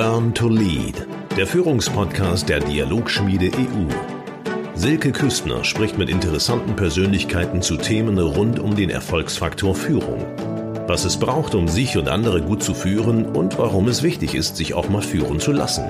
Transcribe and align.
Learn 0.00 0.32
to 0.32 0.48
Lead, 0.48 1.08
der 1.36 1.48
Führungspodcast 1.48 2.48
der 2.48 2.60
Dialogschmiede 2.60 3.46
EU. 3.46 3.88
Silke 4.76 5.10
Küstner 5.10 5.64
spricht 5.64 5.98
mit 5.98 6.08
interessanten 6.08 6.76
Persönlichkeiten 6.76 7.62
zu 7.62 7.76
Themen 7.76 8.16
rund 8.16 8.60
um 8.60 8.76
den 8.76 8.90
Erfolgsfaktor 8.90 9.74
Führung. 9.74 10.24
Was 10.86 11.04
es 11.04 11.16
braucht, 11.16 11.56
um 11.56 11.66
sich 11.66 11.96
und 11.96 12.08
andere 12.08 12.42
gut 12.42 12.62
zu 12.62 12.74
führen 12.74 13.26
und 13.26 13.58
warum 13.58 13.88
es 13.88 14.04
wichtig 14.04 14.36
ist, 14.36 14.56
sich 14.56 14.72
auch 14.72 14.88
mal 14.88 15.02
führen 15.02 15.40
zu 15.40 15.50
lassen. 15.50 15.82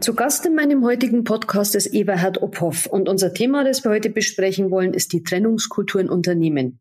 Zu 0.00 0.14
Gast 0.14 0.44
in 0.44 0.54
meinem 0.54 0.84
heutigen 0.84 1.24
Podcast 1.24 1.74
ist 1.76 1.86
Eberhard 1.86 2.42
Ophoff 2.42 2.84
und 2.84 3.08
unser 3.08 3.32
Thema, 3.32 3.64
das 3.64 3.84
wir 3.84 3.90
heute 3.90 4.10
besprechen 4.10 4.70
wollen, 4.70 4.92
ist 4.92 5.14
die 5.14 5.22
Trennungskultur 5.22 6.02
in 6.02 6.10
Unternehmen. 6.10 6.78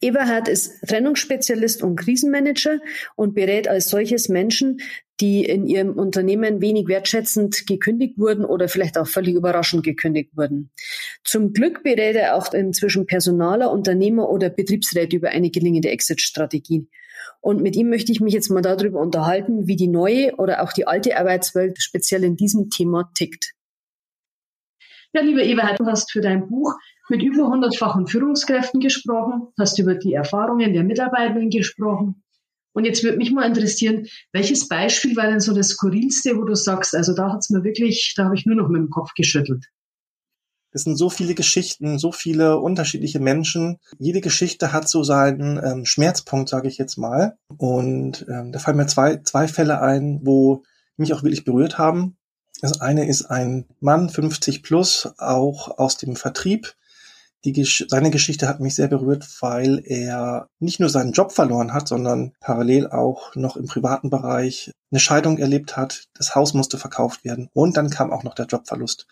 Eberhard 0.00 0.48
ist 0.48 0.80
Trennungsspezialist 0.86 1.82
und 1.82 1.96
Krisenmanager 1.96 2.78
und 3.16 3.34
berät 3.34 3.68
als 3.68 3.90
solches 3.90 4.28
Menschen, 4.28 4.80
die 5.20 5.44
in 5.44 5.66
ihrem 5.66 5.98
Unternehmen 5.98 6.62
wenig 6.62 6.88
wertschätzend 6.88 7.66
gekündigt 7.66 8.18
wurden 8.18 8.44
oder 8.44 8.68
vielleicht 8.68 8.96
auch 8.96 9.06
völlig 9.06 9.34
überraschend 9.34 9.84
gekündigt 9.84 10.30
wurden. 10.34 10.70
Zum 11.24 11.52
Glück 11.52 11.82
berät 11.82 12.16
er 12.16 12.36
auch 12.36 12.52
inzwischen 12.54 13.06
Personaler, 13.06 13.70
Unternehmer 13.70 14.30
oder 14.30 14.48
Betriebsräte 14.48 15.16
über 15.16 15.28
eine 15.28 15.50
gelingende 15.50 15.90
Exit-Strategie. 15.90 16.88
Und 17.42 17.60
mit 17.60 17.76
ihm 17.76 17.90
möchte 17.90 18.12
ich 18.12 18.20
mich 18.20 18.32
jetzt 18.32 18.50
mal 18.50 18.62
darüber 18.62 19.00
unterhalten, 19.00 19.66
wie 19.66 19.76
die 19.76 19.88
neue 19.88 20.36
oder 20.36 20.62
auch 20.62 20.72
die 20.72 20.86
alte 20.86 21.18
Arbeitswelt 21.18 21.80
speziell 21.80 22.24
in 22.24 22.36
diesem 22.36 22.70
Thema 22.70 23.10
tickt. 23.14 23.52
Ja, 25.12 25.22
lieber 25.22 25.42
Eberhard, 25.42 25.80
du 25.80 25.86
hast 25.86 26.12
für 26.12 26.20
dein 26.20 26.48
Buch 26.48 26.74
mit 27.10 27.22
über 27.22 27.44
100-fachen 27.44 28.08
Führungskräften 28.08 28.80
gesprochen, 28.80 29.48
hast 29.58 29.78
über 29.78 29.94
die 29.94 30.14
Erfahrungen 30.14 30.72
der 30.72 30.84
Mitarbeitenden 30.84 31.50
gesprochen. 31.50 32.22
Und 32.72 32.84
jetzt 32.84 33.02
würde 33.02 33.18
mich 33.18 33.32
mal 33.32 33.46
interessieren, 33.46 34.06
welches 34.32 34.68
Beispiel 34.68 35.16
war 35.16 35.26
denn 35.26 35.40
so 35.40 35.52
das 35.52 35.70
Skurrilste, 35.70 36.36
wo 36.36 36.44
du 36.44 36.54
sagst, 36.54 36.94
also 36.94 37.14
da 37.14 37.32
hat's 37.32 37.50
mir 37.50 37.64
wirklich, 37.64 38.14
da 38.16 38.24
habe 38.24 38.36
ich 38.36 38.46
nur 38.46 38.56
noch 38.56 38.68
mit 38.68 38.80
dem 38.80 38.90
Kopf 38.90 39.12
geschüttelt. 39.14 39.66
Es 40.72 40.84
sind 40.84 40.96
so 40.96 41.10
viele 41.10 41.34
Geschichten, 41.34 41.98
so 41.98 42.12
viele 42.12 42.58
unterschiedliche 42.58 43.18
Menschen. 43.18 43.78
Jede 43.98 44.20
Geschichte 44.20 44.72
hat 44.72 44.88
so 44.88 45.02
seinen 45.02 45.60
ähm, 45.62 45.84
Schmerzpunkt, 45.84 46.48
sage 46.48 46.68
ich 46.68 46.78
jetzt 46.78 46.96
mal. 46.96 47.36
Und 47.56 48.24
ähm, 48.28 48.52
da 48.52 48.60
fallen 48.60 48.76
mir 48.76 48.86
zwei, 48.86 49.16
zwei 49.16 49.48
Fälle 49.48 49.80
ein, 49.80 50.20
wo 50.22 50.62
mich 50.96 51.12
auch 51.12 51.24
wirklich 51.24 51.44
berührt 51.44 51.78
haben. 51.78 52.16
Das 52.60 52.80
eine 52.80 53.08
ist 53.08 53.24
ein 53.24 53.66
Mann, 53.80 54.10
50 54.10 54.62
plus, 54.62 55.08
auch 55.18 55.76
aus 55.78 55.96
dem 55.96 56.14
Vertrieb. 56.14 56.74
Die, 57.44 57.66
seine 57.88 58.10
Geschichte 58.10 58.48
hat 58.48 58.60
mich 58.60 58.74
sehr 58.74 58.88
berührt, 58.88 59.26
weil 59.40 59.82
er 59.84 60.48
nicht 60.58 60.78
nur 60.78 60.90
seinen 60.90 61.12
Job 61.12 61.32
verloren 61.32 61.72
hat, 61.72 61.88
sondern 61.88 62.32
parallel 62.40 62.88
auch 62.88 63.34
noch 63.34 63.56
im 63.56 63.66
privaten 63.66 64.10
Bereich 64.10 64.72
eine 64.90 65.00
Scheidung 65.00 65.38
erlebt 65.38 65.76
hat. 65.76 66.08
Das 66.14 66.34
Haus 66.34 66.52
musste 66.52 66.76
verkauft 66.76 67.24
werden 67.24 67.48
und 67.54 67.76
dann 67.76 67.88
kam 67.88 68.12
auch 68.12 68.24
noch 68.24 68.34
der 68.34 68.46
Jobverlust. 68.46 69.06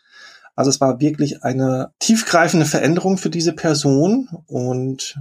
Also 0.54 0.70
es 0.70 0.80
war 0.80 1.00
wirklich 1.00 1.44
eine 1.44 1.92
tiefgreifende 2.00 2.66
Veränderung 2.66 3.16
für 3.16 3.30
diese 3.30 3.52
Person 3.52 4.28
und 4.46 5.18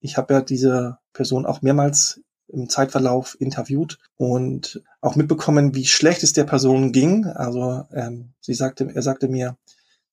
ich 0.00 0.16
habe 0.16 0.34
ja 0.34 0.40
diese 0.40 0.98
Person 1.12 1.46
auch 1.46 1.62
mehrmals 1.62 2.20
im 2.48 2.68
Zeitverlauf 2.68 3.36
interviewt 3.40 3.98
und 4.16 4.82
auch 5.00 5.16
mitbekommen, 5.16 5.74
wie 5.74 5.86
schlecht 5.86 6.22
es 6.22 6.32
der 6.32 6.44
Person 6.44 6.92
ging. 6.92 7.26
Also 7.26 7.84
ähm, 7.92 8.32
sie 8.40 8.54
sagte, 8.54 8.90
er 8.92 9.02
sagte 9.02 9.28
mir, 9.28 9.56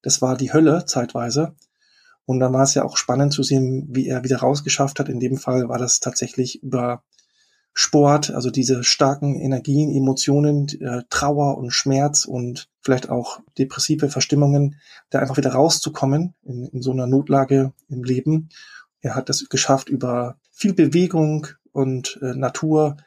das 0.01 0.21
war 0.21 0.37
die 0.37 0.53
Hölle 0.53 0.85
zeitweise. 0.85 1.55
Und 2.27 2.41
dann 2.41 2.51
war 2.51 2.63
es 2.63 2.73
ja 2.73 2.83
auch 2.83 2.97
spannend 2.97 3.31
zu 3.31 3.41
sehen, 3.41 3.87
wie 3.89 4.05
er 4.05 4.25
wieder 4.25 4.39
rausgeschafft 4.39 4.99
hat. 4.99 5.07
In 5.07 5.21
dem 5.21 5.37
Fall 5.37 5.69
war 5.69 5.77
das 5.77 6.01
tatsächlich 6.01 6.61
über 6.61 7.01
Sport, 7.73 8.31
also 8.31 8.51
diese 8.51 8.83
starken 8.83 9.39
Energien, 9.39 9.95
Emotionen, 9.95 10.67
äh, 10.81 11.03
Trauer 11.09 11.57
und 11.57 11.71
Schmerz 11.71 12.25
und 12.25 12.67
vielleicht 12.81 13.09
auch 13.09 13.39
depressive 13.57 14.09
Verstimmungen, 14.09 14.75
da 15.09 15.19
einfach 15.19 15.37
wieder 15.37 15.53
rauszukommen 15.53 16.33
in, 16.43 16.65
in 16.65 16.81
so 16.81 16.91
einer 16.91 17.07
Notlage 17.07 17.71
im 17.87 18.03
Leben. 18.03 18.49
Er 18.99 19.15
hat 19.15 19.29
das 19.29 19.47
geschafft 19.47 19.87
über 19.87 20.37
viel 20.51 20.73
Bewegung 20.73 21.47
und 21.71 22.19
äh, 22.21 22.33
Natur, 22.33 22.97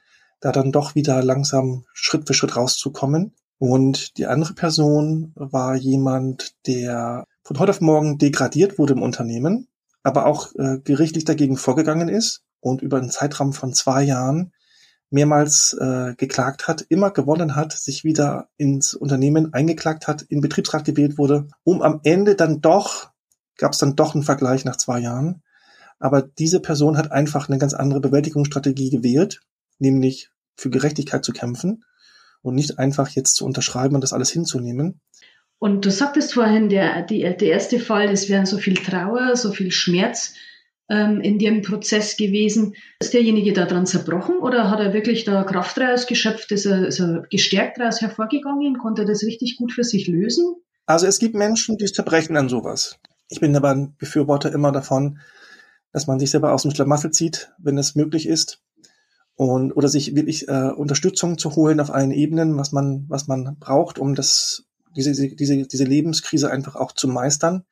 da 0.41 0.51
dann 0.51 0.73
doch 0.73 0.95
wieder 0.95 1.23
langsam 1.23 1.85
Schritt 1.93 2.27
für 2.27 2.33
Schritt 2.33 2.57
rauszukommen. 2.57 3.35
Und 3.59 4.17
die 4.17 4.27
andere 4.27 4.55
Person 4.55 5.33
war 5.35 5.77
jemand, 5.77 6.55
der 6.67 7.27
von 7.51 7.59
heute 7.59 7.71
auf 7.71 7.81
morgen 7.81 8.17
degradiert 8.17 8.79
wurde 8.79 8.93
im 8.93 9.03
Unternehmen, 9.03 9.67
aber 10.05 10.27
auch 10.27 10.55
äh, 10.55 10.79
gerichtlich 10.85 11.25
dagegen 11.25 11.57
vorgegangen 11.57 12.09
ist 12.09 12.45
und 12.61 12.81
über 12.81 12.99
einen 12.99 13.11
Zeitraum 13.11 13.53
von 13.53 13.75
zwei 13.75 14.05
Jahren 14.05 14.53
mehrmals 15.11 15.73
äh, 15.73 16.15
geklagt 16.17 16.69
hat, 16.69 16.83
immer 16.89 17.11
gewonnen 17.11 17.57
hat, 17.57 17.73
sich 17.73 18.05
wieder 18.05 18.51
ins 18.57 18.95
Unternehmen 18.95 19.53
eingeklagt 19.53 20.07
hat, 20.07 20.23
in 20.23 20.41
Betriebsrat 20.41 20.85
gewählt 20.85 21.19
wurde, 21.19 21.49
um 21.65 21.83
am 21.83 21.99
Ende 22.05 22.37
dann 22.37 22.61
doch, 22.61 23.11
gab 23.59 23.73
es 23.73 23.79
dann 23.79 23.97
doch 23.97 24.15
einen 24.15 24.23
Vergleich 24.23 24.65
nach 24.65 24.77
zwei 24.77 25.01
Jahren. 25.01 25.43
Aber 25.99 26.23
diese 26.23 26.61
Person 26.61 26.97
hat 26.97 27.11
einfach 27.11 27.49
eine 27.49 27.59
ganz 27.59 27.75
andere 27.75 27.99
Bewältigungsstrategie 27.99 28.91
gewählt, 28.91 29.41
nämlich 29.81 30.31
für 30.55 30.71
Gerechtigkeit 30.71 31.25
zu 31.25 31.33
kämpfen 31.33 31.83
und 32.43 32.55
nicht 32.55 32.79
einfach 32.79 33.09
jetzt 33.09 33.35
zu 33.35 33.45
unterschreiben 33.45 33.97
und 33.97 34.03
das 34.03 34.13
alles 34.13 34.31
hinzunehmen. 34.31 35.01
Und 35.61 35.85
du 35.85 35.91
sagtest 35.91 36.33
vorhin, 36.33 36.71
der, 36.71 37.03
die, 37.03 37.21
der 37.21 37.43
erste 37.43 37.79
Fall, 37.79 38.09
es 38.09 38.31
wären 38.31 38.47
so 38.47 38.57
viel 38.57 38.75
Trauer, 38.75 39.37
so 39.37 39.53
viel 39.53 39.71
Schmerz 39.71 40.33
ähm, 40.89 41.21
in 41.21 41.39
dem 41.39 41.61
Prozess 41.61 42.17
gewesen. 42.17 42.75
Ist 42.99 43.13
derjenige 43.13 43.53
da 43.53 43.67
dran 43.67 43.85
zerbrochen 43.85 44.39
oder 44.39 44.71
hat 44.71 44.81
er 44.81 44.95
wirklich 44.95 45.25
da 45.25 45.45
Kraft 45.45 45.77
daraus 45.77 46.07
geschöpft? 46.07 46.51
Ist 46.51 46.65
er, 46.65 46.89
ist 46.89 46.99
er 46.99 47.27
gestärkt 47.31 47.79
daraus 47.79 48.01
hervorgegangen? 48.01 48.79
Konnte 48.79 49.03
er 49.03 49.07
das 49.07 49.23
richtig 49.23 49.59
gut 49.59 49.73
für 49.73 49.85
sich 49.85 50.09
lösen? 50.09 50.57
Also 50.87 51.07
es 51.07 51.19
gibt 51.19 51.35
Menschen, 51.35 51.77
die 51.77 51.85
zerbrechen 51.85 52.39
an 52.39 52.49
sowas. 52.49 52.99
Ich 53.29 53.41
bin 53.41 53.55
aber 53.55 53.69
ein 53.69 53.95
Befürworter 53.99 54.51
immer 54.53 54.73
davon, 54.73 55.19
dass 55.93 56.07
man 56.07 56.19
sich 56.19 56.31
selber 56.31 56.55
aus 56.55 56.63
dem 56.63 56.71
Schlamassel 56.71 57.11
zieht, 57.11 57.53
wenn 57.59 57.77
es 57.77 57.95
möglich 57.95 58.27
ist. 58.27 58.63
Und, 59.35 59.73
oder 59.73 59.89
sich 59.89 60.15
wirklich 60.17 60.49
äh, 60.49 60.71
Unterstützung 60.71 61.37
zu 61.37 61.55
holen 61.55 61.81
auf 61.81 61.91
allen 61.91 62.13
Ebenen, 62.13 62.57
was 62.57 62.73
man, 62.73 63.05
was 63.09 63.29
man 63.29 63.57
braucht, 63.59 63.99
um 63.99 64.15
das, 64.15 64.65
diese, 64.97 65.13
diese, 65.13 65.67
diese 65.67 65.85
Lebenskrise 65.85 66.51
einfach 66.51 66.77
auch 66.77 66.93
zu 66.93 67.09
meistern. 67.09 67.65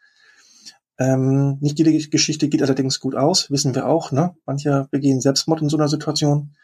Ähm, 0.98 1.58
nicht 1.60 1.78
jede 1.78 1.92
Geschichte 1.92 2.48
geht 2.48 2.62
allerdings 2.62 2.98
gut 2.98 3.14
aus, 3.14 3.50
wissen 3.50 3.74
wir 3.74 3.86
auch. 3.86 4.10
Ne? 4.10 4.34
Manche 4.46 4.88
begehen 4.90 5.20
Selbstmord 5.20 5.62
in 5.62 5.68
so 5.68 5.76
einer 5.76 5.88
Situation 5.88 6.56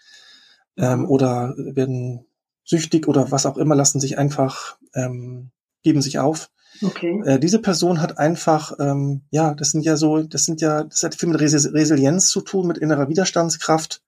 ähm, 0.76 1.00
mhm. 1.00 1.09
oder 1.09 1.54
werden 1.56 2.26
süchtig 2.65 3.06
oder 3.06 3.31
was 3.31 3.47
auch 3.47 3.56
immer, 3.56 3.75
lassen 3.75 4.00
sich 4.00 4.19
einfach, 4.19 4.76
ähm, 4.94 5.50
geben 5.82 6.03
sich 6.03 6.19
auf. 6.19 6.50
Okay. 6.82 7.22
Äh, 7.25 7.38
diese 7.38 7.60
Person 7.60 8.00
hat 8.00 8.19
einfach, 8.19 8.72
ähm, 8.81 9.22
ja, 9.31 9.54
das 9.54 9.71
sind 9.71 9.84
ja 9.84 9.97
so, 9.97 10.22
das 10.22 10.44
sind 10.44 10.60
ja, 10.60 10.82
das 10.82 11.04
hat 11.04 11.15
viel 11.15 11.28
mit 11.28 11.41
Res 11.41 11.72
Resilienz 11.72 12.28
zu 12.28 12.41
tun, 12.41 12.66
mit 12.66 12.78
innerer 12.78 13.09
Widerstandskraft. 13.09 14.03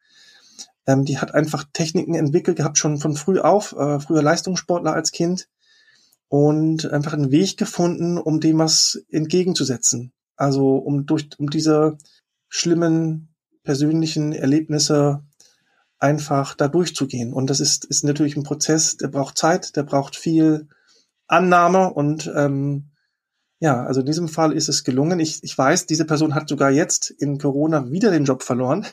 Ähm, 0.86 1.04
die 1.04 1.18
hat 1.18 1.34
einfach 1.34 1.64
Techniken 1.72 2.14
entwickelt 2.14 2.56
gehabt, 2.56 2.78
schon 2.78 2.98
von 2.98 3.14
früh 3.14 3.38
auf, 3.38 3.72
äh, 3.76 4.00
früher 4.00 4.22
Leistungssportler 4.22 4.92
als 4.92 5.12
Kind 5.12 5.48
und 6.28 6.90
einfach 6.92 7.12
einen 7.12 7.30
Weg 7.30 7.56
gefunden, 7.56 8.18
um 8.18 8.40
dem 8.40 8.58
was 8.58 9.00
entgegenzusetzen. 9.10 10.12
Also 10.36 10.76
um 10.76 11.06
durch 11.06 11.30
um 11.38 11.50
diese 11.50 11.96
schlimmen 12.48 13.34
persönlichen 13.62 14.32
Erlebnisse 14.32 15.24
einfach 15.98 16.54
da 16.54 16.68
durchzugehen. 16.68 17.32
Und 17.32 17.48
das 17.50 17.60
ist, 17.60 17.84
ist 17.84 18.04
natürlich 18.04 18.36
ein 18.36 18.42
Prozess, 18.42 18.96
der 18.96 19.08
braucht 19.08 19.38
Zeit, 19.38 19.76
der 19.76 19.82
braucht 19.82 20.16
viel 20.16 20.68
Annahme 21.26 21.92
und 21.92 22.30
ähm, 22.34 22.90
ja, 23.58 23.84
also 23.84 24.00
in 24.00 24.06
diesem 24.06 24.28
Fall 24.28 24.52
ist 24.52 24.68
es 24.68 24.84
gelungen. 24.84 25.18
Ich, 25.18 25.42
ich 25.42 25.56
weiß, 25.56 25.86
diese 25.86 26.04
Person 26.04 26.34
hat 26.34 26.48
sogar 26.48 26.70
jetzt 26.70 27.10
in 27.10 27.38
Corona 27.38 27.90
wieder 27.90 28.10
den 28.10 28.24
Job 28.24 28.42
verloren. 28.42 28.86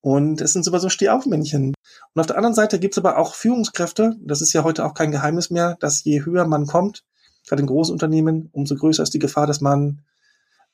Und 0.00 0.40
es 0.40 0.52
sind 0.52 0.64
sogar 0.64 0.80
so 0.80 0.88
Stehaufmännchen. 0.88 1.74
Und 2.14 2.20
auf 2.20 2.26
der 2.26 2.36
anderen 2.36 2.54
Seite 2.54 2.78
gibt 2.78 2.94
es 2.94 2.98
aber 2.98 3.18
auch 3.18 3.34
Führungskräfte. 3.34 4.16
Das 4.20 4.40
ist 4.40 4.52
ja 4.52 4.64
heute 4.64 4.84
auch 4.84 4.94
kein 4.94 5.12
Geheimnis 5.12 5.50
mehr, 5.50 5.76
dass 5.80 6.04
je 6.04 6.24
höher 6.24 6.46
man 6.46 6.66
kommt, 6.66 7.04
gerade 7.46 7.60
in 7.60 7.66
Großunternehmen, 7.66 8.48
umso 8.52 8.76
größer 8.76 9.02
ist 9.02 9.14
die 9.14 9.18
Gefahr, 9.18 9.46
dass 9.46 9.60
man 9.60 10.02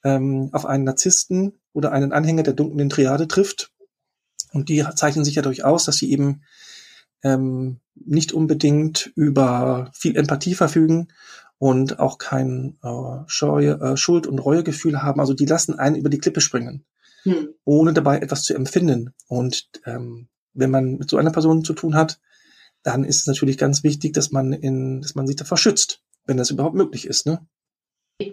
ähm, 0.04 0.50
auf 0.52 0.66
einen 0.66 0.84
Narzissten 0.84 1.58
oder 1.72 1.92
einen 1.92 2.12
Anhänger 2.12 2.42
der 2.42 2.54
dunklen 2.54 2.88
Triade 2.88 3.28
trifft. 3.28 3.72
Und 4.52 4.68
die 4.68 4.84
zeichnen 4.94 5.24
sich 5.24 5.34
ja 5.34 5.42
durchaus, 5.42 5.84
dass 5.84 5.96
sie 5.96 6.10
eben 6.10 6.42
ähm, 7.22 7.80
nicht 7.94 8.32
unbedingt 8.32 9.12
über 9.16 9.90
viel 9.92 10.16
Empathie 10.16 10.54
verfügen 10.54 11.08
und 11.58 11.98
auch 11.98 12.18
kein 12.18 12.78
äh, 12.82 13.24
Scheu, 13.26 13.70
äh, 13.70 13.96
Schuld- 13.96 14.26
und 14.26 14.38
Reuegefühl 14.38 15.02
haben. 15.02 15.20
Also 15.20 15.34
die 15.34 15.46
lassen 15.46 15.78
einen 15.78 15.96
über 15.96 16.10
die 16.10 16.18
Klippe 16.18 16.40
springen, 16.40 16.84
hm. 17.26 17.48
ohne 17.64 17.92
dabei 17.92 18.18
etwas 18.18 18.42
zu 18.42 18.54
empfinden. 18.54 19.12
Und 19.28 19.68
ähm, 19.84 20.28
wenn 20.54 20.70
man 20.70 20.96
mit 20.96 21.10
so 21.10 21.16
einer 21.16 21.32
Person 21.32 21.64
zu 21.64 21.74
tun 21.74 21.94
hat, 21.94 22.18
dann 22.82 23.04
ist 23.04 23.20
es 23.20 23.26
natürlich 23.26 23.58
ganz 23.58 23.82
wichtig, 23.84 24.14
dass 24.14 24.30
man 24.30 24.52
in, 24.52 25.00
dass 25.02 25.14
man 25.14 25.26
sich 25.26 25.36
davor 25.36 25.58
schützt, 25.58 26.02
wenn 26.24 26.36
das 26.36 26.50
überhaupt 26.50 26.76
möglich 26.76 27.06
ist. 27.06 27.26
Ne? 27.26 27.46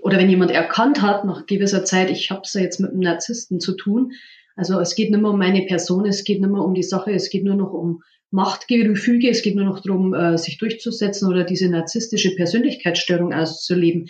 oder 0.01 0.17
wenn 0.17 0.29
jemand 0.29 0.51
erkannt 0.51 1.01
hat 1.01 1.25
nach 1.25 1.45
gewisser 1.45 1.83
Zeit, 1.83 2.09
ich 2.09 2.31
habe 2.31 2.41
es 2.43 2.53
ja 2.53 2.61
jetzt 2.61 2.79
mit 2.79 2.91
einem 2.91 3.01
Narzissten 3.01 3.59
zu 3.59 3.75
tun. 3.75 4.13
Also 4.55 4.79
es 4.79 4.95
geht 4.95 5.11
nicht 5.11 5.21
mehr 5.21 5.31
um 5.31 5.39
meine 5.39 5.63
Person, 5.63 6.05
es 6.05 6.23
geht 6.23 6.39
nicht 6.39 6.51
mehr 6.51 6.61
um 6.61 6.73
die 6.73 6.83
Sache, 6.83 7.11
es 7.11 7.29
geht 7.29 7.43
nur 7.43 7.55
noch 7.55 7.73
um 7.73 8.01
Machtgefüge, 8.31 9.29
es 9.29 9.41
geht 9.41 9.55
nur 9.55 9.65
noch 9.65 9.81
darum, 9.81 10.13
äh, 10.13 10.37
sich 10.37 10.57
durchzusetzen 10.57 11.27
oder 11.27 11.43
diese 11.43 11.69
narzisstische 11.69 12.35
Persönlichkeitsstörung 12.35 13.33
auszuleben. 13.33 14.07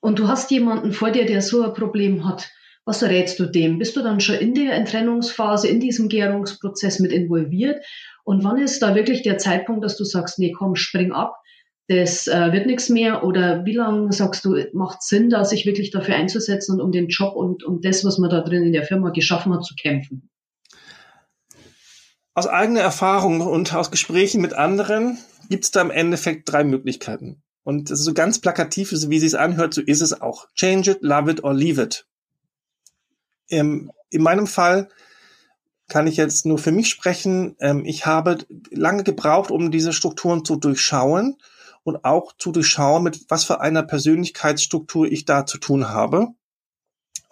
Und 0.00 0.18
du 0.18 0.28
hast 0.28 0.50
jemanden 0.50 0.92
vor 0.92 1.10
dir, 1.10 1.26
der 1.26 1.42
so 1.42 1.62
ein 1.62 1.74
Problem 1.74 2.28
hat. 2.28 2.50
Was 2.88 3.02
rätst 3.02 3.38
du 3.38 3.44
dem? 3.44 3.78
Bist 3.78 3.96
du 3.96 4.02
dann 4.02 4.18
schon 4.18 4.36
in 4.36 4.54
der 4.54 4.72
Entrennungsphase, 4.72 5.68
in 5.68 5.78
diesem 5.78 6.08
Gärungsprozess 6.08 7.00
mit 7.00 7.12
involviert? 7.12 7.84
Und 8.24 8.44
wann 8.44 8.56
ist 8.56 8.80
da 8.80 8.94
wirklich 8.94 9.20
der 9.20 9.36
Zeitpunkt, 9.36 9.84
dass 9.84 9.98
du 9.98 10.04
sagst, 10.04 10.38
nee, 10.38 10.52
komm, 10.52 10.74
spring 10.74 11.12
ab, 11.12 11.34
das 11.88 12.28
äh, 12.28 12.50
wird 12.50 12.64
nichts 12.64 12.88
mehr? 12.88 13.24
Oder 13.24 13.66
wie 13.66 13.74
lange 13.74 14.10
sagst 14.14 14.42
du, 14.42 14.56
macht 14.72 15.02
Sinn, 15.02 15.28
da 15.28 15.44
sich 15.44 15.66
wirklich 15.66 15.90
dafür 15.90 16.14
einzusetzen 16.14 16.72
und 16.72 16.80
um 16.80 16.90
den 16.90 17.08
Job 17.08 17.36
und 17.36 17.62
um 17.62 17.82
das, 17.82 18.06
was 18.06 18.16
man 18.16 18.30
da 18.30 18.40
drin 18.40 18.62
in 18.62 18.72
der 18.72 18.84
Firma 18.84 19.10
geschaffen 19.10 19.52
hat, 19.52 19.66
zu 19.66 19.74
kämpfen? 19.74 20.30
Aus 22.32 22.46
eigener 22.46 22.80
Erfahrung 22.80 23.42
und 23.42 23.74
aus 23.74 23.90
Gesprächen 23.90 24.40
mit 24.40 24.54
anderen 24.54 25.18
gibt 25.50 25.64
es 25.64 25.72
da 25.72 25.82
im 25.82 25.90
Endeffekt 25.90 26.50
drei 26.50 26.64
Möglichkeiten. 26.64 27.42
Und 27.64 27.90
so 27.94 28.14
ganz 28.14 28.40
plakativ, 28.40 28.92
wie 28.92 29.18
sie 29.18 29.26
es 29.26 29.34
anhört, 29.34 29.74
so 29.74 29.82
ist 29.82 30.00
es 30.00 30.22
auch. 30.22 30.46
Change 30.54 30.92
it, 30.92 31.02
love 31.02 31.30
it 31.30 31.44
or 31.44 31.52
leave 31.52 31.82
it. 31.82 32.06
Ähm, 33.50 33.90
in 34.10 34.22
meinem 34.22 34.46
Fall 34.46 34.88
kann 35.88 36.06
ich 36.06 36.16
jetzt 36.16 36.46
nur 36.46 36.58
für 36.58 36.72
mich 36.72 36.88
sprechen. 36.88 37.56
Ähm, 37.60 37.84
ich 37.84 38.06
habe 38.06 38.38
lange 38.70 39.04
gebraucht, 39.04 39.50
um 39.50 39.70
diese 39.70 39.92
Strukturen 39.92 40.44
zu 40.44 40.56
durchschauen 40.56 41.36
und 41.82 42.04
auch 42.04 42.34
zu 42.36 42.52
durchschauen, 42.52 43.02
mit 43.02 43.24
was 43.28 43.44
für 43.44 43.60
einer 43.60 43.82
Persönlichkeitsstruktur 43.82 45.06
ich 45.06 45.24
da 45.24 45.46
zu 45.46 45.58
tun 45.58 45.88
habe. 45.88 46.28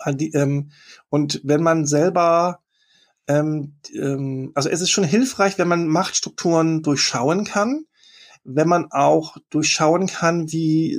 Ähm, 0.06 0.70
und 1.10 1.40
wenn 1.44 1.62
man 1.62 1.86
selber, 1.86 2.60
ähm, 3.28 3.76
ähm, 3.94 4.52
also 4.54 4.68
es 4.70 4.80
ist 4.80 4.90
schon 4.90 5.04
hilfreich, 5.04 5.58
wenn 5.58 5.68
man 5.68 5.86
Machtstrukturen 5.86 6.82
durchschauen 6.82 7.44
kann, 7.44 7.84
wenn 8.44 8.68
man 8.68 8.92
auch 8.92 9.36
durchschauen 9.50 10.06
kann, 10.06 10.52
wie 10.52 10.96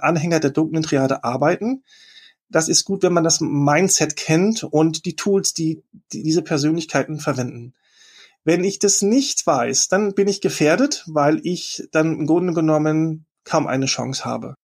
Anhänger 0.00 0.38
der 0.38 0.52
dunklen 0.52 0.84
Triade 0.84 1.24
arbeiten. 1.24 1.82
Das 2.48 2.68
ist 2.68 2.84
gut, 2.84 3.02
wenn 3.02 3.12
man 3.12 3.24
das 3.24 3.40
Mindset 3.40 4.16
kennt 4.16 4.64
und 4.64 5.06
die 5.06 5.16
Tools, 5.16 5.54
die, 5.54 5.82
die 6.12 6.22
diese 6.22 6.42
Persönlichkeiten 6.42 7.18
verwenden. 7.18 7.74
Wenn 8.44 8.62
ich 8.62 8.78
das 8.78 9.02
nicht 9.02 9.46
weiß, 9.46 9.88
dann 9.88 10.14
bin 10.14 10.28
ich 10.28 10.40
gefährdet, 10.40 11.04
weil 11.06 11.40
ich 11.44 11.88
dann 11.92 12.12
im 12.12 12.26
Grunde 12.26 12.52
genommen 12.52 13.24
kaum 13.44 13.66
eine 13.66 13.86
Chance 13.86 14.24
habe. 14.24 14.54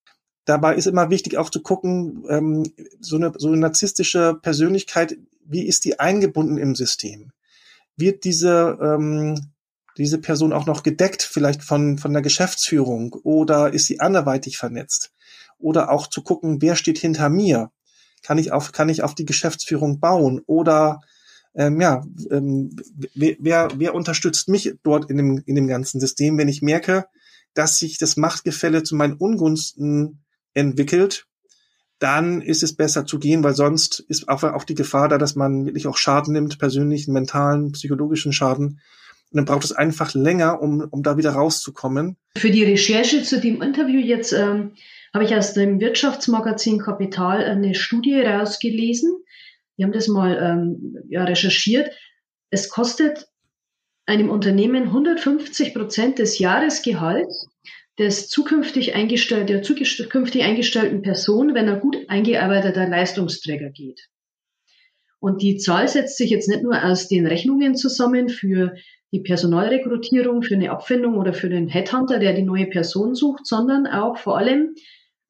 Dabei 0.44 0.74
ist 0.74 0.86
immer 0.86 1.10
wichtig 1.10 1.38
auch 1.38 1.50
zu 1.50 1.62
gucken, 1.62 2.24
ähm, 2.28 2.72
so, 3.00 3.16
eine, 3.16 3.32
so 3.36 3.48
eine 3.48 3.56
narzisstische 3.58 4.38
Persönlichkeit, 4.40 5.16
wie 5.44 5.66
ist 5.66 5.84
die 5.84 5.98
eingebunden 5.98 6.58
im 6.58 6.74
System? 6.74 7.32
Wird 7.96 8.24
diese 8.24 8.78
ähm, 8.80 9.52
diese 10.00 10.18
Person 10.18 10.52
auch 10.52 10.66
noch 10.66 10.82
gedeckt, 10.82 11.22
vielleicht 11.22 11.62
von, 11.62 11.98
von 11.98 12.12
der 12.12 12.22
Geschäftsführung 12.22 13.12
oder 13.22 13.72
ist 13.72 13.86
sie 13.86 14.00
anderweitig 14.00 14.56
vernetzt? 14.56 15.12
Oder 15.60 15.90
auch 15.90 16.06
zu 16.06 16.22
gucken, 16.22 16.60
wer 16.60 16.76
steht 16.76 16.98
hinter 16.98 17.28
mir? 17.28 17.70
Kann 18.22 18.38
ich 18.38 18.52
auf, 18.52 18.72
kann 18.72 18.88
ich 18.88 19.02
auf 19.02 19.14
die 19.14 19.24
Geschäftsführung 19.24 20.00
bauen? 20.00 20.40
Oder 20.46 21.00
ähm, 21.54 21.80
ja, 21.80 22.04
ähm, 22.30 22.76
wer, 23.14 23.36
wer, 23.38 23.68
wer 23.76 23.94
unterstützt 23.94 24.48
mich 24.48 24.74
dort 24.82 25.10
in 25.10 25.16
dem, 25.16 25.42
in 25.46 25.54
dem 25.54 25.66
ganzen 25.66 26.00
System, 26.00 26.38
wenn 26.38 26.48
ich 26.48 26.62
merke, 26.62 27.06
dass 27.54 27.78
sich 27.78 27.98
das 27.98 28.16
Machtgefälle 28.16 28.82
zu 28.82 28.94
meinen 28.94 29.14
Ungunsten 29.14 30.22
entwickelt, 30.54 31.26
dann 31.98 32.40
ist 32.40 32.62
es 32.62 32.74
besser 32.74 33.04
zu 33.04 33.18
gehen, 33.18 33.42
weil 33.42 33.54
sonst 33.54 34.00
ist 34.08 34.28
auch, 34.28 34.42
auch 34.42 34.64
die 34.64 34.74
Gefahr 34.74 35.08
da, 35.08 35.18
dass 35.18 35.34
man 35.34 35.66
wirklich 35.66 35.86
auch 35.86 35.96
Schaden 35.96 36.32
nimmt, 36.32 36.58
persönlichen, 36.58 37.12
mentalen, 37.12 37.72
psychologischen 37.72 38.32
Schaden, 38.32 38.80
und 39.32 39.36
dann 39.36 39.44
braucht 39.44 39.64
es 39.64 39.72
einfach 39.72 40.12
länger, 40.14 40.60
um, 40.60 40.80
um 40.90 41.04
da 41.04 41.16
wieder 41.16 41.30
rauszukommen. 41.30 42.16
Für 42.36 42.50
die 42.50 42.64
Recherche 42.64 43.22
zu 43.22 43.40
dem 43.40 43.62
Interview 43.62 44.00
jetzt 44.00 44.32
ähm, 44.32 44.72
habe 45.12 45.24
ich 45.24 45.34
aus 45.34 45.54
dem 45.54 45.80
Wirtschaftsmagazin 45.80 46.78
Kapital 46.78 47.44
eine 47.44 47.74
Studie 47.74 48.20
rausgelesen. 48.20 49.22
Wir 49.76 49.86
haben 49.86 49.92
das 49.92 50.08
mal 50.08 50.38
ähm, 50.40 50.96
ja, 51.08 51.24
recherchiert. 51.24 51.90
Es 52.50 52.68
kostet 52.68 53.28
einem 54.06 54.30
Unternehmen 54.30 54.84
150 54.84 55.74
Prozent 55.74 56.18
des 56.18 56.38
Jahresgehalts 56.38 57.48
des 57.98 58.28
zukünftig, 58.28 58.94
eingestellt, 58.94 59.48
der 59.48 59.62
zukünftig 59.62 60.42
eingestellten 60.42 61.02
Person, 61.02 61.54
wenn 61.54 61.68
er 61.68 61.76
gut 61.76 61.98
eingearbeiteter 62.08 62.88
Leistungsträger 62.88 63.70
geht. 63.70 64.08
Und 65.20 65.42
die 65.42 65.58
Zahl 65.58 65.86
setzt 65.86 66.16
sich 66.16 66.30
jetzt 66.30 66.48
nicht 66.48 66.62
nur 66.62 66.82
aus 66.82 67.08
den 67.08 67.26
Rechnungen 67.26 67.74
zusammen 67.76 68.30
für 68.30 68.74
die 69.12 69.20
Personalrekrutierung 69.20 70.42
für 70.42 70.54
eine 70.54 70.70
Abfindung 70.70 71.18
oder 71.18 71.34
für 71.34 71.50
den 71.50 71.68
Headhunter, 71.68 72.18
der 72.18 72.32
die 72.32 72.42
neue 72.42 72.66
Person 72.66 73.14
sucht, 73.14 73.46
sondern 73.46 73.86
auch 73.86 74.16
vor 74.16 74.38
allem 74.38 74.74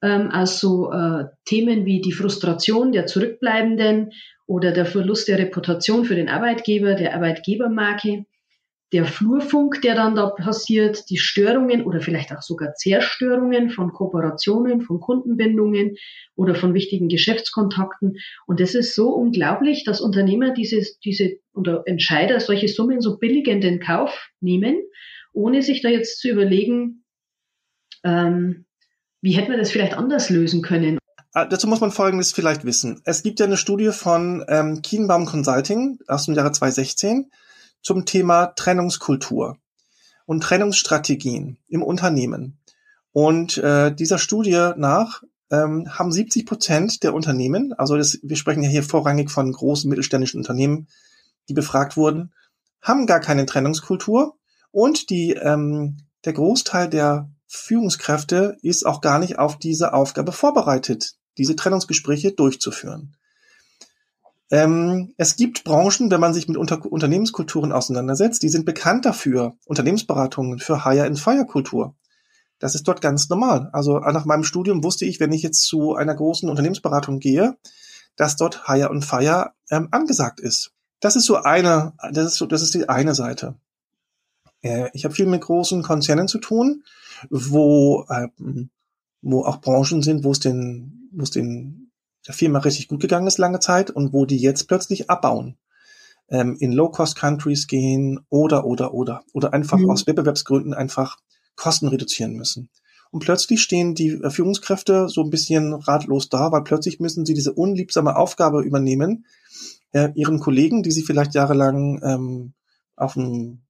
ähm, 0.02 0.30
aus 0.30 0.60
so 0.60 0.92
äh, 0.92 1.24
Themen 1.44 1.84
wie 1.84 2.00
die 2.00 2.12
Frustration 2.12 2.92
der 2.92 3.06
Zurückbleibenden 3.06 4.12
oder 4.46 4.72
der 4.72 4.86
Verlust 4.86 5.28
der 5.28 5.38
Reputation 5.38 6.04
für 6.04 6.14
den 6.14 6.28
Arbeitgeber, 6.28 6.94
der 6.94 7.14
Arbeitgebermarke, 7.14 8.24
der 8.92 9.04
Flurfunk, 9.04 9.82
der 9.82 9.94
dann 9.94 10.16
da 10.16 10.30
passiert, 10.30 11.08
die 11.10 11.18
Störungen 11.18 11.84
oder 11.84 12.00
vielleicht 12.00 12.32
auch 12.32 12.42
sogar 12.42 12.74
Zerstörungen 12.74 13.70
von 13.70 13.92
Kooperationen, 13.92 14.80
von 14.80 14.98
Kundenbindungen 14.98 15.96
oder 16.34 16.56
von 16.56 16.74
wichtigen 16.74 17.08
Geschäftskontakten. 17.08 18.16
Und 18.46 18.58
das 18.58 18.74
ist 18.74 18.96
so 18.96 19.10
unglaublich, 19.10 19.84
dass 19.84 20.00
Unternehmer 20.00 20.52
diese, 20.52 20.82
diese 21.04 21.38
oder 21.54 21.84
Entscheider 21.86 22.40
solche 22.40 22.66
Summen 22.66 23.00
so 23.00 23.18
billig 23.18 23.46
in 23.46 23.60
den 23.60 23.78
Kauf 23.78 24.30
nehmen, 24.40 24.82
ohne 25.32 25.62
sich 25.62 25.82
da 25.82 25.88
jetzt 25.88 26.20
zu 26.20 26.28
überlegen, 26.28 27.04
ähm, 28.02 28.64
wie 29.20 29.32
hätten 29.32 29.50
wir 29.50 29.58
das 29.58 29.70
vielleicht 29.70 29.94
anders 29.94 30.30
lösen 30.30 30.62
können. 30.62 30.98
Ah, 31.32 31.44
dazu 31.44 31.68
muss 31.68 31.80
man 31.80 31.92
Folgendes 31.92 32.32
vielleicht 32.32 32.64
wissen. 32.64 33.00
Es 33.04 33.22
gibt 33.22 33.38
ja 33.38 33.46
eine 33.46 33.56
Studie 33.56 33.92
von 33.92 34.44
ähm, 34.48 34.82
Kienbaum 34.82 35.26
Consulting 35.26 35.98
aus 36.08 36.24
dem 36.24 36.34
Jahre 36.34 36.50
2016 36.50 37.30
zum 37.82 38.04
Thema 38.04 38.46
Trennungskultur 38.46 39.56
und 40.26 40.42
Trennungsstrategien 40.42 41.58
im 41.68 41.82
Unternehmen. 41.82 42.58
Und 43.12 43.58
äh, 43.58 43.94
dieser 43.94 44.18
Studie 44.18 44.72
nach 44.76 45.22
ähm, 45.50 45.88
haben 45.88 46.12
70 46.12 46.46
Prozent 46.46 47.02
der 47.02 47.14
Unternehmen, 47.14 47.72
also 47.74 47.96
das, 47.96 48.18
wir 48.22 48.36
sprechen 48.36 48.62
ja 48.62 48.68
hier 48.68 48.82
vorrangig 48.82 49.30
von 49.30 49.52
großen 49.52 49.88
mittelständischen 49.88 50.40
Unternehmen, 50.40 50.88
die 51.48 51.54
befragt 51.54 51.96
wurden, 51.96 52.32
haben 52.82 53.06
gar 53.06 53.20
keine 53.20 53.46
Trennungskultur 53.46 54.36
und 54.70 55.10
die, 55.10 55.32
ähm, 55.32 55.98
der 56.24 56.32
Großteil 56.32 56.88
der 56.88 57.30
Führungskräfte 57.52 58.56
ist 58.62 58.86
auch 58.86 59.00
gar 59.00 59.18
nicht 59.18 59.40
auf 59.40 59.58
diese 59.58 59.92
Aufgabe 59.92 60.30
vorbereitet, 60.30 61.16
diese 61.36 61.56
Trennungsgespräche 61.56 62.30
durchzuführen. 62.30 63.16
Ähm, 64.52 65.14
es 65.16 65.34
gibt 65.34 65.64
Branchen, 65.64 66.12
wenn 66.12 66.20
man 66.20 66.32
sich 66.32 66.46
mit 66.46 66.56
Unter 66.56 66.84
Unternehmenskulturen 66.86 67.72
auseinandersetzt, 67.72 68.44
die 68.44 68.48
sind 68.48 68.66
bekannt 68.66 69.04
dafür, 69.04 69.56
Unternehmensberatungen 69.64 70.60
für 70.60 70.84
Hire-and-Fire-Kultur. 70.84 71.96
Das 72.60 72.76
ist 72.76 72.86
dort 72.86 73.00
ganz 73.00 73.28
normal. 73.28 73.68
Also 73.72 73.98
nach 73.98 74.26
meinem 74.26 74.44
Studium 74.44 74.84
wusste 74.84 75.04
ich, 75.04 75.18
wenn 75.18 75.32
ich 75.32 75.42
jetzt 75.42 75.62
zu 75.62 75.96
einer 75.96 76.14
großen 76.14 76.48
Unternehmensberatung 76.48 77.18
gehe, 77.18 77.56
dass 78.14 78.36
dort 78.36 78.68
Hire 78.68 78.90
and 78.90 79.04
Fire 79.04 79.54
ähm, 79.70 79.88
angesagt 79.90 80.38
ist. 80.38 80.70
Das 81.00 81.16
ist 81.16 81.24
so 81.24 81.36
eine, 81.36 81.94
das 82.12 82.26
ist 82.26 82.36
so, 82.36 82.46
das 82.46 82.62
ist 82.62 82.74
die 82.74 82.88
eine 82.88 83.14
Seite. 83.14 83.56
Äh, 84.62 84.90
ich 84.92 85.04
habe 85.04 85.14
viel 85.14 85.26
mit 85.26 85.40
großen 85.40 85.82
Konzernen 85.82 86.28
zu 86.28 86.38
tun, 86.38 86.84
wo, 87.28 88.06
äh, 88.08 88.28
wo 89.22 89.44
auch 89.44 89.60
Branchen 89.60 90.02
sind, 90.02 90.24
wo 90.24 90.32
es 90.32 90.40
den, 90.40 91.08
wo 91.12 91.22
es 91.22 91.30
den 91.30 91.90
der 92.26 92.34
Firma 92.34 92.58
richtig 92.58 92.88
gut 92.88 93.00
gegangen 93.00 93.26
ist 93.26 93.38
lange 93.38 93.60
Zeit 93.60 93.90
und 93.90 94.12
wo 94.12 94.26
die 94.26 94.38
jetzt 94.38 94.68
plötzlich 94.68 95.08
abbauen, 95.08 95.56
ähm, 96.28 96.56
in 96.60 96.72
Low-Cost-Countries 96.72 97.66
gehen 97.66 98.20
oder, 98.28 98.66
oder, 98.66 98.94
oder, 98.94 99.22
oder 99.32 99.52
einfach 99.52 99.78
mhm. 99.78 99.90
aus 99.90 100.06
Wettbewerbsgründen 100.06 100.74
einfach 100.74 101.18
Kosten 101.56 101.88
reduzieren 101.88 102.34
müssen. 102.34 102.68
Und 103.10 103.20
plötzlich 103.20 103.60
stehen 103.60 103.94
die 103.94 104.10
äh, 104.10 104.30
Führungskräfte 104.30 105.08
so 105.08 105.22
ein 105.22 105.30
bisschen 105.30 105.74
ratlos 105.74 106.28
da, 106.28 106.52
weil 106.52 106.62
plötzlich 106.62 107.00
müssen 107.00 107.26
sie 107.26 107.34
diese 107.34 107.52
unliebsame 107.52 108.16
Aufgabe 108.16 108.62
übernehmen, 108.62 109.26
äh, 109.92 110.10
ihren 110.14 110.38
Kollegen, 110.38 110.82
die 110.82 110.92
sie 110.92 111.02
vielleicht 111.02 111.34
jahrelang 111.34 112.00
ähm, 112.04 112.52
auf 112.96 113.14
dem 113.14 113.62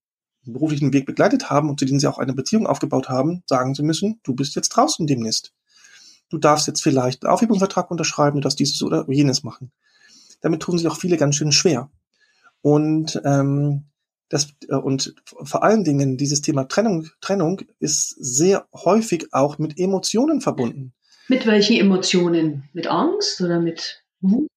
beruflichen 0.52 0.92
Weg 0.92 1.07
begleitet 1.07 1.50
haben 1.50 1.69
und 1.69 1.78
zu 1.78 1.87
denen 1.87 2.00
sie 2.00 2.07
auch 2.07 2.19
eine 2.19 2.35
Beziehung 2.35 2.66
aufgebaut 2.66 3.09
haben, 3.09 3.42
sagen 3.47 3.75
sie 3.75 3.83
müssen, 3.83 4.21
du 4.23 4.35
bist 4.35 4.54
jetzt 4.57 4.71
draußen 4.71 5.07
demnächst 5.07 5.52
du 6.30 6.38
darfst 6.38 6.66
jetzt 6.66 6.83
vielleicht 6.83 7.23
einen 7.23 7.33
Aufhebungsvertrag 7.33 7.90
unterschreiben, 7.90 8.37
du 8.37 8.42
darfst 8.42 8.59
dieses 8.59 8.83
oder 8.83 9.04
jenes 9.09 9.42
machen. 9.42 9.71
Damit 10.40 10.62
tun 10.62 10.78
sich 10.78 10.87
auch 10.88 10.97
viele 10.97 11.19
ganz 11.19 11.37
schön 11.37 11.52
schwer. 11.52 11.90
Und 12.62 13.21
ähm, 13.25 13.85
das 14.30 14.49
äh, 14.69 14.76
und 14.76 15.14
vor 15.26 15.62
allen 15.62 15.85
Dingen 15.85 16.16
dieses 16.16 16.40
Thema 16.40 16.64
Trennung, 16.64 17.09
Trennung 17.21 17.62
ist 17.78 18.11
sehr 18.19 18.66
häufig 18.73 19.26
auch 19.33 19.59
mit 19.59 19.78
Emotionen 19.78 20.40
verbunden. 20.40 20.95
Mit 21.28 21.47
welchen 21.47 21.76
Emotionen? 21.76 22.69
Mit 22.73 22.87
Angst 22.87 23.40
oder 23.40 23.61
mit 23.61 24.02
Mut? 24.21 24.49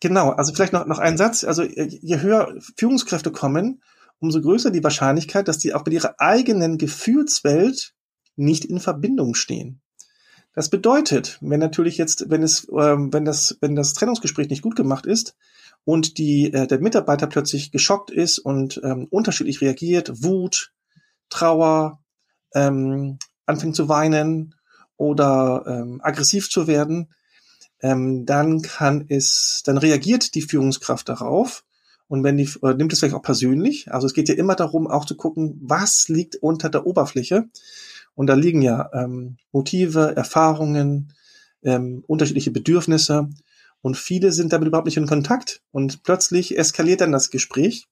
Genau, 0.00 0.30
also 0.30 0.52
vielleicht 0.52 0.72
noch, 0.72 0.86
noch 0.86 0.98
ein 0.98 1.16
Satz. 1.16 1.44
Also 1.44 1.62
je 1.62 2.20
höher 2.20 2.54
Führungskräfte 2.76 3.32
kommen, 3.32 3.82
umso 4.20 4.40
größer 4.40 4.70
die 4.70 4.84
Wahrscheinlichkeit, 4.84 5.48
dass 5.48 5.58
die 5.58 5.74
auch 5.74 5.84
mit 5.84 5.94
ihrer 5.94 6.14
eigenen 6.18 6.78
Gefühlswelt 6.78 7.94
nicht 8.36 8.64
in 8.64 8.80
Verbindung 8.80 9.34
stehen. 9.34 9.80
Das 10.54 10.70
bedeutet, 10.70 11.38
wenn 11.42 11.60
natürlich 11.60 11.98
jetzt, 11.98 12.30
wenn 12.30 12.42
es, 12.42 12.66
ähm, 12.70 13.12
wenn 13.12 13.26
das, 13.26 13.58
wenn 13.60 13.76
das 13.76 13.92
Trennungsgespräch 13.92 14.48
nicht 14.48 14.62
gut 14.62 14.74
gemacht 14.74 15.04
ist 15.04 15.36
und 15.84 16.16
die, 16.16 16.52
äh, 16.52 16.66
der 16.66 16.80
Mitarbeiter 16.80 17.26
plötzlich 17.26 17.72
geschockt 17.72 18.10
ist 18.10 18.38
und 18.38 18.80
ähm, 18.82 19.06
unterschiedlich 19.10 19.60
reagiert, 19.60 20.24
Wut, 20.24 20.72
Trauer, 21.28 22.00
ähm, 22.54 23.18
anfängt 23.44 23.76
zu 23.76 23.88
weinen 23.90 24.54
oder 24.96 25.64
ähm, 25.66 26.00
aggressiv 26.02 26.48
zu 26.48 26.66
werden, 26.66 27.12
ähm, 27.82 28.24
dann 28.24 28.62
kann 28.62 29.04
es, 29.08 29.62
dann 29.64 29.76
reagiert 29.76 30.34
die 30.34 30.42
Führungskraft 30.42 31.08
darauf 31.08 31.64
und 32.08 32.22
wenn 32.22 32.36
die, 32.36 32.48
äh, 32.62 32.74
nimmt 32.74 32.92
es 32.92 33.00
vielleicht 33.00 33.14
auch 33.14 33.22
persönlich. 33.22 33.92
Also 33.92 34.06
es 34.06 34.14
geht 34.14 34.28
ja 34.28 34.34
immer 34.34 34.54
darum, 34.54 34.86
auch 34.86 35.04
zu 35.04 35.16
gucken, 35.16 35.58
was 35.62 36.08
liegt 36.08 36.36
unter 36.36 36.68
der 36.68 36.86
Oberfläche. 36.86 37.48
Und 38.14 38.28
da 38.28 38.34
liegen 38.34 38.62
ja 38.62 38.90
ähm, 38.92 39.36
Motive, 39.52 40.14
Erfahrungen, 40.16 41.12
ähm, 41.62 42.04
unterschiedliche 42.06 42.50
Bedürfnisse. 42.50 43.28
Und 43.82 43.96
viele 43.96 44.32
sind 44.32 44.52
damit 44.52 44.68
überhaupt 44.68 44.86
nicht 44.86 44.96
in 44.96 45.06
Kontakt. 45.06 45.62
Und 45.72 46.02
plötzlich 46.02 46.56
eskaliert 46.56 47.00
dann 47.00 47.12
das 47.12 47.30
Gespräch, 47.30 47.86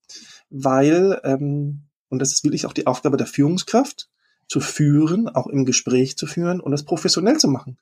weil, 0.48 1.20
ähm, 1.24 1.82
und 2.08 2.20
das 2.20 2.32
ist 2.32 2.44
wirklich 2.44 2.66
auch 2.66 2.72
die 2.72 2.86
Aufgabe 2.86 3.16
der 3.16 3.26
Führungskraft, 3.26 4.08
zu 4.46 4.60
führen, 4.60 5.28
auch 5.28 5.46
im 5.46 5.64
Gespräch 5.64 6.16
zu 6.16 6.26
führen 6.26 6.60
und 6.60 6.70
das 6.70 6.84
professionell 6.84 7.38
zu 7.38 7.48
machen. 7.48 7.78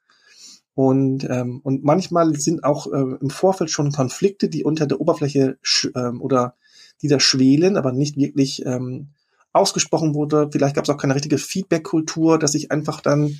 Und, 0.74 1.28
ähm, 1.28 1.60
und 1.62 1.84
manchmal 1.84 2.34
sind 2.36 2.64
auch 2.64 2.86
äh, 2.86 3.16
im 3.20 3.30
Vorfeld 3.30 3.70
schon 3.70 3.92
Konflikte, 3.92 4.48
die 4.48 4.64
unter 4.64 4.86
der 4.86 5.00
Oberfläche 5.00 5.58
ähm, 5.94 6.22
oder 6.22 6.56
die 7.02 7.08
da 7.08 7.20
schwelen, 7.20 7.76
aber 7.76 7.92
nicht 7.92 8.16
wirklich 8.16 8.64
ähm, 8.64 9.08
ausgesprochen 9.52 10.14
wurde. 10.14 10.48
Vielleicht 10.50 10.76
gab 10.76 10.84
es 10.84 10.90
auch 10.90 10.96
keine 10.96 11.14
richtige 11.14 11.36
Feedback-Kultur, 11.36 12.38
dass 12.38 12.52
sich 12.52 12.70
einfach 12.70 13.00
dann 13.02 13.38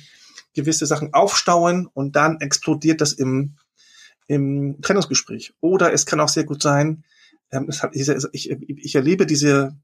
gewisse 0.53 0.85
Sachen 0.85 1.13
aufstauen 1.13 1.87
und 1.91 2.15
dann 2.15 2.39
explodiert 2.39 3.01
das 3.01 3.13
im, 3.13 3.55
im 4.27 4.79
Trennungsgespräch. 4.81 5.53
Oder 5.59 5.91
es 5.91 6.05
kann 6.05 6.19
auch 6.19 6.29
sehr 6.29 6.43
gut 6.43 6.61
sein, 6.61 7.03
ähm, 7.51 7.69
hat, 7.69 7.95
ich, 7.95 8.07
ich, 8.07 8.51
ich 8.51 8.95
erlebe 8.95 9.25
diese 9.25 9.75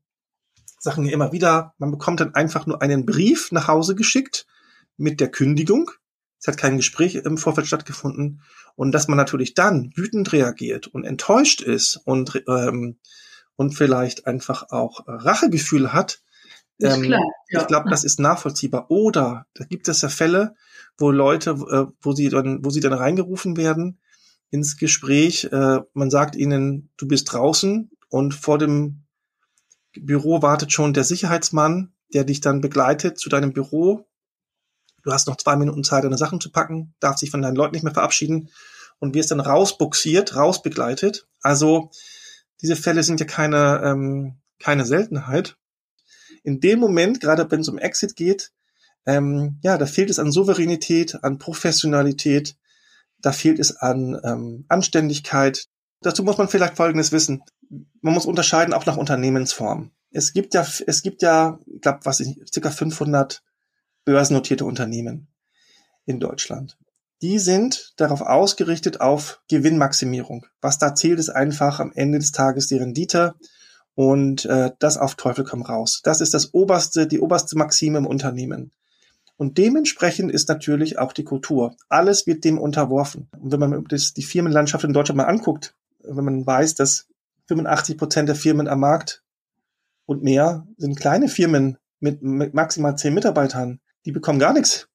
Sachen 0.78 1.08
immer 1.08 1.32
wieder, 1.32 1.74
man 1.80 1.92
bekommt 1.92 2.20
dann 2.20 2.36
einfach 2.36 2.68
nur 2.68 2.82
einen 2.82 3.06
Brief 3.08 3.52
nach 3.52 3.68
Hause 3.68 3.96
geschickt 3.96 4.46
mit 4.98 5.20
der 5.20 5.30
Kündigung 5.30 5.90
es 6.40 6.48
hat 6.48 6.58
kein 6.58 6.78
Gespräch 6.78 7.16
im 7.16 7.38
Vorfeld 7.38 7.68
stattgefunden. 7.68 8.42
Und 8.76 8.92
dass 8.94 9.08
man 9.08 9.18
natürlich 9.18 9.54
dann 9.54 9.92
wütend 9.96 10.32
reagiert 10.32 10.88
und 10.88 11.04
enttäuscht 11.04 11.62
ist 11.62 11.98
und, 11.98 12.44
ähm, 12.48 12.98
und 13.56 13.76
vielleicht 13.76 14.26
einfach 14.26 14.72
auch 14.72 15.04
Rachegefühl 15.06 15.92
hat, 15.92 16.22
ähm, 16.82 17.02
klar, 17.02 17.22
ja. 17.50 17.62
ich 17.62 17.68
glaube, 17.68 17.90
das 17.90 18.06
ist 18.06 18.20
nachvollziehbar. 18.20 18.90
Oder 18.90 19.46
da 19.54 19.66
gibt 19.66 19.88
es 19.90 20.02
ja 20.02 20.10
Fälle, 20.10 20.56
wo 20.98 21.12
Leute, 21.12 21.52
äh, 21.52 21.86
wo 22.02 22.14
sie 22.14 22.30
dann, 22.30 22.64
wo 22.64 22.70
sie 22.70 22.80
dann 22.80 22.94
reingerufen 22.94 23.58
werden 23.58 24.00
ins 24.50 24.78
Gespräch. 24.78 25.50
Äh, 25.52 25.82
man 25.94 26.10
sagt 26.10 26.36
ihnen, 26.36 26.90
du 26.96 27.08
bist 27.08 27.32
draußen 27.34 27.92
und 28.10 28.34
vor 28.34 28.58
dem 28.58 29.04
Büro 29.94 30.42
wartet 30.42 30.72
schon 30.72 30.94
der 30.94 31.04
Sicherheitsmann, 31.04 31.94
der 32.14 32.24
dich 32.24 32.40
dann 32.40 32.62
begleitet 32.62 33.20
zu 33.20 33.28
deinem 33.30 33.52
Büro 33.52 34.09
Du 35.04 35.12
hast 35.12 35.28
noch 35.28 35.38
zwei 35.38 35.56
Minuten 35.56 35.84
Zeit, 35.84 36.04
deine 36.04 36.18
Sachen 36.18 36.42
zu 36.42 36.52
packen, 36.52 36.94
darfst 37.00 37.22
dich 37.22 37.32
von 37.32 37.42
deinen 37.42 37.56
Leuten 37.56 37.74
nicht 37.74 37.84
mehr 37.84 37.94
verabschieden 37.94 38.50
und 39.00 39.14
wirst 39.14 39.32
dann 39.32 39.40
rausbuxiert, 39.40 40.36
rausbegleitet. 40.36 41.28
Also 41.42 41.92
diese 42.62 42.76
Fälle 42.76 43.04
sind 43.04 43.20
ja 43.20 43.26
keine, 43.26 43.82
ähm, 43.84 44.40
keine 44.60 44.86
Seltenheit. 44.86 45.58
In 46.44 46.60
dem 46.60 46.80
Moment, 46.80 47.22
gerade 47.22 47.50
wenn 47.50 47.62
es 47.62 47.70
um 47.70 47.78
Exit 47.78 48.16
geht, 48.16 48.52
ähm, 49.06 49.60
ja, 49.64 49.78
da 49.78 49.86
fehlt 49.86 50.10
es 50.10 50.20
an 50.20 50.32
Souveränität, 50.32 51.24
an 51.24 51.38
Professionalität, 51.38 52.56
da 53.22 53.32
fehlt 53.32 53.60
es 53.60 53.76
an 53.78 54.20
ähm, 54.24 54.66
Anständigkeit. 54.68 55.68
Dazu 56.02 56.24
muss 56.24 56.38
man 56.38 56.50
vielleicht 56.50 56.78
Folgendes 56.78 57.12
wissen. 57.12 57.42
Man 58.02 58.14
muss 58.14 58.26
unterscheiden 58.26 58.74
auch 58.74 58.86
nach 58.86 58.98
Unternehmensform. 58.98 59.92
Es 60.12 60.34
gibt 60.34 60.54
ja, 60.54 60.66
es 60.88 61.02
gibt 61.02 61.22
ja, 61.22 61.60
ich 61.66 61.82
glaube, 61.82 62.00
was 62.04 62.20
ich, 62.20 62.40
circa 62.52 62.72
500 62.72 63.44
börsennotierte 64.10 64.66
Unternehmen 64.66 65.28
in 66.08 66.20
Deutschland. 66.20 66.80
Die 67.22 67.38
sind 67.38 67.94
darauf 67.98 68.22
ausgerichtet 68.22 69.02
auf 69.02 69.40
Gewinnmaximierung. 69.50 70.48
Was 70.62 70.80
da 70.80 70.96
zählt, 70.96 71.20
ist 71.20 71.30
einfach 71.30 71.80
am 71.80 71.92
Ende 71.94 72.18
des 72.18 72.32
Tages 72.32 72.66
die 72.66 72.78
Rendite 72.78 73.36
und 73.94 74.46
äh, 74.46 74.72
das 74.80 74.98
auf 74.98 75.14
Teufel 75.14 75.44
komm 75.44 75.62
raus. 75.62 76.02
Das 76.04 76.22
ist 76.22 76.34
das 76.34 76.56
oberste, 76.56 77.06
die 77.06 77.20
oberste 77.20 77.56
Maxime 77.56 78.00
im 78.00 78.08
Unternehmen. 78.08 78.72
Und 79.38 79.60
dementsprechend 79.60 80.32
ist 80.32 80.50
natürlich 80.50 80.98
auch 80.98 81.14
die 81.14 81.24
Kultur. 81.24 81.76
Alles 81.88 82.26
wird 82.26 82.44
dem 82.44 82.58
unterworfen. 82.58 83.30
Und 83.40 83.52
wenn 83.52 83.60
man 83.60 83.84
das, 83.90 84.16
die 84.16 84.24
Firmenlandschaft 84.24 84.86
in 84.86 84.94
Deutschland 84.94 85.18
mal 85.18 85.26
anguckt, 85.26 85.76
wenn 86.00 86.26
man 86.26 86.48
weiß, 86.48 86.74
dass 86.74 87.06
85 87.46 87.96
Prozent 87.96 88.28
der 88.28 88.36
Firmen 88.36 88.68
am 88.68 88.80
Markt 88.80 89.22
und 90.08 90.24
mehr 90.24 90.66
sind 90.78 91.00
kleine 91.00 91.28
Firmen 91.28 91.78
mit, 92.00 92.24
mit 92.24 92.56
maximal 92.56 92.98
zehn 92.98 93.14
Mitarbeitern, 93.14 93.80
die 94.06 94.12
bekommen 94.12 94.40
gar 94.40 94.54
nichts. 94.54 94.88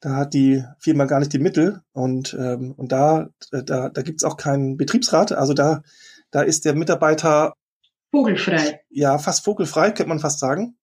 Da 0.00 0.16
hat 0.16 0.34
die 0.34 0.62
Firma 0.78 1.06
gar 1.06 1.18
nicht 1.18 1.32
die 1.32 1.38
Mittel 1.38 1.80
und, 1.92 2.34
ähm, 2.38 2.74
und 2.76 2.92
da, 2.92 3.28
da, 3.50 3.88
da 3.88 4.02
gibt's 4.02 4.24
auch 4.24 4.36
keinen 4.36 4.76
Betriebsrat. 4.76 5.32
Also 5.32 5.54
da, 5.54 5.82
da 6.30 6.42
ist 6.42 6.64
der 6.64 6.74
Mitarbeiter 6.74 7.54
vogelfrei. 8.10 8.80
Ja, 8.90 9.18
fast 9.18 9.44
vogelfrei, 9.44 9.90
könnte 9.90 10.08
man 10.08 10.20
fast 10.20 10.38
sagen. 10.38 10.76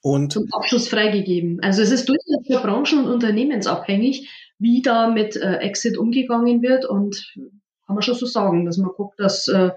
Und 0.00 0.32
zum 0.32 0.46
Abschluss 0.52 0.88
freigegeben. 0.88 1.60
Also 1.62 1.82
es 1.82 1.90
ist 1.90 2.08
durchaus 2.08 2.46
für 2.46 2.60
Branchen 2.60 3.04
und 3.04 3.12
unternehmensabhängig, 3.12 4.30
wie 4.58 4.82
da 4.82 5.08
mit 5.08 5.36
äh, 5.36 5.56
Exit 5.56 5.98
umgegangen 5.98 6.62
wird 6.62 6.84
und 6.84 7.32
kann 7.86 7.94
man 7.94 8.02
schon 8.02 8.14
so 8.14 8.26
sagen, 8.26 8.66
dass 8.66 8.76
man 8.76 8.92
guckt, 8.92 9.18
dass 9.18 9.48
äh, 9.48 9.70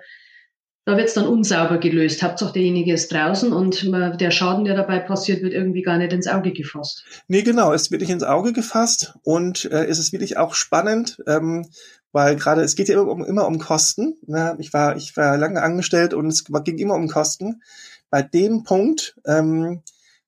da 0.91 0.97
wird 0.97 1.07
es 1.07 1.13
dann 1.13 1.25
unsauber 1.27 1.77
gelöst. 1.77 2.21
Hauptsache 2.21 2.51
derjenige 2.51 2.93
ist 2.93 3.13
draußen 3.13 3.53
und 3.53 3.89
der 4.19 4.31
Schaden, 4.31 4.65
der 4.65 4.75
dabei 4.75 4.99
passiert, 4.99 5.41
wird 5.41 5.53
irgendwie 5.53 5.83
gar 5.83 5.97
nicht 5.97 6.11
ins 6.11 6.27
Auge 6.27 6.51
gefasst. 6.51 7.05
Nee, 7.29 7.43
genau, 7.43 7.71
es 7.71 7.91
wird 7.91 8.01
nicht 8.01 8.11
ins 8.11 8.23
Auge 8.23 8.51
gefasst 8.51 9.13
und 9.23 9.65
äh, 9.71 9.85
es 9.85 9.99
ist 9.99 10.11
wirklich 10.11 10.37
auch 10.37 10.53
spannend, 10.53 11.23
ähm, 11.27 11.65
weil 12.11 12.35
gerade 12.35 12.61
es 12.61 12.75
geht 12.75 12.89
ja 12.89 13.01
immer 13.01 13.09
um, 13.09 13.23
immer 13.23 13.47
um 13.47 13.57
Kosten. 13.57 14.17
Ne? 14.27 14.57
Ich 14.59 14.73
war 14.73 14.97
ich 14.97 15.15
war 15.15 15.37
lange 15.37 15.61
angestellt 15.61 16.13
und 16.13 16.27
es 16.27 16.43
ging 16.43 16.77
immer 16.77 16.95
um 16.95 17.07
Kosten. 17.07 17.61
Bei 18.09 18.21
dem 18.21 18.63
Punkt, 18.63 19.15
ähm, 19.25 19.83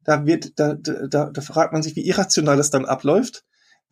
da 0.05 0.25
wird 0.25 0.57
da, 0.59 0.75
da, 0.75 1.29
da 1.29 1.41
fragt 1.41 1.73
man 1.73 1.83
sich, 1.83 1.97
wie 1.97 2.07
irrational 2.07 2.55
das 2.55 2.69
dann 2.69 2.85
abläuft 2.85 3.43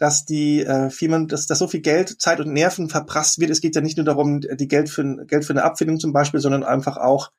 dass 0.01 0.25
die 0.25 0.65
äh, 0.65 0.89
Firmen, 0.89 1.27
dass, 1.27 1.45
dass 1.45 1.59
so 1.59 1.67
viel 1.67 1.81
Geld, 1.81 2.19
Zeit 2.19 2.39
und 2.39 2.51
Nerven 2.51 2.89
verprasst 2.89 3.39
wird. 3.39 3.51
Es 3.51 3.61
geht 3.61 3.75
ja 3.75 3.81
nicht 3.81 3.97
nur 3.97 4.05
darum, 4.05 4.41
die 4.41 4.67
Geld 4.67 4.89
für, 4.89 5.27
Geld 5.27 5.45
für 5.45 5.53
eine 5.53 5.63
Abfindung 5.63 5.99
zum 5.99 6.11
Beispiel, 6.11 6.39
sondern 6.39 6.63
einfach 6.63 6.97
auch, 6.97 7.31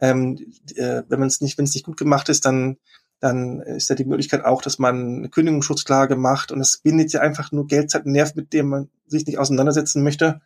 ähm, 0.00 0.36
äh, 0.74 1.02
wenn 1.08 1.20
man 1.20 1.28
es 1.28 1.40
nicht, 1.40 1.58
wenn 1.58 1.64
es 1.64 1.74
nicht 1.74 1.86
gut 1.86 1.96
gemacht 1.96 2.28
ist, 2.28 2.44
dann 2.44 2.78
dann 3.20 3.60
ist 3.60 3.88
ja 3.88 3.94
die 3.94 4.04
Möglichkeit 4.04 4.44
auch, 4.44 4.62
dass 4.62 4.80
man 4.80 5.18
eine 5.18 5.28
Kündigungsschutzklage 5.28 6.16
macht 6.16 6.50
und 6.50 6.60
es 6.60 6.78
bindet 6.78 7.12
ja 7.12 7.20
einfach 7.20 7.52
nur 7.52 7.68
Geld, 7.68 7.88
Zeit 7.88 8.04
und 8.04 8.10
Nerv, 8.10 8.34
mit 8.34 8.52
dem 8.52 8.66
man 8.66 8.90
sich 9.06 9.24
nicht 9.24 9.38
auseinandersetzen 9.38 10.02
möchte 10.02 10.40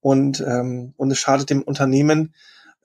und 0.00 0.44
ähm, 0.46 0.92
und 0.98 1.10
es 1.10 1.18
schadet 1.18 1.48
dem 1.48 1.62
Unternehmen. 1.62 2.34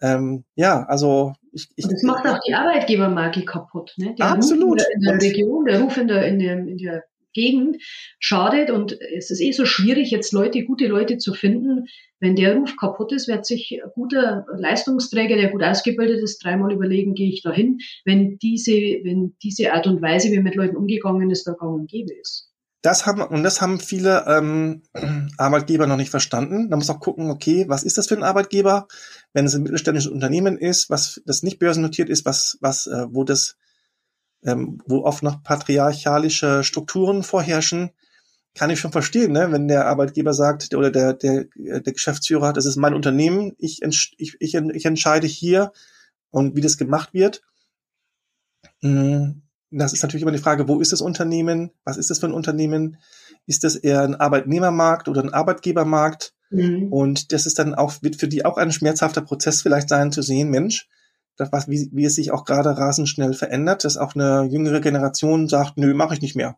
Ähm, 0.01 0.45
ja, 0.55 0.85
also 0.85 1.33
ich, 1.51 1.69
ich, 1.75 1.83
und 1.83 1.91
das 1.91 2.03
macht 2.03 2.25
auch 2.25 2.39
die 2.47 2.53
Arbeitgebermarke 2.53 3.43
kaputt. 3.43 3.93
Ne? 3.97 4.15
Der 4.17 4.27
absolut. 4.27 4.79
Ruf 4.79 4.87
in 4.93 5.01
der, 5.01 5.13
in 5.13 5.19
der 5.19 5.29
Region, 5.29 5.65
der 5.65 5.81
Ruf 5.81 5.97
in 5.97 6.07
der, 6.07 6.25
in 6.25 6.39
der, 6.39 6.53
in 6.59 6.77
der 6.77 7.03
Gegend 7.33 7.77
schadet 8.19 8.69
und 8.69 8.99
es 9.01 9.31
ist 9.31 9.41
eh 9.41 9.51
so 9.51 9.65
schwierig, 9.65 10.11
jetzt 10.11 10.33
Leute, 10.33 10.63
gute 10.63 10.87
Leute 10.87 11.17
zu 11.17 11.33
finden. 11.33 11.85
Wenn 12.19 12.35
der 12.35 12.55
Ruf 12.55 12.75
kaputt 12.77 13.11
ist, 13.11 13.27
wird 13.27 13.45
sich 13.45 13.81
ein 13.83 13.89
guter 13.93 14.45
Leistungsträger, 14.55 15.35
der 15.35 15.51
gut 15.51 15.63
ausgebildet 15.63 16.21
ist, 16.23 16.43
dreimal 16.43 16.71
überlegen, 16.71 17.15
gehe 17.15 17.29
ich 17.29 17.41
da 17.41 17.51
hin, 17.51 17.79
wenn 18.05 18.37
diese, 18.37 18.71
wenn 18.71 19.35
diese 19.43 19.73
Art 19.73 19.87
und 19.87 20.01
Weise, 20.01 20.31
wie 20.31 20.39
mit 20.39 20.55
Leuten 20.55 20.77
umgegangen 20.77 21.31
ist, 21.31 21.45
da 21.45 21.53
gang 21.53 21.73
und 21.73 21.89
gäbe 21.89 22.13
ist. 22.13 22.53
Das 22.83 23.05
haben, 23.05 23.21
und 23.21 23.43
das 23.43 23.61
haben 23.61 23.79
viele 23.79 24.25
ähm, 24.27 24.83
Arbeitgeber 25.37 25.87
noch 25.87 25.95
nicht 25.95 26.11
verstanden. 26.11 26.69
Da 26.69 26.75
muss 26.75 26.89
auch 26.89 26.99
gucken, 26.99 27.31
okay, 27.31 27.65
was 27.69 27.83
ist 27.83 27.97
das 27.97 28.07
für 28.07 28.15
ein 28.15 28.23
Arbeitgeber? 28.23 28.87
Wenn 29.31 29.45
es 29.45 29.55
ein 29.55 29.63
mittelständisches 29.63 30.11
Unternehmen 30.11 30.57
ist, 30.57 30.89
was 30.89 31.21
das 31.25 31.43
nicht 31.43 31.59
börsennotiert 31.59 32.09
ist, 32.09 32.25
was, 32.25 32.57
was, 32.59 32.87
äh, 32.87 33.05
wo 33.09 33.23
das 33.23 33.55
ähm, 34.45 34.81
wo 34.85 35.03
oft 35.03 35.23
noch 35.23 35.43
patriarchalische 35.43 36.63
Strukturen 36.63 37.23
vorherrschen, 37.23 37.91
kann 38.55 38.69
ich 38.69 38.79
schon 38.79 38.91
verstehen, 38.91 39.31
ne? 39.31 39.51
wenn 39.51 39.67
der 39.67 39.87
Arbeitgeber 39.87 40.33
sagt 40.33 40.73
oder 40.75 40.91
der, 40.91 41.13
der, 41.13 41.45
der 41.55 41.93
Geschäftsführer, 41.93 42.53
das 42.53 42.65
ist 42.65 42.75
mein 42.75 42.93
Unternehmen, 42.93 43.53
ich, 43.57 43.81
ich, 43.81 44.35
ich, 44.39 44.53
ich 44.53 44.85
entscheide 44.85 45.25
hier 45.25 45.71
und 46.29 46.55
wie 46.55 46.61
das 46.61 46.77
gemacht 46.77 47.13
wird. 47.13 47.41
Mm, 48.81 49.41
das 49.71 49.93
ist 49.93 50.03
natürlich 50.03 50.21
immer 50.21 50.31
die 50.31 50.37
Frage, 50.37 50.67
wo 50.67 50.79
ist 50.79 50.91
das 50.91 51.01
Unternehmen? 51.01 51.71
Was 51.83 51.97
ist 51.97 52.11
das 52.11 52.19
für 52.19 52.27
ein 52.27 52.33
Unternehmen? 52.33 52.97
Ist 53.47 53.63
das 53.63 53.75
eher 53.75 54.01
ein 54.01 54.15
Arbeitnehmermarkt 54.15 55.07
oder 55.07 55.23
ein 55.23 55.33
Arbeitgebermarkt? 55.33 56.35
Mhm. 56.51 56.93
Und 56.93 57.31
das 57.31 57.47
ist 57.47 57.57
dann 57.57 57.73
auch, 57.73 58.03
wird 58.03 58.17
für 58.17 58.27
die 58.27 58.45
auch 58.45 58.57
ein 58.57 58.71
schmerzhafter 58.71 59.21
Prozess 59.21 59.63
vielleicht 59.63 59.89
sein, 59.89 60.11
zu 60.11 60.21
sehen, 60.21 60.49
Mensch, 60.49 60.87
das, 61.37 61.51
was, 61.51 61.69
wie, 61.69 61.89
wie 61.91 62.05
es 62.05 62.15
sich 62.15 62.31
auch 62.31 62.45
gerade 62.45 62.69
rasend 62.77 63.09
schnell 63.09 63.33
verändert, 63.33 63.83
dass 63.83 63.97
auch 63.97 64.15
eine 64.15 64.47
jüngere 64.49 64.81
Generation 64.81 65.47
sagt, 65.47 65.77
nö, 65.77 65.93
mache 65.93 66.13
ich 66.13 66.21
nicht 66.21 66.35
mehr. 66.35 66.57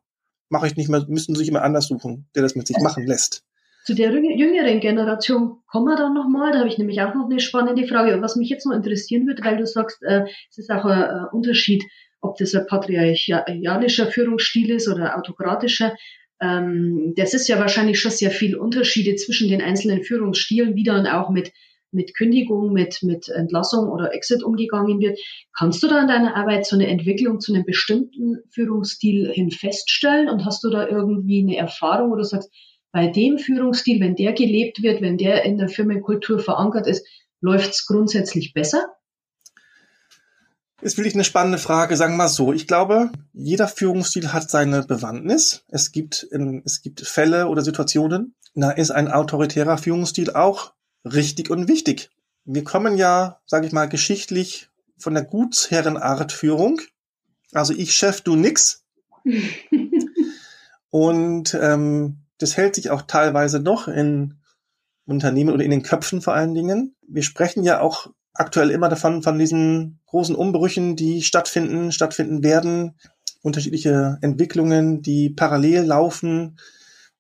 Mache 0.50 0.68
ich 0.68 0.76
nicht 0.76 0.90
mehr, 0.90 1.06
müssen 1.08 1.36
sich 1.36 1.48
immer 1.48 1.64
anders 1.64 1.88
suchen, 1.88 2.28
der 2.36 2.44
das 2.44 2.56
mit 2.56 2.68
sich 2.68 2.78
machen 2.78 3.06
lässt. 3.06 3.44
Zu 3.86 3.94
der 3.94 4.12
jüngeren 4.12 4.80
Generation 4.80 5.60
kommen 5.68 5.86
wir 5.86 5.96
dann 5.96 6.14
nochmal. 6.14 6.52
Da 6.52 6.60
habe 6.60 6.70
ich 6.70 6.78
nämlich 6.78 7.02
auch 7.02 7.14
noch 7.14 7.30
eine 7.30 7.40
spannende 7.40 7.88
Frage. 7.88 8.20
Was 8.22 8.36
mich 8.36 8.50
jetzt 8.50 8.66
noch 8.66 8.76
interessieren 8.76 9.28
würde, 9.28 9.44
weil 9.44 9.58
du 9.58 9.68
sagst, 9.68 10.02
äh, 10.02 10.26
es 10.50 10.58
ist 10.58 10.72
auch 10.72 10.86
ein, 10.86 11.04
ein 11.04 11.26
Unterschied, 11.32 11.84
ob 12.20 12.38
das 12.38 12.56
ein 12.56 12.66
patriarchalischer 12.66 14.08
Führungsstil 14.08 14.72
ist 14.72 14.88
oder 14.88 15.18
autokratischer. 15.18 15.96
Ähm, 16.42 17.14
das 17.16 17.34
ist 17.34 17.48
ja 17.48 17.60
wahrscheinlich 17.60 18.00
schon 18.00 18.12
sehr 18.12 18.32
viel 18.32 18.56
Unterschiede 18.56 19.16
zwischen 19.16 19.50
den 19.50 19.62
einzelnen 19.62 20.04
Führungsstilen, 20.04 20.76
wie 20.76 20.84
dann 20.84 21.06
auch 21.06 21.30
mit 21.30 21.52
mit 21.92 22.16
Kündigung, 22.16 22.74
mit, 22.74 23.02
mit 23.04 23.30
Entlassung 23.30 23.90
oder 23.90 24.14
Exit 24.14 24.44
umgegangen 24.44 25.00
wird. 25.00 25.20
Kannst 25.58 25.82
du 25.82 25.88
da 25.88 26.02
in 26.02 26.08
deiner 26.08 26.36
Arbeit 26.36 26.66
so 26.66 26.76
eine 26.76 26.88
Entwicklung 26.88 27.40
zu 27.40 27.54
einem 27.54 27.66
bestimmten 27.66 28.38
Führungsstil 28.50 29.32
hin 29.32 29.52
feststellen 29.52 30.30
und 30.30 30.46
hast 30.46 30.64
du 30.64 30.70
da 30.70 30.88
irgendwie 30.88 31.42
eine 31.42 31.58
Erfahrung, 31.58 32.12
wo 32.12 32.16
du 32.16 32.24
sagst, 32.24 32.52
bei 32.92 33.08
dem 33.08 33.38
Führungsstil, 33.38 34.00
wenn 34.00 34.16
der 34.16 34.34
gelebt 34.34 34.82
wird, 34.82 35.02
wenn 35.02 35.18
der 35.18 35.44
in 35.44 35.58
der 35.58 35.68
Firmenkultur 35.68 36.40
verankert 36.40 36.88
ist, 36.88 37.06
läuft 37.42 37.72
es 37.72 37.86
grundsätzlich 37.86 38.54
besser? 38.54 38.86
Ist 40.82 40.98
wirklich 40.98 41.16
eine 41.16 41.24
spannende 41.24 41.58
Frage, 41.58 41.98
sagen 41.98 42.14
wir 42.14 42.18
mal 42.18 42.28
so. 42.28 42.54
Ich 42.54 42.68
glaube, 42.68 43.10
jeder 43.34 43.68
Führungsstil 43.68 44.34
hat 44.34 44.50
seine 44.50 44.84
Bewandtnis. 44.84 45.64
Es 45.68 45.92
gibt, 45.92 46.28
es 46.64 46.82
gibt 46.82 47.02
Fälle 47.02 47.48
oder 47.48 47.62
Situationen, 47.62 48.36
da 48.54 48.72
ist 48.72 48.92
ein 48.92 49.10
autoritärer 49.10 49.78
Führungsstil 49.78 50.32
auch 50.32 50.75
richtig 51.06 51.50
und 51.50 51.68
wichtig. 51.68 52.10
Wir 52.44 52.64
kommen 52.64 52.98
ja, 52.98 53.40
sage 53.46 53.68
ich 53.68 53.74
mal, 53.74 53.88
geschichtlich 53.88 54.70
von 54.98 55.14
der 55.14 55.24
Gutsherrenartführung. 55.24 56.82
Also 57.54 57.74
ich 57.74 57.94
Chef, 57.94 58.22
du 58.22 58.36
nix. 58.36 58.84
und 60.90 61.54
ähm, 61.60 62.18
das 62.38 62.58
hält 62.58 62.76
sich 62.76 62.90
auch 62.90 63.04
teilweise 63.04 63.60
noch 63.60 63.88
in 63.88 64.36
Unternehmen 65.06 65.54
oder 65.54 65.64
in 65.64 65.72
den 65.72 65.84
Köpfen 65.84 66.22
vor 66.22 66.34
allen 66.34 66.54
Dingen. 66.54 66.96
Wir 67.08 67.24
sprechen 67.24 67.64
ja 67.64 67.80
auch 67.80 68.12
aktuell 68.34 68.70
immer 68.70 68.90
davon, 68.90 69.24
von 69.24 69.40
diesen 69.40 70.00
großen 70.08 70.36
Umbrüchen, 70.36 70.96
die 70.96 71.22
stattfinden, 71.22 71.92
stattfinden 71.92 72.44
werden, 72.44 72.96
unterschiedliche 73.42 74.18
Entwicklungen, 74.22 75.02
die 75.02 75.30
parallel 75.30 75.84
laufen, 75.84 76.58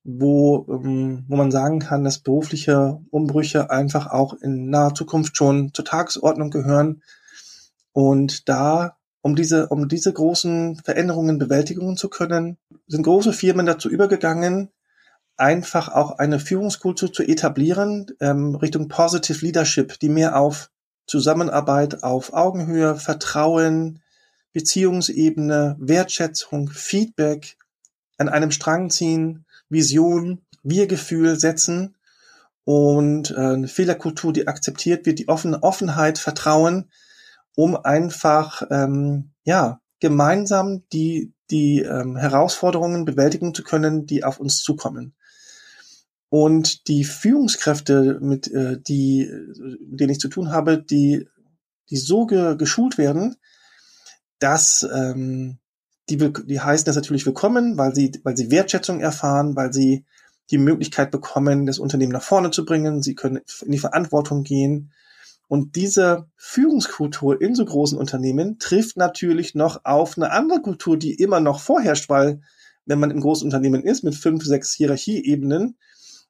wo, 0.06 0.66
ähm, 0.70 1.26
wo 1.28 1.36
man 1.36 1.52
sagen 1.52 1.80
kann, 1.80 2.04
dass 2.04 2.20
berufliche 2.20 3.02
Umbrüche 3.10 3.72
einfach 3.72 4.08
auch 4.08 4.36
in 4.36 4.70
naher 4.70 4.94
Zukunft 4.94 5.36
schon 5.36 5.74
zur 5.74 5.84
Tagesordnung 5.84 6.52
gehören. 6.52 7.02
Und 7.92 8.48
da, 8.48 8.98
um 9.22 9.36
diese, 9.36 9.68
um 9.68 9.90
diese 9.90 10.14
großen 10.14 10.78
Veränderungen 10.78 11.40
bewältigen 11.40 11.98
zu 11.98 12.10
können, 12.10 12.58
sind 12.88 13.02
große 13.02 13.34
Firmen 13.34 13.66
dazu 13.66 13.90
übergegangen, 13.90 14.70
einfach 15.38 15.90
auch 15.90 16.20
eine 16.20 16.40
Führungskultur 16.40 17.12
zu 17.12 17.24
etablieren, 17.24 18.06
ähm, 18.20 18.56
Richtung 18.56 18.88
Positive 18.88 19.44
Leadership, 19.44 20.00
die 20.00 20.10
mehr 20.10 20.40
auf 20.40 20.70
Zusammenarbeit 21.08 22.04
auf 22.04 22.32
Augenhöhe, 22.32 22.96
Vertrauen, 22.96 24.02
Beziehungsebene, 24.54 25.76
Wertschätzung, 25.80 26.70
Feedback 26.70 27.58
an 28.18 28.30
einem 28.30 28.52
Strang 28.52 28.90
ziehen, 28.92 29.45
Vision, 29.70 30.42
Wir-Gefühl 30.64 31.40
setzen 31.40 31.96
und 32.64 33.32
äh, 33.32 33.36
eine 33.36 33.68
Fehlerkultur, 33.68 34.34
die 34.34 34.48
akzeptiert 34.48 35.06
wird, 35.06 35.20
die 35.20 35.28
offene 35.28 35.64
Offenheit, 35.64 36.18
Vertrauen, 36.18 36.90
um 37.56 37.76
einfach 37.76 38.64
ähm, 38.70 39.32
ja 39.44 39.80
gemeinsam 40.00 40.84
die 40.92 41.34
die 41.52 41.82
ähm, 41.82 42.16
Herausforderungen 42.16 43.06
bewältigen 43.06 43.54
zu 43.54 43.64
können, 43.64 44.08
die 44.08 44.24
auf 44.24 44.40
uns 44.40 44.64
zukommen. 44.64 45.14
Und 46.30 46.88
die 46.88 47.04
Führungskräfte, 47.04 48.18
mit 48.20 48.52
äh, 48.52 48.82
die, 48.82 49.32
mit 49.88 50.00
denen 50.00 50.12
ich 50.12 50.20
zu 50.20 50.28
tun 50.28 50.52
habe, 50.52 50.82
die 50.82 51.28
die 51.92 51.98
so 51.98 52.26
ge 52.26 52.58
geschult 52.58 52.98
werden, 52.98 53.36
dass 54.40 54.88
ähm, 54.92 55.60
die, 56.10 56.18
die 56.18 56.60
heißen 56.60 56.86
das 56.86 56.96
natürlich 56.96 57.26
willkommen, 57.26 57.78
weil 57.78 57.96
sie, 57.96 58.12
weil 58.24 58.38
sie 58.38 58.52
Wertschätzung 58.52 59.00
erfahren, 59.00 59.56
weil 59.56 59.74
sie 59.74 60.06
die 60.52 60.58
Möglichkeit 60.58 61.12
bekommen, 61.12 61.66
das 61.66 61.80
Unternehmen 61.80 62.12
nach 62.12 62.24
vorne 62.24 62.52
zu 62.52 62.66
bringen. 62.66 63.02
Sie 63.02 63.16
können 63.16 63.42
in 63.66 63.72
die 63.72 63.80
Verantwortung 63.80 64.44
gehen. 64.44 64.92
Und 65.48 65.76
diese 65.76 66.28
Führungskultur 66.36 67.42
in 67.42 67.56
so 67.56 67.66
großen 67.66 67.98
Unternehmen 67.98 68.58
trifft 68.60 68.98
natürlich 68.98 69.56
noch 69.56 69.82
auf 69.86 70.18
eine 70.18 70.32
andere 70.32 70.62
Kultur, 70.62 70.98
die 70.98 71.14
immer 71.16 71.40
noch 71.40 71.60
vorherrscht, 71.60 72.10
weil 72.10 72.42
wenn 72.86 73.00
man 73.00 73.12
im 73.12 73.22
Großunternehmen 73.22 73.84
ist 73.84 74.04
mit 74.04 74.16
fünf, 74.16 74.44
sechs 74.44 74.74
Hierarchieebenen, 74.74 75.78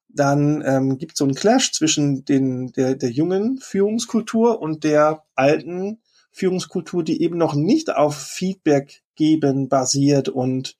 dann 0.09 0.63
ähm, 0.65 0.97
gibt 0.97 1.13
es 1.13 1.17
so 1.17 1.25
einen 1.25 1.35
Clash 1.35 1.73
zwischen 1.73 2.23
den, 2.23 2.71
der, 2.71 2.95
der 2.95 3.11
jungen 3.11 3.57
Führungskultur 3.57 4.61
und 4.61 4.85
der 4.85 5.23
alten 5.35 5.99
Führungskultur, 6.31 7.03
die 7.03 7.21
eben 7.21 7.37
noch 7.37 7.53
nicht 7.53 7.93
auf 7.93 8.15
Feedback 8.15 9.03
geben 9.15 9.69
basiert 9.69 10.29
und 10.29 10.75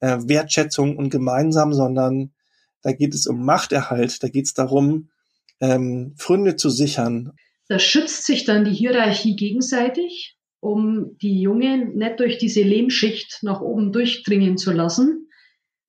äh, 0.00 0.18
Wertschätzung 0.26 0.96
und 0.96 1.10
gemeinsam, 1.10 1.72
sondern 1.72 2.32
da 2.82 2.92
geht 2.92 3.14
es 3.14 3.26
um 3.26 3.44
Machterhalt, 3.44 4.22
da 4.22 4.28
geht 4.28 4.46
es 4.46 4.54
darum, 4.54 5.10
ähm, 5.60 6.14
Fründe 6.16 6.56
zu 6.56 6.70
sichern. 6.70 7.32
Da 7.68 7.78
schützt 7.78 8.26
sich 8.26 8.44
dann 8.44 8.64
die 8.64 8.74
Hierarchie 8.74 9.34
gegenseitig, 9.34 10.36
um 10.60 11.16
die 11.20 11.40
Jungen 11.40 11.96
nicht 11.96 12.20
durch 12.20 12.38
diese 12.38 12.62
Lehmschicht 12.62 13.40
nach 13.42 13.60
oben 13.60 13.92
durchdringen 13.92 14.56
zu 14.56 14.72
lassen, 14.72 15.28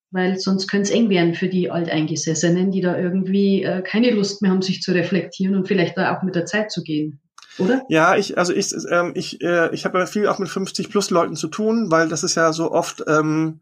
weil 0.10 0.40
sonst 0.40 0.68
könnte 0.68 0.90
es 0.90 0.96
eng 0.96 1.10
werden 1.10 1.36
für 1.36 1.50
die 1.50 1.70
Alteingesessenen, 1.70 2.72
die 2.72 2.82
da 2.82 2.98
irgendwie 2.98 3.64
äh, 3.64 3.82
keine 3.84 4.12
Lust 4.12 4.42
mehr 4.42 4.52
haben, 4.52 4.62
sich 4.62 4.82
zu 4.82 4.94
reflektieren 4.94 5.56
und 5.56 5.68
vielleicht 5.68 5.98
da 5.98 6.18
auch 6.18 6.24
mit 6.24 6.36
der 6.36 6.46
Zeit 6.46 6.72
zu 6.72 6.82
gehen 6.82 7.22
oder? 7.60 7.84
Ja, 7.90 8.16
ich, 8.16 8.38
also 8.38 8.54
ich, 8.54 8.74
ähm, 8.90 9.12
ich, 9.16 9.42
äh, 9.42 9.74
ich 9.74 9.86
habe 9.86 10.00
ja 10.00 10.06
viel 10.06 10.28
auch 10.28 10.40
mit 10.40 10.50
50 10.50 10.90
plus 10.90 11.10
Leuten 11.10 11.36
zu 11.36 11.48
tun, 11.48 11.92
weil 11.92 12.10
das 12.10 12.24
ist 12.24 12.36
ja 12.36 12.54
so 12.54 12.72
oft, 12.72 13.04
ähm, 13.08 13.62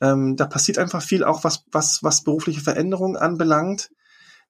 ähm, 0.00 0.36
da 0.36 0.46
passiert 0.46 0.78
einfach 0.78 1.02
viel 1.02 1.24
auch 1.24 1.44
was, 1.44 1.64
was, 1.72 2.02
was 2.02 2.22
berufliche 2.22 2.60
Veränderungen 2.60 3.16
anbelangt. 3.16 3.90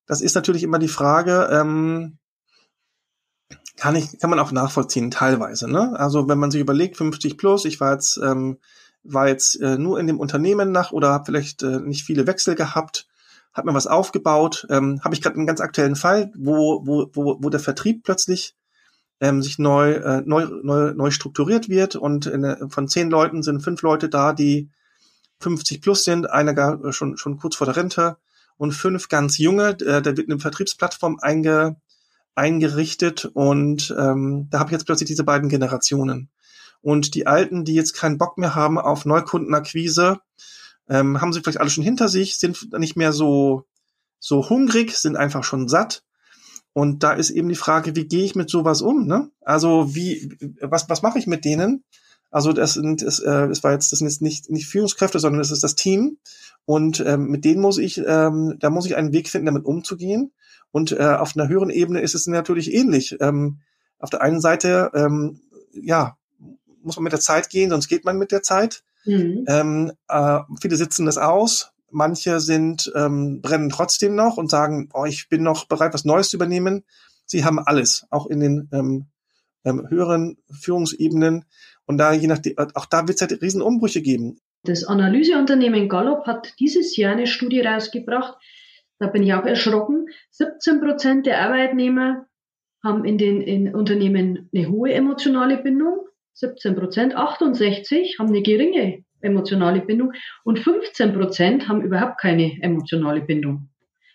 Das 0.06 0.20
ist 0.20 0.34
natürlich 0.34 0.62
immer 0.62 0.78
die 0.78 0.88
Frage, 0.88 1.48
ähm, 1.50 2.18
kann 3.76 3.96
ich, 3.96 4.18
kann 4.18 4.30
man 4.30 4.38
auch 4.38 4.52
nachvollziehen, 4.52 5.10
teilweise, 5.10 5.70
ne? 5.70 5.98
Also 5.98 6.28
wenn 6.28 6.38
man 6.38 6.50
sich 6.50 6.60
überlegt, 6.60 6.96
50 6.96 7.36
plus, 7.36 7.64
ich 7.64 7.80
war 7.80 7.92
jetzt, 7.92 8.18
ähm, 8.18 8.58
war 9.04 9.28
jetzt 9.28 9.60
äh, 9.60 9.78
nur 9.78 10.00
in 10.00 10.06
dem 10.06 10.18
Unternehmen 10.18 10.72
nach 10.72 10.92
oder 10.92 11.10
habe 11.10 11.26
vielleicht 11.26 11.62
äh, 11.62 11.80
nicht 11.80 12.04
viele 12.04 12.26
Wechsel 12.26 12.54
gehabt, 12.54 13.06
habe 13.52 13.68
mir 13.68 13.74
was 13.74 13.86
aufgebaut, 13.86 14.66
ähm, 14.70 15.00
habe 15.04 15.14
ich 15.14 15.22
gerade 15.22 15.36
einen 15.36 15.46
ganz 15.46 15.60
aktuellen 15.60 15.96
Fall, 15.96 16.32
wo, 16.36 16.86
wo, 16.86 17.10
wo, 17.12 17.38
wo 17.40 17.50
der 17.50 17.60
Vertrieb 17.60 18.02
plötzlich 18.02 18.54
ähm, 19.20 19.42
sich 19.42 19.58
neu, 19.58 19.92
äh, 19.92 20.22
neu, 20.24 20.46
neu, 20.62 20.92
neu 20.92 21.10
strukturiert 21.10 21.68
wird 21.68 21.96
und 21.96 22.26
in, 22.26 22.70
von 22.70 22.88
zehn 22.88 23.10
Leuten 23.10 23.42
sind 23.42 23.62
fünf 23.62 23.82
Leute 23.82 24.08
da, 24.08 24.32
die 24.32 24.70
50 25.40 25.80
plus 25.80 26.04
sind, 26.04 26.30
einer 26.30 26.54
gar 26.54 26.92
schon, 26.92 27.16
schon 27.16 27.38
kurz 27.38 27.56
vor 27.56 27.66
der 27.66 27.76
Rente 27.76 28.16
und 28.56 28.72
fünf 28.72 29.08
ganz 29.08 29.38
junge, 29.38 29.70
äh, 29.80 30.02
da 30.02 30.16
wird 30.16 30.28
eine 30.28 30.38
Vertriebsplattform 30.38 31.18
einge, 31.20 31.76
eingerichtet 32.34 33.24
und 33.24 33.94
ähm, 33.98 34.48
da 34.50 34.58
habe 34.58 34.68
ich 34.68 34.72
jetzt 34.72 34.86
plötzlich 34.86 35.08
diese 35.08 35.24
beiden 35.24 35.48
Generationen. 35.48 36.28
Und 36.82 37.14
die 37.14 37.26
Alten, 37.26 37.64
die 37.64 37.74
jetzt 37.74 37.94
keinen 37.94 38.18
Bock 38.18 38.38
mehr 38.38 38.54
haben 38.54 38.78
auf 38.78 39.06
Neukundenakquise, 39.06 40.20
ähm, 40.88 41.20
haben 41.20 41.32
sie 41.32 41.40
vielleicht 41.40 41.60
alle 41.60 41.70
schon 41.70 41.82
hinter 41.82 42.08
sich, 42.08 42.38
sind 42.38 42.72
nicht 42.78 42.96
mehr 42.96 43.12
so, 43.12 43.64
so 44.20 44.48
hungrig, 44.48 44.96
sind 44.96 45.16
einfach 45.16 45.42
schon 45.42 45.68
satt 45.68 46.02
und 46.76 47.02
da 47.02 47.14
ist 47.14 47.30
eben 47.30 47.48
die 47.48 47.54
Frage, 47.54 47.96
wie 47.96 48.06
gehe 48.06 48.22
ich 48.22 48.34
mit 48.34 48.50
sowas 48.50 48.82
um? 48.82 49.06
Ne? 49.06 49.30
Also 49.40 49.94
wie, 49.94 50.36
was, 50.60 50.90
was 50.90 51.00
mache 51.00 51.18
ich 51.18 51.26
mit 51.26 51.46
denen? 51.46 51.84
Also 52.30 52.52
das 52.52 52.74
sind, 52.74 53.00
es, 53.00 53.18
äh, 53.18 53.46
es 53.46 53.64
war 53.64 53.72
jetzt, 53.72 53.92
das 53.92 54.00
sind 54.00 54.08
jetzt 54.08 54.20
nicht, 54.20 54.50
nicht 54.50 54.66
Führungskräfte, 54.66 55.18
sondern 55.18 55.38
das 55.38 55.50
ist 55.50 55.64
das 55.64 55.74
Team. 55.74 56.18
Und 56.66 57.00
ähm, 57.00 57.28
mit 57.28 57.46
denen 57.46 57.62
muss 57.62 57.78
ich, 57.78 58.02
ähm, 58.06 58.56
da 58.60 58.68
muss 58.68 58.84
ich 58.84 58.94
einen 58.94 59.14
Weg 59.14 59.30
finden, 59.30 59.46
damit 59.46 59.64
umzugehen. 59.64 60.34
Und 60.70 60.92
äh, 60.92 61.02
auf 61.02 61.34
einer 61.34 61.48
höheren 61.48 61.70
Ebene 61.70 62.02
ist 62.02 62.14
es 62.14 62.26
natürlich 62.26 62.74
ähnlich. 62.74 63.16
Ähm, 63.20 63.60
auf 63.98 64.10
der 64.10 64.20
einen 64.20 64.42
Seite, 64.42 64.90
ähm, 64.92 65.40
ja, 65.72 66.18
muss 66.82 66.96
man 66.96 67.04
mit 67.04 67.14
der 67.14 67.20
Zeit 67.20 67.48
gehen, 67.48 67.70
sonst 67.70 67.88
geht 67.88 68.04
man 68.04 68.18
mit 68.18 68.32
der 68.32 68.42
Zeit. 68.42 68.84
Mhm. 69.06 69.46
Ähm, 69.48 69.92
äh, 70.08 70.40
viele 70.60 70.76
sitzen 70.76 71.06
das 71.06 71.16
aus, 71.16 71.72
Manche 71.96 72.40
sind 72.40 72.92
ähm, 72.94 73.40
brennen 73.40 73.70
trotzdem 73.70 74.14
noch 74.14 74.36
und 74.36 74.50
sagen, 74.50 74.90
oh, 74.92 75.06
ich 75.06 75.30
bin 75.30 75.42
noch 75.42 75.64
bereit, 75.64 75.94
was 75.94 76.04
Neues 76.04 76.28
zu 76.28 76.36
übernehmen. 76.36 76.84
Sie 77.24 77.42
haben 77.42 77.58
alles, 77.58 78.06
auch 78.10 78.26
in 78.26 78.40
den 78.40 78.68
ähm, 78.70 79.06
ähm, 79.64 79.86
höheren 79.88 80.36
Führungsebenen. 80.52 81.46
Und 81.86 81.96
da 81.96 82.12
je 82.12 82.26
nachdem, 82.26 82.54
auch 82.74 82.84
da 82.84 83.08
wird 83.08 83.16
es 83.16 83.22
halt 83.22 83.40
Riesenumbrüche 83.40 84.02
geben. 84.02 84.36
Das 84.64 84.84
Analyseunternehmen 84.84 85.88
Gallup 85.88 86.26
hat 86.26 86.52
dieses 86.60 86.98
Jahr 86.98 87.12
eine 87.12 87.26
Studie 87.26 87.60
rausgebracht. 87.60 88.36
Da 88.98 89.06
bin 89.06 89.22
ich 89.22 89.32
auch 89.32 89.46
erschrocken. 89.46 90.08
17 90.32 90.82
Prozent 90.82 91.24
der 91.24 91.40
Arbeitnehmer 91.40 92.26
haben 92.84 93.06
in 93.06 93.16
den 93.16 93.40
in 93.40 93.74
Unternehmen 93.74 94.50
eine 94.54 94.68
hohe 94.68 94.92
emotionale 94.92 95.56
Bindung. 95.56 96.00
17 96.34 96.76
Prozent. 96.76 97.16
68 97.16 98.18
haben 98.18 98.28
eine 98.28 98.42
geringe 98.42 99.05
emotionale 99.20 99.80
Bindung 99.80 100.12
und 100.44 100.58
15 100.58 101.12
Prozent 101.12 101.68
haben 101.68 101.82
überhaupt 101.82 102.20
keine 102.20 102.60
emotionale 102.62 103.20
Bindung. 103.20 103.68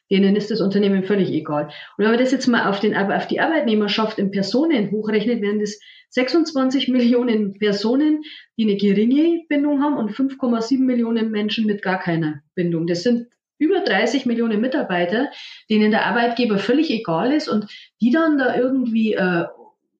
Denen 0.09 0.35
ist 0.35 0.51
das 0.51 0.59
Unternehmen 0.59 1.03
völlig 1.03 1.31
egal. 1.31 1.65
Und 1.65 2.03
wenn 2.03 2.09
man 2.09 2.19
das 2.19 2.31
jetzt 2.31 2.47
mal 2.47 2.69
auf, 2.69 2.81
den, 2.81 2.95
auf 2.95 3.27
die 3.27 3.39
Arbeitnehmerschaft 3.39 4.19
in 4.19 4.31
Personen 4.31 4.91
hochrechnet, 4.91 5.41
wären 5.41 5.59
das 5.59 5.79
26 6.09 6.89
Millionen 6.89 7.57
Personen, 7.57 8.23
die 8.57 8.63
eine 8.63 8.75
geringe 8.75 9.43
Bindung 9.47 9.81
haben 9.81 9.95
und 9.95 10.11
5,7 10.11 10.79
Millionen 10.79 11.31
Menschen 11.31 11.65
mit 11.65 11.81
gar 11.81 11.99
keiner 11.99 12.41
Bindung. 12.55 12.87
Das 12.87 13.03
sind 13.03 13.27
über 13.57 13.79
30 13.79 14.25
Millionen 14.25 14.59
Mitarbeiter, 14.59 15.29
denen 15.69 15.91
der 15.91 16.05
Arbeitgeber 16.05 16.57
völlig 16.57 16.89
egal 16.89 17.31
ist 17.31 17.47
und 17.47 17.67
die 18.01 18.11
dann 18.11 18.37
da 18.37 18.57
irgendwie 18.57 19.13
äh, 19.13 19.45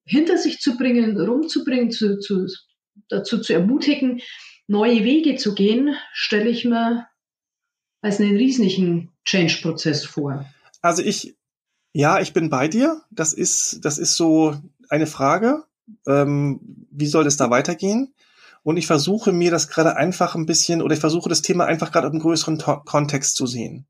hinter 0.04 0.36
sich 0.36 0.60
zu 0.60 0.76
bringen, 0.76 1.18
rumzubringen, 1.18 1.90
zu, 1.90 2.18
zu, 2.18 2.46
dazu 3.08 3.38
zu 3.40 3.54
ermutigen, 3.54 4.20
neue 4.66 5.04
Wege 5.04 5.36
zu 5.36 5.54
gehen, 5.54 5.94
stelle 6.12 6.48
ich 6.48 6.64
mir 6.64 7.06
als 8.00 8.20
einen 8.20 8.36
riesigen 8.36 9.12
Change-Prozess 9.24 10.04
vor. 10.04 10.44
Also 10.80 11.02
ich, 11.02 11.36
ja, 11.92 12.20
ich 12.20 12.32
bin 12.32 12.50
bei 12.50 12.68
dir. 12.68 13.02
Das 13.10 13.32
ist, 13.32 13.84
das 13.84 13.98
ist 13.98 14.16
so 14.16 14.56
eine 14.88 15.06
Frage. 15.06 15.64
Ähm, 16.06 16.86
wie 16.90 17.06
soll 17.06 17.26
es 17.26 17.36
da 17.36 17.50
weitergehen? 17.50 18.14
Und 18.64 18.76
ich 18.76 18.86
versuche 18.86 19.32
mir 19.32 19.50
das 19.50 19.68
gerade 19.68 19.96
einfach 19.96 20.34
ein 20.34 20.46
bisschen, 20.46 20.82
oder 20.82 20.94
ich 20.94 21.00
versuche 21.00 21.28
das 21.28 21.42
Thema 21.42 21.64
einfach 21.64 21.90
gerade 21.90 22.08
im 22.08 22.20
größeren 22.20 22.58
to 22.58 22.80
Kontext 22.84 23.36
zu 23.36 23.46
sehen. 23.46 23.86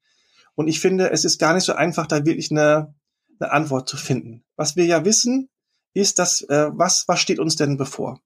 Und 0.55 0.69
ich 0.69 0.81
finde, 0.81 1.11
es 1.11 1.25
ist 1.25 1.39
gar 1.39 1.55
nicht 1.55 1.65
so 1.65 1.75
einfach, 1.75 2.07
da 2.07 2.25
wirklich 2.25 2.51
eine, 2.51 2.95
eine 3.39 3.53
Antwort 3.53 3.89
zu 3.89 3.97
finden. 3.97 4.45
Was 4.57 4.77
wir 4.77 4.85
ja 4.85 5.05
wissen, 5.05 5.49
ist, 5.95 6.19
dass, 6.19 6.43
äh, 6.43 6.71
was, 6.73 7.07
was 7.07 7.21
steht 7.21 7.39
uns 7.39 7.57
denn 7.57 7.77
bevor? 7.77 8.21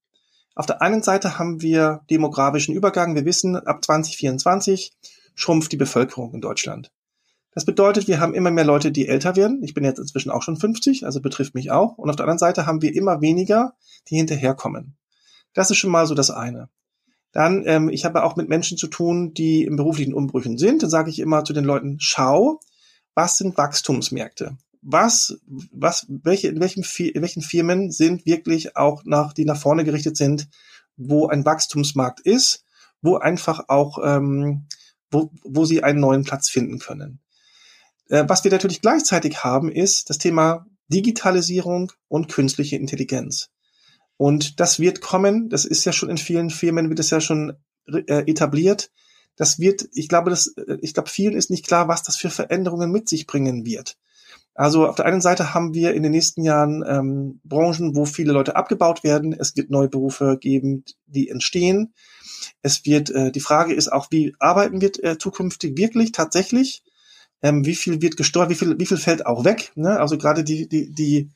Auf 0.56 0.64
der 0.64 0.80
einen 0.80 1.02
Seite 1.02 1.38
haben 1.38 1.60
wir 1.60 2.00
demografischen 2.08 2.74
Übergang. 2.74 3.14
Wir 3.14 3.26
wissen, 3.26 3.56
ab 3.56 3.84
2024 3.84 4.96
schrumpft 5.34 5.70
die 5.70 5.76
Bevölkerung 5.76 6.32
in 6.32 6.40
Deutschland. 6.40 6.90
Das 7.52 7.66
bedeutet, 7.66 8.08
wir 8.08 8.20
haben 8.20 8.32
immer 8.34 8.50
mehr 8.50 8.64
Leute, 8.64 8.90
die 8.90 9.06
älter 9.06 9.36
werden. 9.36 9.62
Ich 9.62 9.74
bin 9.74 9.84
jetzt 9.84 9.98
inzwischen 9.98 10.30
auch 10.30 10.42
schon 10.42 10.56
50, 10.56 11.04
also 11.04 11.20
betrifft 11.20 11.54
mich 11.54 11.70
auch. 11.70 11.98
Und 11.98 12.08
auf 12.08 12.16
der 12.16 12.24
anderen 12.24 12.38
Seite 12.38 12.64
haben 12.64 12.80
wir 12.80 12.94
immer 12.94 13.20
weniger, 13.20 13.74
die 14.08 14.16
hinterherkommen. 14.16 14.96
Das 15.52 15.70
ist 15.70 15.76
schon 15.76 15.90
mal 15.90 16.06
so 16.06 16.14
das 16.14 16.30
eine. 16.30 16.70
Dann, 17.32 17.62
ähm, 17.66 17.90
ich 17.90 18.06
habe 18.06 18.24
auch 18.24 18.36
mit 18.36 18.48
Menschen 18.48 18.78
zu 18.78 18.86
tun, 18.86 19.34
die 19.34 19.62
im 19.64 19.76
beruflichen 19.76 20.14
Umbrüchen 20.14 20.56
sind. 20.56 20.82
Dann 20.82 20.90
sage 20.90 21.10
ich 21.10 21.18
immer 21.18 21.44
zu 21.44 21.52
den 21.52 21.64
Leuten, 21.64 21.98
schau, 22.00 22.60
was 23.14 23.36
sind 23.36 23.58
Wachstumsmärkte? 23.58 24.56
Was, 24.88 25.40
was, 25.72 26.06
welche, 26.08 26.46
in 26.46 26.60
welchen, 26.60 26.84
in 26.84 27.20
welchen 27.20 27.42
Firmen 27.42 27.90
sind 27.90 28.24
wirklich 28.24 28.76
auch 28.76 29.02
nach, 29.04 29.32
die 29.32 29.44
nach 29.44 29.56
vorne 29.56 29.82
gerichtet 29.82 30.16
sind, 30.16 30.48
wo 30.96 31.26
ein 31.26 31.44
Wachstumsmarkt 31.44 32.20
ist, 32.20 32.64
wo 33.02 33.16
einfach 33.16 33.64
auch, 33.66 33.98
ähm, 34.04 34.68
wo, 35.10 35.32
wo 35.42 35.64
sie 35.64 35.82
einen 35.82 35.98
neuen 35.98 36.22
Platz 36.22 36.48
finden 36.48 36.78
können. 36.78 37.18
Äh, 38.08 38.24
was 38.28 38.44
wir 38.44 38.52
natürlich 38.52 38.80
gleichzeitig 38.80 39.42
haben, 39.42 39.72
ist 39.72 40.08
das 40.08 40.18
Thema 40.18 40.66
Digitalisierung 40.86 41.90
und 42.06 42.28
künstliche 42.28 42.76
Intelligenz. 42.76 43.50
Und 44.16 44.60
das 44.60 44.78
wird 44.78 45.00
kommen, 45.00 45.48
das 45.48 45.64
ist 45.64 45.84
ja 45.84 45.92
schon 45.92 46.10
in 46.10 46.18
vielen 46.18 46.50
Firmen, 46.50 46.88
wird 46.88 47.00
es 47.00 47.10
ja 47.10 47.20
schon 47.20 47.56
äh, 47.86 48.30
etabliert. 48.30 48.90
Das 49.34 49.58
wird, 49.58 49.88
ich 49.92 50.08
glaube, 50.08 50.30
das, 50.30 50.54
äh, 50.56 50.78
ich 50.80 50.94
glaube, 50.94 51.10
vielen 51.10 51.34
ist 51.34 51.50
nicht 51.50 51.66
klar, 51.66 51.88
was 51.88 52.04
das 52.04 52.16
für 52.16 52.30
Veränderungen 52.30 52.92
mit 52.92 53.08
sich 53.08 53.26
bringen 53.26 53.66
wird. 53.66 53.96
Also 54.56 54.86
auf 54.86 54.96
der 54.96 55.04
einen 55.04 55.20
Seite 55.20 55.52
haben 55.52 55.74
wir 55.74 55.92
in 55.92 56.02
den 56.02 56.12
nächsten 56.12 56.42
Jahren 56.42 56.82
ähm, 56.88 57.40
Branchen, 57.44 57.94
wo 57.94 58.06
viele 58.06 58.32
Leute 58.32 58.56
abgebaut 58.56 59.04
werden. 59.04 59.34
Es 59.38 59.54
wird 59.54 59.70
neue 59.70 59.88
Berufe 59.88 60.38
geben, 60.40 60.84
die 61.06 61.28
entstehen. 61.28 61.92
Es 62.62 62.86
wird, 62.86 63.10
äh, 63.10 63.30
die 63.30 63.40
Frage 63.40 63.74
ist 63.74 63.92
auch, 63.92 64.06
wie 64.10 64.34
arbeiten 64.38 64.80
wir 64.80 64.92
äh, 65.04 65.18
zukünftig 65.18 65.76
wirklich 65.76 66.12
tatsächlich? 66.12 66.82
Ähm, 67.42 67.66
wie 67.66 67.74
viel 67.74 68.00
wird 68.00 68.16
gesteuert? 68.16 68.48
Wie 68.48 68.54
viel, 68.54 68.78
wie 68.78 68.86
viel 68.86 68.96
fällt 68.96 69.26
auch 69.26 69.44
weg? 69.44 69.72
Ne? 69.74 70.00
Also 70.00 70.16
gerade 70.16 70.42
die, 70.42 70.66
die, 70.66 70.90
die, 70.90 71.30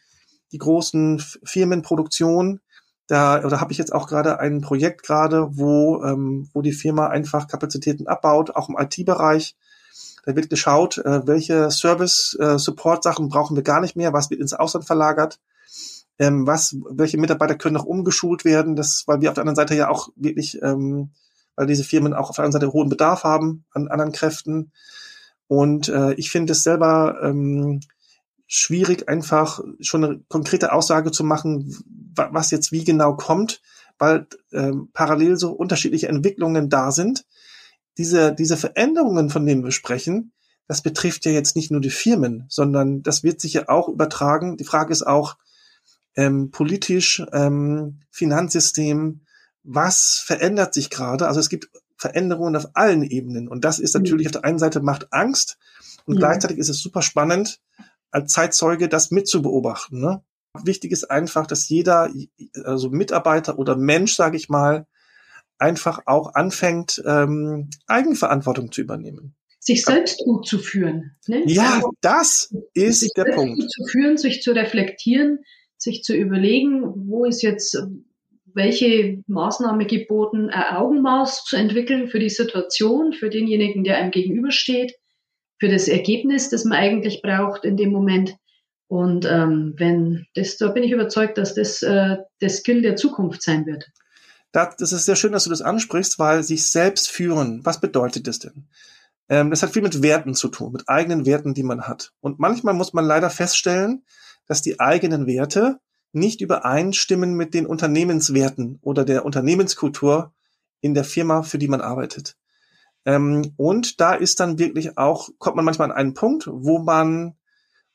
die 0.50 0.58
großen 0.58 1.22
Firmenproduktionen, 1.44 2.60
da 3.06 3.44
oder 3.44 3.60
habe 3.60 3.72
ich 3.72 3.78
jetzt 3.78 3.92
auch 3.92 4.06
gerade 4.06 4.40
ein 4.40 4.62
Projekt 4.62 5.02
gerade, 5.02 5.58
wo, 5.58 6.02
ähm, 6.04 6.48
wo 6.54 6.62
die 6.62 6.72
Firma 6.72 7.08
einfach 7.08 7.48
Kapazitäten 7.48 8.06
abbaut, 8.06 8.56
auch 8.56 8.70
im 8.70 8.78
IT-Bereich. 8.78 9.56
Da 10.24 10.36
wird 10.36 10.50
geschaut, 10.50 10.98
äh, 10.98 11.26
welche 11.26 11.70
Service-Support-Sachen 11.70 13.26
äh, 13.26 13.28
brauchen 13.28 13.56
wir 13.56 13.62
gar 13.62 13.80
nicht 13.80 13.96
mehr, 13.96 14.12
was 14.12 14.30
wird 14.30 14.40
ins 14.40 14.52
Ausland 14.52 14.86
verlagert, 14.86 15.40
ähm, 16.18 16.46
was, 16.46 16.76
welche 16.90 17.18
Mitarbeiter 17.18 17.54
können 17.54 17.74
noch 17.74 17.86
umgeschult 17.86 18.44
werden, 18.44 18.76
das, 18.76 19.04
weil 19.06 19.20
wir 19.20 19.30
auf 19.30 19.34
der 19.34 19.42
anderen 19.42 19.56
Seite 19.56 19.74
ja 19.74 19.88
auch 19.88 20.10
wirklich, 20.16 20.60
ähm, 20.62 21.10
weil 21.56 21.66
diese 21.66 21.84
Firmen 21.84 22.14
auch 22.14 22.30
auf 22.30 22.36
der 22.36 22.44
anderen 22.44 22.60
Seite 22.60 22.72
hohen 22.72 22.88
Bedarf 22.88 23.24
haben 23.24 23.64
an 23.72 23.88
anderen 23.88 24.12
Kräften. 24.12 24.72
Und 25.46 25.88
äh, 25.88 26.12
ich 26.14 26.30
finde 26.30 26.52
es 26.52 26.62
selber 26.62 27.18
ähm, 27.22 27.80
schwierig, 28.46 29.08
einfach 29.08 29.60
schon 29.80 30.04
eine 30.04 30.20
konkrete 30.28 30.72
Aussage 30.72 31.10
zu 31.10 31.24
machen, 31.24 31.74
was 32.14 32.50
jetzt 32.50 32.72
wie 32.72 32.84
genau 32.84 33.14
kommt, 33.14 33.62
weil 33.98 34.26
ähm, 34.52 34.90
parallel 34.92 35.36
so 35.36 35.52
unterschiedliche 35.52 36.08
Entwicklungen 36.08 36.68
da 36.68 36.90
sind. 36.90 37.24
Diese, 37.98 38.34
diese 38.34 38.56
Veränderungen, 38.56 39.30
von 39.30 39.44
denen 39.44 39.64
wir 39.64 39.72
sprechen, 39.72 40.32
das 40.66 40.82
betrifft 40.82 41.24
ja 41.24 41.32
jetzt 41.32 41.56
nicht 41.56 41.70
nur 41.70 41.80
die 41.80 41.90
Firmen, 41.90 42.46
sondern 42.48 43.02
das 43.02 43.24
wird 43.24 43.40
sich 43.40 43.54
ja 43.54 43.68
auch 43.68 43.88
übertragen. 43.88 44.56
Die 44.56 44.64
Frage 44.64 44.92
ist 44.92 45.06
auch 45.06 45.36
ähm, 46.14 46.50
politisch, 46.50 47.22
ähm, 47.32 48.00
Finanzsystem, 48.10 49.22
was 49.62 50.22
verändert 50.24 50.74
sich 50.74 50.90
gerade? 50.90 51.26
Also 51.26 51.40
es 51.40 51.48
gibt 51.48 51.70
Veränderungen 51.96 52.56
auf 52.56 52.68
allen 52.74 53.02
Ebenen. 53.02 53.48
Und 53.48 53.64
das 53.64 53.78
ist 53.78 53.94
natürlich 53.94 54.26
mhm. 54.26 54.28
auf 54.28 54.40
der 54.40 54.44
einen 54.44 54.58
Seite 54.58 54.80
macht 54.80 55.12
Angst 55.12 55.58
und 56.06 56.14
ja. 56.14 56.20
gleichzeitig 56.20 56.58
ist 56.58 56.70
es 56.70 56.80
super 56.80 57.02
spannend, 57.02 57.60
als 58.10 58.32
Zeitzeuge 58.32 58.88
das 58.88 59.10
mitzubeobachten. 59.10 60.00
Ne? 60.00 60.22
Wichtig 60.64 60.92
ist 60.92 61.10
einfach, 61.10 61.46
dass 61.46 61.68
jeder, 61.68 62.10
also 62.64 62.90
Mitarbeiter 62.90 63.58
oder 63.58 63.76
Mensch, 63.76 64.16
sage 64.16 64.36
ich 64.36 64.48
mal, 64.48 64.86
einfach 65.60 66.00
auch 66.06 66.34
anfängt, 66.34 67.02
ähm, 67.06 67.70
Eigenverantwortung 67.86 68.72
zu 68.72 68.80
übernehmen. 68.80 69.36
Sich 69.58 69.84
selbst 69.84 70.20
gut 70.24 70.46
zu 70.46 70.58
führen. 70.58 71.16
Ne? 71.26 71.42
Ja, 71.46 71.74
also, 71.74 71.92
das 72.00 72.54
ist 72.72 73.00
sich 73.00 73.12
der 73.14 73.24
Punkt. 73.24 73.60
Gut 73.60 73.70
zu 73.70 73.84
führen, 73.90 74.16
sich 74.16 74.42
zu 74.42 74.52
reflektieren, 74.52 75.40
sich 75.76 76.02
zu 76.02 76.14
überlegen, 76.14 76.82
wo 77.08 77.26
ist 77.26 77.42
jetzt 77.42 77.76
welche 78.54 79.22
Maßnahme 79.26 79.86
geboten, 79.86 80.50
ein 80.50 80.76
Augenmaß 80.76 81.44
zu 81.44 81.56
entwickeln 81.56 82.08
für 82.08 82.18
die 82.18 82.30
Situation, 82.30 83.12
für 83.12 83.30
denjenigen, 83.30 83.84
der 83.84 83.98
einem 83.98 84.10
gegenübersteht 84.10 84.94
für 85.60 85.68
das 85.68 85.88
Ergebnis, 85.88 86.48
das 86.48 86.64
man 86.64 86.78
eigentlich 86.78 87.22
braucht 87.22 87.64
in 87.64 87.76
dem 87.76 87.92
Moment. 87.92 88.34
Und 88.88 89.24
ähm, 89.24 89.74
wenn 89.76 90.26
das, 90.34 90.56
da 90.56 90.68
bin 90.68 90.82
ich 90.82 90.90
überzeugt, 90.90 91.38
dass 91.38 91.54
das 91.54 91.82
äh, 91.82 92.16
der 92.40 92.48
Skill 92.48 92.82
der 92.82 92.96
Zukunft 92.96 93.42
sein 93.42 93.66
wird. 93.66 93.86
Das, 94.52 94.92
ist 94.92 95.04
sehr 95.04 95.16
schön, 95.16 95.32
dass 95.32 95.44
du 95.44 95.50
das 95.50 95.62
ansprichst, 95.62 96.18
weil 96.18 96.42
sich 96.42 96.70
selbst 96.70 97.08
führen, 97.08 97.64
was 97.64 97.80
bedeutet 97.80 98.26
das 98.26 98.40
denn? 98.40 98.68
Ähm, 99.28 99.50
das 99.50 99.62
hat 99.62 99.70
viel 99.70 99.82
mit 99.82 100.02
Werten 100.02 100.34
zu 100.34 100.48
tun, 100.48 100.72
mit 100.72 100.88
eigenen 100.88 101.24
Werten, 101.24 101.54
die 101.54 101.62
man 101.62 101.82
hat. 101.82 102.12
Und 102.20 102.40
manchmal 102.40 102.74
muss 102.74 102.92
man 102.92 103.04
leider 103.04 103.30
feststellen, 103.30 104.04
dass 104.46 104.62
die 104.62 104.80
eigenen 104.80 105.26
Werte 105.26 105.78
nicht 106.12 106.40
übereinstimmen 106.40 107.34
mit 107.34 107.54
den 107.54 107.66
Unternehmenswerten 107.66 108.80
oder 108.82 109.04
der 109.04 109.24
Unternehmenskultur 109.24 110.32
in 110.80 110.94
der 110.94 111.04
Firma, 111.04 111.42
für 111.42 111.58
die 111.58 111.68
man 111.68 111.80
arbeitet. 111.80 112.36
Ähm, 113.04 113.54
und 113.56 114.00
da 114.00 114.14
ist 114.14 114.40
dann 114.40 114.58
wirklich 114.58 114.98
auch, 114.98 115.28
kommt 115.38 115.56
man 115.56 115.64
manchmal 115.64 115.90
an 115.90 115.96
einen 115.96 116.14
Punkt, 116.14 116.48
wo 116.50 116.80
man, 116.80 117.36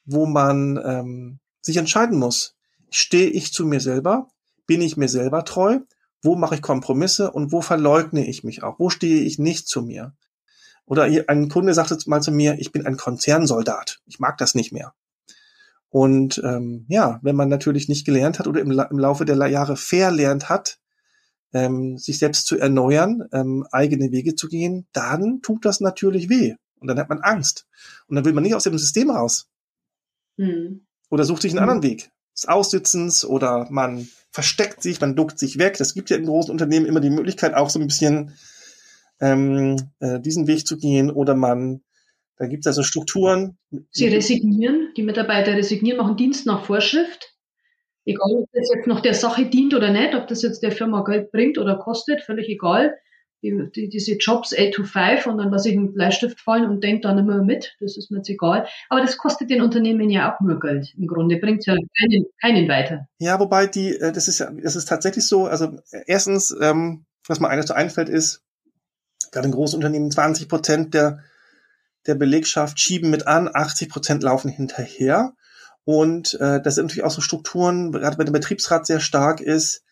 wo 0.05 0.25
man 0.25 0.79
ähm, 0.83 1.39
sich 1.61 1.75
entscheiden 1.77 2.17
muss. 2.17 2.55
Stehe 2.89 3.29
ich 3.29 3.51
zu 3.51 3.65
mir 3.65 3.81
selber? 3.81 4.29
Bin 4.67 4.81
ich 4.81 4.95
mir 4.95 5.09
selber 5.09 5.43
treu? 5.43 5.79
Wo 6.25 6.35
mache 6.35 6.55
ich 6.55 6.61
Kompromisse 6.61 7.31
und 7.31 7.51
wo 7.51 7.61
verleugne 7.61 8.27
ich 8.27 8.43
mich 8.43 8.63
auch? 8.63 8.79
Wo 8.79 8.89
stehe 8.89 9.21
ich 9.21 9.39
nicht 9.39 9.67
zu 9.67 9.81
mir? 9.81 10.13
Oder 10.85 11.03
ein 11.27 11.49
Kunde 11.49 11.73
sagte 11.73 11.97
mal 12.07 12.21
zu 12.21 12.31
mir, 12.31 12.57
ich 12.59 12.71
bin 12.71 12.85
ein 12.85 12.97
Konzernsoldat. 12.97 14.01
Ich 14.05 14.19
mag 14.19 14.37
das 14.37 14.55
nicht 14.55 14.71
mehr. 14.71 14.93
Und 15.89 16.41
ähm, 16.43 16.85
ja, 16.89 17.19
wenn 17.21 17.35
man 17.35 17.47
natürlich 17.47 17.87
nicht 17.87 18.05
gelernt 18.05 18.39
hat 18.39 18.47
oder 18.47 18.59
im, 18.59 18.71
im 18.71 18.99
Laufe 18.99 19.23
der 19.23 19.37
Jahre 19.47 19.77
verlernt 19.77 20.49
hat, 20.49 20.79
ähm, 21.53 21.97
sich 21.97 22.19
selbst 22.19 22.47
zu 22.47 22.57
erneuern, 22.57 23.23
ähm, 23.31 23.65
eigene 23.71 24.11
Wege 24.11 24.35
zu 24.35 24.47
gehen, 24.47 24.87
dann 24.91 25.41
tut 25.41 25.63
das 25.63 25.79
natürlich 25.79 26.27
weh. 26.27 26.55
Und 26.79 26.89
dann 26.89 26.99
hat 26.99 27.07
man 27.07 27.21
Angst. 27.21 27.65
Und 28.07 28.15
dann 28.15 28.25
will 28.25 28.33
man 28.33 28.43
nicht 28.43 28.55
aus 28.55 28.63
dem 28.63 28.77
System 28.77 29.09
raus. 29.09 29.47
Mhm. 30.37 30.85
Oder 31.09 31.23
sucht 31.23 31.43
sich 31.43 31.53
einen 31.53 31.63
mhm. 31.63 31.69
anderen 31.69 31.91
Weg. 31.91 32.11
Des 32.35 32.45
Aussitzens 32.47 33.23
oder 33.23 33.67
man 33.69 34.09
versteckt 34.35 34.83
sich, 34.83 34.99
man 34.99 35.15
duckt 35.15 35.39
sich 35.39 35.57
weg. 35.59 35.77
Das 35.77 35.93
gibt 35.93 36.09
ja 36.09 36.17
in 36.17 36.25
großen 36.25 36.51
Unternehmen 36.51 36.85
immer 36.85 36.99
die 36.99 37.09
Möglichkeit, 37.09 37.53
auch 37.53 37.69
so 37.69 37.79
ein 37.79 37.87
bisschen 37.87 38.33
ähm, 39.21 39.77
äh, 40.01 40.19
diesen 40.19 40.45
Weg 40.45 40.67
zu 40.67 40.75
gehen 40.75 41.09
oder 41.09 41.35
man, 41.35 41.81
da 42.35 42.45
gibt 42.45 42.65
es 42.65 42.67
also 42.67 42.83
Strukturen. 42.83 43.57
Sie 43.91 44.09
resignieren, 44.09 44.91
die 44.97 45.03
Mitarbeiter 45.03 45.53
resignieren, 45.53 45.99
machen 45.99 46.17
Dienst 46.17 46.45
nach 46.45 46.65
Vorschrift. 46.65 47.33
Egal, 48.03 48.29
ob 48.41 48.49
das 48.51 48.69
jetzt 48.75 48.87
noch 48.87 48.99
der 48.99 49.13
Sache 49.13 49.45
dient 49.45 49.73
oder 49.73 49.89
nicht, 49.89 50.13
ob 50.13 50.27
das 50.27 50.41
jetzt 50.41 50.61
der 50.63 50.73
Firma 50.73 51.05
Geld 51.05 51.31
bringt 51.31 51.57
oder 51.57 51.77
kostet, 51.77 52.21
völlig 52.21 52.49
egal. 52.49 52.93
Die, 53.45 53.69
die, 53.75 53.89
diese 53.89 54.13
Jobs 54.13 54.55
8 54.57 54.73
to 54.73 54.83
5 54.83 55.27
und 55.27 55.37
dann 55.37 55.51
lasse 55.51 55.69
ich 55.69 55.77
einen 55.77 55.93
Bleistift 55.93 56.39
fallen 56.39 56.67
und 56.67 56.83
denke 56.83 57.01
dann 57.01 57.19
immer 57.19 57.43
mit, 57.43 57.75
das 57.79 57.95
ist 57.95 58.09
mir 58.09 58.17
jetzt 58.17 58.29
egal. 58.29 58.65
Aber 58.89 59.01
das 59.01 59.17
kostet 59.17 59.51
den 59.51 59.61
Unternehmen 59.61 60.09
ja 60.09 60.33
auch 60.33 60.39
nur 60.41 60.59
Geld. 60.59 60.95
Im 60.97 61.05
Grunde 61.05 61.37
bringt 61.37 61.63
ja 61.67 61.75
keinen, 61.99 62.25
keinen 62.41 62.67
weiter. 62.67 63.07
Ja, 63.19 63.39
wobei 63.39 63.67
die, 63.67 63.95
äh, 63.99 64.11
das 64.11 64.27
ist 64.27 64.39
ja, 64.39 64.49
das 64.51 64.75
ist 64.75 64.85
tatsächlich 64.85 65.27
so, 65.27 65.45
also 65.45 65.77
erstens, 66.07 66.55
ähm, 66.59 67.05
was 67.27 67.39
mir 67.39 67.49
eines 67.49 67.67
so 67.67 67.75
einfällt, 67.75 68.09
ist, 68.09 68.41
gerade 69.31 69.45
in 69.45 69.53
Großunternehmen 69.53 70.09
20 70.09 70.49
Prozent 70.49 70.93
der, 70.95 71.19
der 72.07 72.15
Belegschaft 72.15 72.79
schieben 72.79 73.11
mit 73.11 73.27
an, 73.27 73.47
80 73.53 73.89
Prozent 73.89 74.23
laufen 74.23 74.49
hinterher. 74.49 75.33
Und 75.83 76.33
äh, 76.41 76.59
das 76.61 76.75
sind 76.75 76.85
natürlich 76.85 77.03
auch 77.03 77.11
so 77.11 77.21
Strukturen, 77.21 77.91
gerade 77.91 78.17
wenn 78.17 78.25
der 78.25 78.33
Betriebsrat 78.33 78.87
sehr 78.87 78.99
stark 78.99 79.39
ist, 79.39 79.83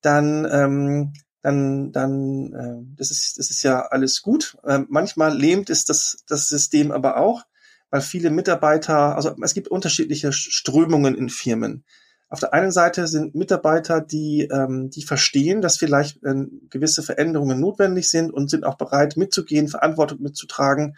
dann, 0.00 0.48
ähm, 0.50 1.12
dann, 1.42 1.92
dann, 1.92 2.52
äh, 2.52 2.96
das 2.96 3.10
ist, 3.10 3.38
das 3.38 3.50
ist 3.50 3.62
ja 3.62 3.82
alles 3.82 4.22
gut. 4.22 4.56
Äh, 4.64 4.80
manchmal 4.88 5.36
lähmt 5.36 5.70
es 5.70 5.84
das, 5.84 6.24
das 6.28 6.48
System 6.48 6.92
aber 6.92 7.16
auch, 7.16 7.42
weil 7.90 8.00
viele 8.00 8.30
Mitarbeiter, 8.30 9.16
also 9.16 9.34
es 9.42 9.52
gibt 9.52 9.68
unterschiedliche 9.68 10.32
Strömungen 10.32 11.14
in 11.14 11.28
Firmen. 11.28 11.84
Auf 12.28 12.40
der 12.40 12.54
einen 12.54 12.72
Seite 12.72 13.08
sind 13.08 13.34
Mitarbeiter, 13.34 14.00
die, 14.00 14.48
ähm, 14.50 14.88
die 14.88 15.02
verstehen, 15.02 15.60
dass 15.60 15.76
vielleicht 15.76 16.22
äh, 16.22 16.46
gewisse 16.70 17.02
Veränderungen 17.02 17.60
notwendig 17.60 18.08
sind 18.08 18.32
und 18.32 18.48
sind 18.48 18.64
auch 18.64 18.78
bereit 18.78 19.18
mitzugehen, 19.18 19.68
Verantwortung 19.68 20.22
mitzutragen, 20.22 20.96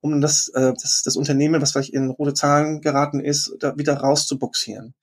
um 0.00 0.22
das, 0.22 0.48
äh, 0.48 0.72
das, 0.80 1.02
das 1.04 1.16
Unternehmen, 1.16 1.60
was 1.60 1.72
vielleicht 1.72 1.92
in 1.92 2.08
rote 2.08 2.32
Zahlen 2.32 2.80
geraten 2.80 3.20
ist, 3.20 3.56
da 3.58 3.76
wieder 3.76 3.98
rauszubuxieren. 3.98 4.94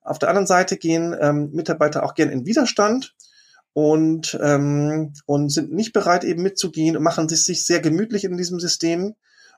Auf 0.00 0.18
der 0.18 0.30
anderen 0.30 0.46
Seite 0.46 0.78
gehen 0.78 1.14
ähm, 1.20 1.50
Mitarbeiter 1.52 2.04
auch 2.04 2.14
gern 2.14 2.30
in 2.30 2.46
Widerstand 2.46 3.14
und, 3.72 4.38
ähm, 4.42 5.12
und 5.26 5.50
sind 5.50 5.72
nicht 5.72 5.92
bereit, 5.92 6.24
eben 6.24 6.42
mitzugehen 6.42 6.96
und 6.96 7.02
machen 7.02 7.28
sich, 7.28 7.44
sich 7.44 7.64
sehr 7.64 7.80
gemütlich 7.80 8.24
in 8.24 8.36
diesem 8.36 8.60
System 8.60 9.14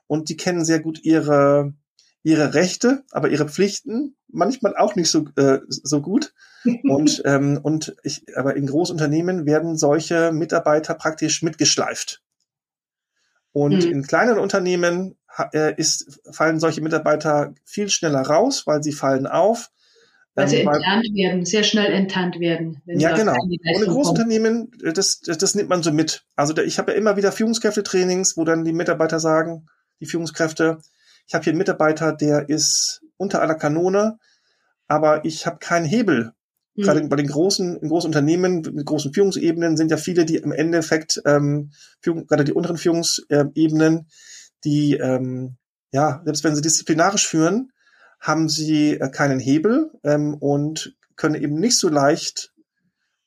und 0.07 0.29
die 0.29 0.37
kennen 0.37 0.65
sehr 0.65 0.79
gut 0.79 1.03
ihre, 1.03 1.73
ihre 2.21 2.53
Rechte, 2.53 3.03
aber 3.11 3.29
ihre 3.29 3.49
Pflichten 3.49 4.15
manchmal 4.27 4.75
auch 4.75 4.95
nicht 4.95 5.09
so, 5.09 5.25
äh, 5.35 5.59
so 5.67 6.01
gut. 6.01 6.33
Und, 6.83 7.21
ähm, 7.25 7.59
und 7.61 7.93
ich, 8.03 8.23
aber 8.37 8.55
in 8.55 8.67
Großunternehmen 8.67 9.45
werden 9.45 9.75
solche 9.75 10.31
Mitarbeiter 10.31 10.93
praktisch 10.93 11.43
mitgeschleift. 11.43 12.23
Und 13.51 13.83
mhm. 13.83 13.91
in 13.91 14.03
kleinen 14.03 14.39
Unternehmen 14.39 15.17
äh, 15.51 15.75
ist, 15.75 16.21
fallen 16.31 16.61
solche 16.61 16.79
Mitarbeiter 16.79 17.53
viel 17.65 17.89
schneller 17.89 18.21
raus, 18.21 18.65
weil 18.65 18.81
sie 18.81 18.93
fallen 18.93 19.27
auf. 19.27 19.71
Weil 20.35 20.47
sie 20.47 20.57
ähm, 20.57 20.67
enttarnt 20.67 21.05
werden, 21.13 21.45
sehr 21.45 21.63
schnell 21.63 21.93
enttarnt 21.93 22.39
werden. 22.39 22.81
ja, 22.85 23.15
genau. 23.15 23.33
Und 23.33 23.51
in 23.51 23.85
Großunternehmen, 23.85 24.71
äh, 24.83 24.93
das, 24.93 25.19
das, 25.19 25.37
das 25.37 25.55
nimmt 25.55 25.69
man 25.69 25.83
so 25.83 25.91
mit. 25.91 26.25
Also 26.35 26.57
ich 26.57 26.79
habe 26.79 26.91
ja 26.91 26.97
immer 26.97 27.17
wieder 27.17 27.31
Führungskräftetrainings, 27.31 28.35
wo 28.35 28.43
dann 28.43 28.63
die 28.63 28.73
Mitarbeiter 28.73 29.19
sagen, 29.19 29.67
die 29.99 30.07
Führungskräfte, 30.07 30.79
ich 31.27 31.35
habe 31.35 31.43
hier 31.43 31.51
einen 31.51 31.59
Mitarbeiter, 31.59 32.13
der 32.13 32.49
ist 32.49 33.01
unter 33.17 33.41
aller 33.41 33.55
Kanone, 33.55 34.17
aber 34.87 35.23
ich 35.23 35.45
habe 35.45 35.59
keinen 35.59 35.85
Hebel. 35.85 36.31
Mhm. 36.75 36.81
Gerade 36.81 37.07
bei 37.07 37.15
den 37.15 37.27
großen, 37.27 37.77
in 37.77 37.89
großen 37.89 38.07
Unternehmen 38.07 38.61
mit 38.73 38.85
großen 38.85 39.13
Führungsebenen 39.13 39.77
sind 39.77 39.91
ja 39.91 39.97
viele, 39.97 40.25
die 40.25 40.37
im 40.37 40.51
Endeffekt 40.51 41.21
ähm, 41.25 41.71
Führung, 42.01 42.25
gerade 42.25 42.43
die 42.43 42.53
unteren 42.53 42.77
Führungsebenen, 42.77 44.07
die 44.63 44.95
ähm, 44.95 45.57
ja 45.91 46.21
selbst 46.25 46.43
wenn 46.43 46.55
sie 46.55 46.61
disziplinarisch 46.61 47.27
führen, 47.27 47.71
haben 48.23 48.49
sie 48.49 48.93
äh, 48.93 49.09
keinen 49.09 49.39
Hebel 49.39 49.91
ähm, 50.03 50.33
und 50.33 50.95
können 51.15 51.35
eben 51.35 51.59
nicht 51.59 51.77
so 51.77 51.89
leicht 51.89 52.53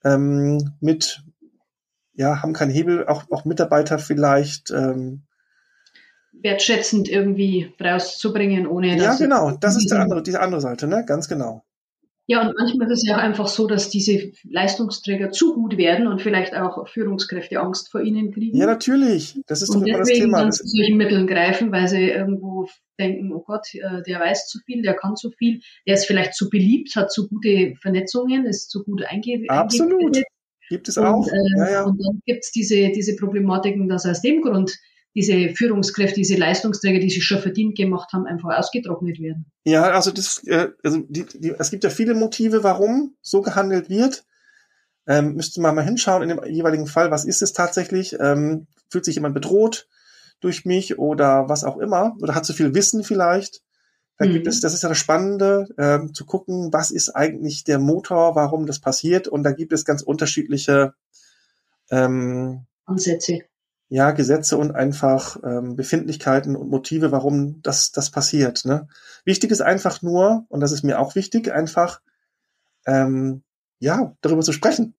ähm, 0.05 0.73
mit 0.81 1.23
ja 2.15 2.43
haben 2.43 2.55
keinen 2.55 2.71
Hebel 2.71 3.07
auch 3.07 3.31
auch 3.31 3.45
Mitarbeiter 3.45 3.99
vielleicht 3.99 4.71
ähm, 4.71 5.27
wertschätzend 6.43 7.09
irgendwie 7.09 7.75
rauszubringen, 7.81 8.67
ohne 8.67 8.97
dass. 8.97 9.19
Ja, 9.21 9.27
genau, 9.27 9.53
das 9.53 9.77
ist 9.77 9.91
der 9.91 10.01
andere, 10.01 10.23
diese 10.23 10.41
andere 10.41 10.61
Seite, 10.61 10.87
ne? 10.87 11.05
Ganz 11.07 11.29
genau. 11.29 11.66
Ja, 12.29 12.47
und 12.47 12.55
manchmal 12.59 12.91
ist 12.91 13.03
es 13.03 13.09
ja 13.09 13.17
auch 13.17 13.23
einfach 13.23 13.47
so, 13.47 13.69
dass 13.69 13.89
diese 13.89 14.33
Leistungsträger 14.51 15.31
zu 15.31 15.55
gut 15.55 15.77
werden 15.77 16.09
und 16.09 16.21
vielleicht 16.21 16.57
auch 16.57 16.89
Führungskräfte 16.89 17.61
Angst 17.61 17.91
vor 17.91 18.01
ihnen 18.01 18.33
kriegen. 18.33 18.57
Ja, 18.57 18.67
natürlich. 18.67 19.39
Das 19.47 19.63
ist 19.63 19.73
doch 19.73 19.81
und 19.81 19.87
immer 19.87 19.99
das 19.99 20.09
Thema. 20.09 20.41
Dann 20.41 20.53
zu 20.53 20.67
solchen 20.67 20.97
Mitteln 20.97 21.29
greifen, 21.29 21.71
weil 21.71 21.87
sie 21.87 22.11
irgendwo 22.11 22.69
denken, 22.99 23.33
oh 23.33 23.45
Gott, 23.47 23.67
äh, 23.75 24.03
der 24.03 24.19
weiß 24.19 24.49
zu 24.49 24.59
viel, 24.67 24.83
der 24.83 24.95
kann 24.95 25.15
zu 25.15 25.31
viel, 25.31 25.61
der 25.87 25.95
ist 25.95 26.07
vielleicht 26.07 26.35
zu 26.35 26.51
beliebt, 26.51 26.97
hat 26.97 27.13
zu 27.13 27.29
gute 27.29 27.75
Vernetzungen, 27.81 28.45
ist 28.47 28.71
zu 28.71 28.83
gut 28.83 29.05
einge 29.05 29.45
Absolut. 29.49 30.21
Gibt 30.69 30.89
es 30.89 30.99
auch. 30.99 31.19
Und, 31.19 31.29
äh, 31.29 31.59
ja, 31.59 31.71
ja. 31.71 31.85
und 31.85 31.97
dann 32.05 32.21
gibt 32.27 32.43
es 32.43 32.51
diese, 32.51 32.91
diese 32.91 33.15
Problematiken, 33.15 33.89
dass 33.89 34.05
aus 34.05 34.21
dem 34.21 34.43
Grund 34.43 34.77
diese 35.17 35.55
Führungskräfte, 35.55 36.17
diese 36.17 36.37
Leistungsträger, 36.37 37.01
die 37.01 37.09
sich 37.09 37.25
schon 37.25 37.41
verdient 37.41 37.75
gemacht 37.75 38.13
haben, 38.13 38.27
einfach 38.27 38.57
ausgetrocknet 38.57 39.19
werden. 39.19 39.47
Ja, 39.65 39.85
also 39.85 40.11
das, 40.11 40.45
äh, 40.45 40.69
also 40.85 40.99
die, 41.09 41.25
die, 41.25 41.55
es 41.59 41.71
gibt 41.71 41.85
ja 41.85 41.91
viele 41.91 42.15
Motive, 42.15 42.63
warum 42.63 43.17
so 43.23 43.41
gehandelt 43.41 43.89
wird. 43.89 44.27
Ähm, 45.07 45.35
müsste 45.35 45.63
man 45.63 45.75
mal 45.75 45.85
hinschauen 45.85 46.23
in 46.23 46.29
dem 46.29 46.45
jeweiligen 46.45 46.87
Fall, 46.87 47.11
was 47.11 47.25
ist 47.25 47.41
es 47.41 47.55
tatsächlich? 47.55 48.17
Ähm, 48.21 48.67
fühlt 48.91 49.07
sich 49.07 49.15
jemand 49.15 49.35
bedroht 49.35 49.89
durch 50.41 50.67
mich 50.67 50.99
oder 50.99 51.49
was 51.49 51.65
auch 51.65 51.79
immer? 51.79 52.15
Oder 52.21 52.35
hat 52.35 52.45
zu 52.45 52.53
viel 52.53 52.75
Wissen 52.75 53.03
vielleicht? 53.03 53.63
Da 54.19 54.27
mhm. 54.27 54.33
gibt 54.33 54.47
es, 54.47 54.61
das 54.61 54.75
ist 54.75 54.83
ja 54.83 54.91
das 54.91 54.99
Spannende, 54.99 55.69
ähm, 55.79 56.13
zu 56.13 56.27
gucken, 56.27 56.75
was 56.75 56.91
ist 56.91 57.09
eigentlich 57.11 57.65
der 57.65 57.79
Motor, 57.79 58.35
warum 58.35 58.67
das 58.67 58.81
passiert. 58.81 59.29
Und 59.29 59.45
da 59.45 59.53
gibt 59.53 59.73
es 59.73 59.87
ganz 59.87 60.03
unterschiedliche 60.03 60.93
ähm, 61.91 62.67
Ansätze 62.85 63.45
ja, 63.89 64.11
Gesetze 64.11 64.57
und 64.59 64.75
einfach 64.75 65.39
ähm, 65.45 65.77
Befindlichkeiten 65.77 66.57
und 66.57 66.71
Motive, 66.71 67.13
warum 67.13 67.63
das, 67.63 67.93
das 67.93 68.11
passiert. 68.11 68.65
Ne? 68.65 68.89
Wichtig 69.25 69.51
ist 69.51 69.61
einfach 69.61 70.03
nur, 70.03 70.45
und 70.49 70.61
das 70.61 70.73
ist 70.73 70.83
mir 70.83 70.99
auch 70.99 71.15
wichtig, 71.15 71.53
einfach 71.53 72.01
ähm, 72.87 73.43
ja, 73.79 74.17
darüber 74.23 74.43
zu 74.43 74.53
sprechen. 74.53 74.95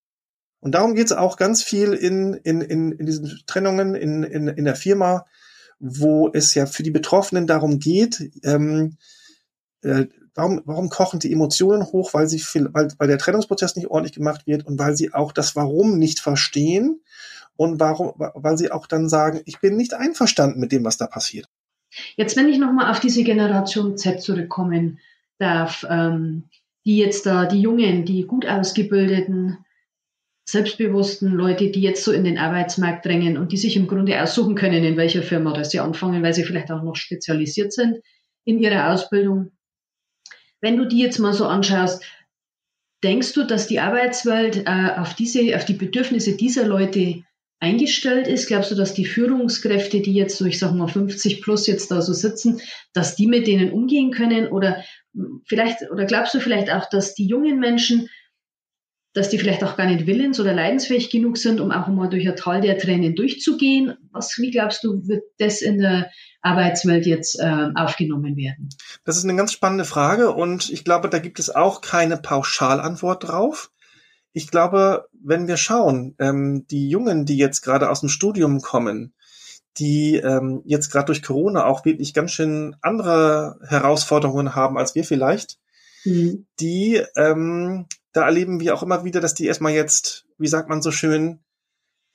Und 0.60 0.74
darum 0.74 0.96
geht 0.96 1.08
es 1.08 1.12
auch 1.12 1.38
ganz 1.38 1.64
viel 1.64 1.94
in, 1.94 2.34
in, 2.34 2.62
in, 2.62 2.92
in 2.94 3.06
diesen 3.06 3.42
Trennungen 3.46 3.96
in, 3.96 4.24
in, 4.24 4.48
in 4.48 4.66
der 4.66 4.76
Firma, 4.76 5.26
wo 5.80 6.32
es 6.34 6.56
ja 6.56 6.66
für 6.66 6.84
die 6.84 6.92
Betroffenen 6.92 7.46
darum 7.46 7.80
geht, 7.80 8.32
ähm, 8.44 8.98
äh, 9.84 10.06
warum, 10.34 10.62
warum 10.66 10.90
kochen 10.90 11.20
die 11.20 11.32
Emotionen 11.32 11.84
hoch, 11.84 12.14
weil 12.14 12.28
sie 12.28 12.40
viel, 12.40 12.70
weil, 12.74 12.90
weil 12.98 13.08
der 13.08 13.18
Trennungsprozess 13.18 13.76
nicht 13.76 13.88
ordentlich 13.88 14.16
gemacht 14.16 14.48
wird 14.48 14.66
und 14.66 14.80
weil 14.80 14.96
sie 14.96 15.14
auch 15.14 15.32
das 15.32 15.56
Warum 15.56 15.98
nicht 16.00 16.20
verstehen 16.20 17.02
und 17.58 17.80
warum, 17.80 18.14
weil 18.18 18.58
sie 18.58 18.72
auch 18.72 18.88
dann 18.88 19.10
sagen, 19.10 19.42
ich 19.46 19.60
bin 19.60 19.76
nicht 19.76 19.94
einverstanden 19.94 20.60
mit 20.60 20.72
dem, 20.72 20.86
was 20.86 20.98
da 20.98 21.08
passiert. 21.08 21.48
Jetzt, 22.16 22.38
wenn 22.38 22.50
ich 22.50 22.58
nochmal 22.58 22.92
auf 22.92 23.00
diese 23.00 23.24
Generation 23.24 23.98
Z 23.98 24.22
zurückkommen 24.22 25.00
darf, 25.40 25.86
ähm, 25.90 26.50
die 26.86 26.98
jetzt 26.98 27.26
da, 27.26 27.46
die 27.46 27.62
Jungen, 27.62 28.06
die 28.06 28.24
gut 28.24 28.46
ausgebildeten, 28.46 29.58
selbstbewussten 30.50 31.34
Leute, 31.34 31.72
die 31.72 31.82
jetzt 31.82 32.06
so 32.06 32.14
in 32.14 32.24
den 32.24 32.38
Arbeitsmarkt 32.38 33.06
drängen 33.06 33.38
und 33.38 33.52
die 33.52 33.58
sich 33.58 33.76
im 33.76 33.88
Grunde 33.88 34.22
aussuchen 34.22 34.56
können, 34.56 34.84
in 34.86 34.96
welcher 34.96 35.22
Firma 35.22 35.52
das 35.52 35.72
sie 35.72 35.82
anfangen, 35.82 36.24
weil 36.24 36.34
sie 36.34 36.46
vielleicht 36.46 36.72
auch 36.72 36.84
noch 36.84 36.96
spezialisiert 36.96 37.74
sind 37.74 37.98
in 38.46 38.60
ihrer 38.60 38.94
Ausbildung. 38.94 39.52
Wenn 40.62 40.78
du 40.78 40.86
die 40.86 41.00
jetzt 41.00 41.20
mal 41.20 41.34
so 41.34 41.46
anschaust, 41.46 42.04
denkst 43.04 43.34
du, 43.34 43.44
dass 43.44 43.68
die 43.68 43.82
Arbeitswelt 43.82 44.66
äh, 44.66 44.92
auf 44.98 45.14
diese, 45.14 45.56
auf 45.56 45.66
die 45.66 45.74
Bedürfnisse 45.74 46.38
dieser 46.38 46.66
Leute 46.66 47.24
eingestellt 47.60 48.28
ist? 48.28 48.48
Glaubst 48.48 48.72
du, 48.72 48.76
dass 48.76 48.94
die 48.94 49.06
Führungskräfte, 49.06 50.02
die 50.02 50.14
jetzt 50.14 50.38
so, 50.38 50.46
ich 50.46 50.60
sag 50.60 50.74
mal 50.74 50.88
50 50.88 51.42
plus 51.42 51.68
jetzt 51.68 51.92
da 51.92 52.02
so 52.02 52.14
sitzen, 52.14 52.62
dass 52.94 53.16
die 53.16 53.28
mit 53.28 53.48
denen 53.48 53.72
umgehen 53.72 54.12
können? 54.12 54.48
Oder 54.48 54.84
vielleicht, 55.46 55.90
oder 55.92 56.06
glaubst 56.06 56.34
du 56.34 56.40
vielleicht 56.40 56.72
auch, 56.72 56.90
dass 56.90 57.16
die 57.16 57.28
jungen 57.28 57.60
Menschen, 57.60 58.10
dass 59.14 59.30
die 59.30 59.40
vielleicht 59.40 59.64
auch 59.64 59.76
gar 59.76 59.88
nicht 59.88 60.06
willens- 60.06 60.40
oder 60.40 60.54
leidensfähig 60.54 61.10
genug 61.10 61.38
sind, 61.38 61.60
um 61.60 61.72
auch 61.72 61.88
mal 61.88 62.10
durch 62.10 62.28
ein 62.28 62.36
Tal 62.36 62.62
der 62.62 62.78
Tränen 62.78 63.16
durchzugehen? 63.16 63.96
Was, 64.12 64.38
wie 64.38 64.52
glaubst 64.52 64.84
du, 64.84 65.08
wird 65.08 65.24
das 65.40 65.62
in 65.62 65.80
der 65.80 66.12
Arbeitswelt 66.42 67.08
jetzt 67.08 67.40
äh, 67.40 67.70
aufgenommen 67.74 68.38
werden? 68.38 68.70
Das 69.04 69.18
ist 69.18 69.24
eine 69.24 69.36
ganz 69.36 69.52
spannende 69.52 69.86
Frage 69.86 70.32
und 70.32 70.70
ich 70.70 70.84
glaube, 70.84 71.10
da 71.10 71.18
gibt 71.18 71.40
es 71.40 71.50
auch 71.50 71.82
keine 71.82 72.18
Pauschalantwort 72.18 73.28
drauf 73.28 73.72
ich 74.38 74.52
glaube, 74.52 75.08
wenn 75.20 75.48
wir 75.48 75.58
schauen, 75.58 76.14
ähm, 76.20 76.68
die 76.70 76.90
Jungen, 76.90 77.26
die 77.26 77.38
jetzt 77.38 77.62
gerade 77.62 77.90
aus 77.90 78.02
dem 78.02 78.10
Studium 78.10 78.62
kommen, 78.62 79.16
die 79.80 80.18
ähm, 80.18 80.62
jetzt 80.64 80.92
gerade 80.92 81.08
durch 81.08 81.24
Corona 81.24 81.66
auch 81.66 81.86
wirklich 81.86 82.14
ganz 82.14 82.34
schön 82.34 82.76
andere 82.84 83.60
Herausforderungen 83.68 84.54
haben 84.54 84.78
als 84.78 84.94
wir 84.94 85.04
vielleicht, 85.04 85.58
mhm. 86.06 86.46
die, 86.60 87.02
ähm, 87.16 87.88
da 88.14 88.26
erleben 88.26 88.60
wir 88.60 88.76
auch 88.76 88.84
immer 88.84 89.04
wieder, 89.04 89.22
dass 89.22 89.34
die 89.34 89.48
erstmal 89.48 89.74
jetzt, 89.74 90.28
wie 90.38 90.48
sagt 90.48 90.70
man 90.70 90.84
so 90.84 90.92
schön, 90.92 91.40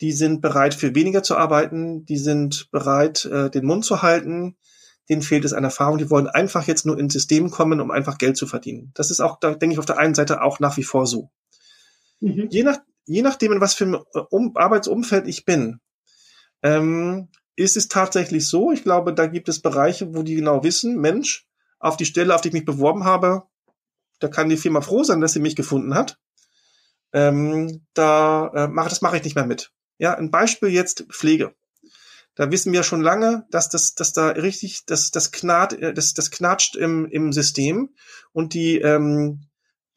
die 0.00 0.12
sind 0.12 0.40
bereit, 0.40 0.74
für 0.74 0.94
weniger 0.94 1.24
zu 1.24 1.36
arbeiten, 1.36 2.04
die 2.04 2.18
sind 2.18 2.68
bereit, 2.70 3.24
äh, 3.24 3.50
den 3.50 3.64
Mund 3.64 3.84
zu 3.84 4.02
halten, 4.02 4.56
denen 5.08 5.22
fehlt 5.22 5.44
es 5.44 5.54
an 5.54 5.64
Erfahrung, 5.64 5.98
die 5.98 6.08
wollen 6.08 6.28
einfach 6.28 6.68
jetzt 6.68 6.86
nur 6.86 7.00
ins 7.00 7.14
System 7.14 7.50
kommen, 7.50 7.80
um 7.80 7.90
einfach 7.90 8.18
Geld 8.18 8.36
zu 8.36 8.46
verdienen. 8.46 8.92
Das 8.94 9.10
ist 9.10 9.18
auch, 9.18 9.40
da 9.40 9.54
denke 9.54 9.72
ich, 9.72 9.80
auf 9.80 9.86
der 9.86 9.98
einen 9.98 10.14
Seite 10.14 10.40
auch 10.40 10.60
nach 10.60 10.76
wie 10.76 10.84
vor 10.84 11.08
so. 11.08 11.32
Mhm. 12.22 12.48
Je, 12.50 12.62
nach, 12.62 12.78
je 13.06 13.22
nachdem, 13.22 13.52
in 13.52 13.60
was 13.60 13.74
für 13.74 13.84
ein 13.84 13.94
äh, 13.94 14.20
um 14.30 14.56
Arbeitsumfeld 14.56 15.26
ich 15.26 15.44
bin, 15.44 15.80
ähm, 16.62 17.28
ist 17.56 17.76
es 17.76 17.88
tatsächlich 17.88 18.48
so, 18.48 18.72
ich 18.72 18.82
glaube, 18.82 19.12
da 19.12 19.26
gibt 19.26 19.48
es 19.48 19.60
Bereiche, 19.60 20.14
wo 20.14 20.22
die 20.22 20.36
genau 20.36 20.62
wissen, 20.62 20.98
Mensch, 20.98 21.46
auf 21.78 21.96
die 21.96 22.06
Stelle, 22.06 22.34
auf 22.34 22.40
die 22.40 22.48
ich 22.48 22.54
mich 22.54 22.64
beworben 22.64 23.04
habe, 23.04 23.42
da 24.20 24.28
kann 24.28 24.48
die 24.48 24.56
Firma 24.56 24.80
froh 24.80 25.02
sein, 25.02 25.20
dass 25.20 25.32
sie 25.32 25.40
mich 25.40 25.56
gefunden 25.56 25.94
hat. 25.94 26.18
Ähm, 27.12 27.84
da 27.92 28.52
äh, 28.54 28.68
mach, 28.68 28.88
das 28.88 29.02
mache 29.02 29.16
ich 29.16 29.24
nicht 29.24 29.34
mehr 29.34 29.46
mit. 29.46 29.72
Ja, 29.98 30.14
ein 30.14 30.30
Beispiel 30.30 30.70
jetzt 30.70 31.06
Pflege. 31.10 31.54
Da 32.34 32.50
wissen 32.50 32.72
wir 32.72 32.84
schon 32.84 33.02
lange, 33.02 33.46
dass 33.50 33.68
das, 33.68 33.94
dass 33.94 34.12
da 34.12 34.28
richtig, 34.28 34.86
dass 34.86 35.10
das 35.10 35.32
knarrt, 35.32 35.74
äh, 35.74 35.92
das, 35.92 36.14
das 36.14 36.30
knatscht 36.30 36.76
im, 36.76 37.06
im 37.06 37.32
System 37.32 37.90
und 38.32 38.54
die 38.54 38.78
ähm, 38.78 39.48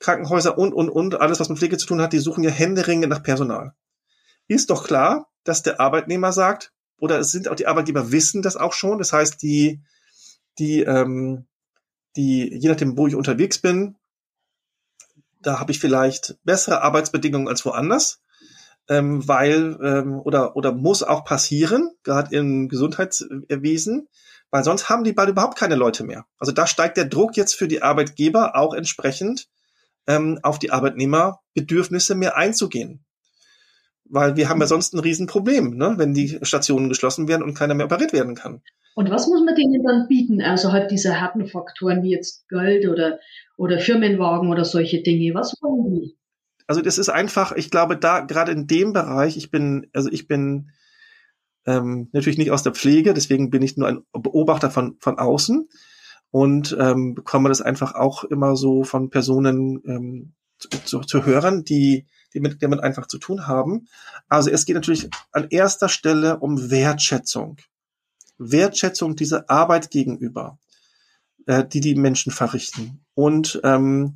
Krankenhäuser 0.05 0.55
und 0.57 0.71
und 0.71 0.89
und 0.89 1.19
alles, 1.19 1.39
was 1.39 1.49
mit 1.49 1.57
Pflege 1.57 1.77
zu 1.77 1.87
tun 1.87 1.99
hat, 1.99 2.13
die 2.13 2.19
suchen 2.19 2.43
ja 2.43 2.51
händeringend 2.51 3.09
nach 3.09 3.23
Personal. 3.23 3.73
Ist 4.47 4.69
doch 4.69 4.85
klar, 4.85 5.31
dass 5.43 5.63
der 5.63 5.79
Arbeitnehmer 5.79 6.31
sagt, 6.31 6.73
oder 6.99 7.17
es 7.19 7.31
sind 7.31 7.47
auch 7.47 7.55
die 7.55 7.65
Arbeitgeber 7.65 8.11
wissen 8.11 8.43
das 8.43 8.55
auch 8.55 8.73
schon. 8.73 8.99
Das 8.99 9.11
heißt, 9.11 9.41
die, 9.41 9.81
die, 10.59 10.81
ähm, 10.81 11.47
die, 12.15 12.53
je 12.53 12.69
nachdem, 12.69 12.95
wo 12.97 13.07
ich 13.07 13.15
unterwegs 13.15 13.57
bin, 13.57 13.95
da 15.41 15.59
habe 15.59 15.71
ich 15.71 15.79
vielleicht 15.79 16.37
bessere 16.43 16.81
Arbeitsbedingungen 16.81 17.47
als 17.47 17.65
woanders, 17.65 18.21
ähm, 18.87 19.27
weil 19.27 19.75
ähm, 19.83 20.19
oder 20.19 20.55
oder 20.55 20.71
muss 20.71 21.01
auch 21.01 21.25
passieren, 21.25 21.89
gerade 22.03 22.35
im 22.35 22.69
Gesundheitswesen, 22.69 24.07
weil 24.51 24.63
sonst 24.63 24.87
haben 24.87 25.03
die 25.03 25.13
bald 25.13 25.29
überhaupt 25.29 25.57
keine 25.57 25.75
Leute 25.75 26.03
mehr. 26.03 26.27
Also 26.37 26.51
da 26.51 26.67
steigt 26.67 26.97
der 26.97 27.05
Druck 27.05 27.35
jetzt 27.37 27.55
für 27.55 27.67
die 27.67 27.81
Arbeitgeber 27.81 28.55
auch 28.55 28.75
entsprechend 28.75 29.49
ähm, 30.07 30.39
auf 30.43 30.59
die 30.59 30.71
Arbeitnehmerbedürfnisse 30.71 32.15
mehr 32.15 32.37
einzugehen. 32.37 33.05
Weil 34.07 34.35
wir 34.35 34.49
haben 34.49 34.61
ja 34.61 34.67
sonst 34.67 34.93
ein 34.93 34.99
Riesenproblem, 34.99 35.75
ne, 35.75 35.95
wenn 35.97 36.13
die 36.13 36.39
Stationen 36.43 36.89
geschlossen 36.89 37.27
werden 37.27 37.43
und 37.43 37.55
keiner 37.55 37.73
mehr 37.73 37.87
operiert 37.87 38.13
werden 38.13 38.35
kann. 38.35 38.61
Und 38.93 39.09
was 39.09 39.27
muss 39.27 39.43
man 39.43 39.55
denen 39.55 39.83
dann 39.83 40.07
bieten, 40.07 40.41
außerhalb 40.41 40.87
dieser 40.87 41.19
harten 41.19 41.47
Faktoren 41.47 42.01
wie 42.03 42.11
jetzt 42.11 42.47
Geld 42.47 42.87
oder, 42.87 43.19
oder 43.57 43.79
Firmenwagen 43.79 44.49
oder 44.49 44.63
solche 44.63 45.01
Dinge? 45.01 45.33
Was 45.33 45.53
wollen 45.61 45.95
die? 45.95 46.17
Also 46.67 46.81
das 46.81 46.97
ist 46.97 47.09
einfach, 47.09 47.51
ich 47.51 47.69
glaube, 47.69 47.97
da 47.97 48.21
gerade 48.21 48.51
in 48.51 48.67
dem 48.67 48.93
Bereich, 48.93 49.37
ich 49.37 49.51
bin, 49.51 49.87
also 49.93 50.09
ich 50.11 50.27
bin 50.27 50.71
ähm, 51.65 52.09
natürlich 52.11 52.37
nicht 52.37 52.51
aus 52.51 52.63
der 52.63 52.73
Pflege, 52.73 53.13
deswegen 53.13 53.49
bin 53.49 53.61
ich 53.61 53.75
nur 53.75 53.87
ein 53.87 54.03
Beobachter 54.13 54.71
von, 54.71 54.95
von 54.99 55.19
außen 55.19 55.67
und 56.31 56.75
ähm, 56.79 57.15
bekomme 57.15 57.49
das 57.49 57.61
einfach 57.61 57.95
auch 57.95 58.23
immer 58.23 58.55
so 58.55 58.83
von 58.83 59.09
Personen 59.09 59.81
ähm, 59.85 60.33
zu, 60.57 61.01
zu, 61.01 61.25
hören, 61.25 61.63
die 61.63 62.05
die 62.35 62.41
mit 62.41 62.61
damit 62.61 62.81
einfach 62.81 63.07
zu 63.07 63.17
tun 63.17 63.47
haben. 63.47 63.87
Also 64.27 64.51
es 64.51 64.65
geht 64.65 64.75
natürlich 64.75 65.09
an 65.31 65.47
erster 65.49 65.89
Stelle 65.89 66.37
um 66.39 66.69
Wertschätzung. 66.69 67.57
Wertschätzung 68.37 69.15
dieser 69.15 69.49
Arbeit 69.49 69.89
gegenüber, 69.89 70.59
äh, 71.47 71.65
die 71.65 71.79
die 71.79 71.95
Menschen 71.95 72.31
verrichten. 72.31 73.05
Und 73.13 73.61
ähm, 73.63 74.15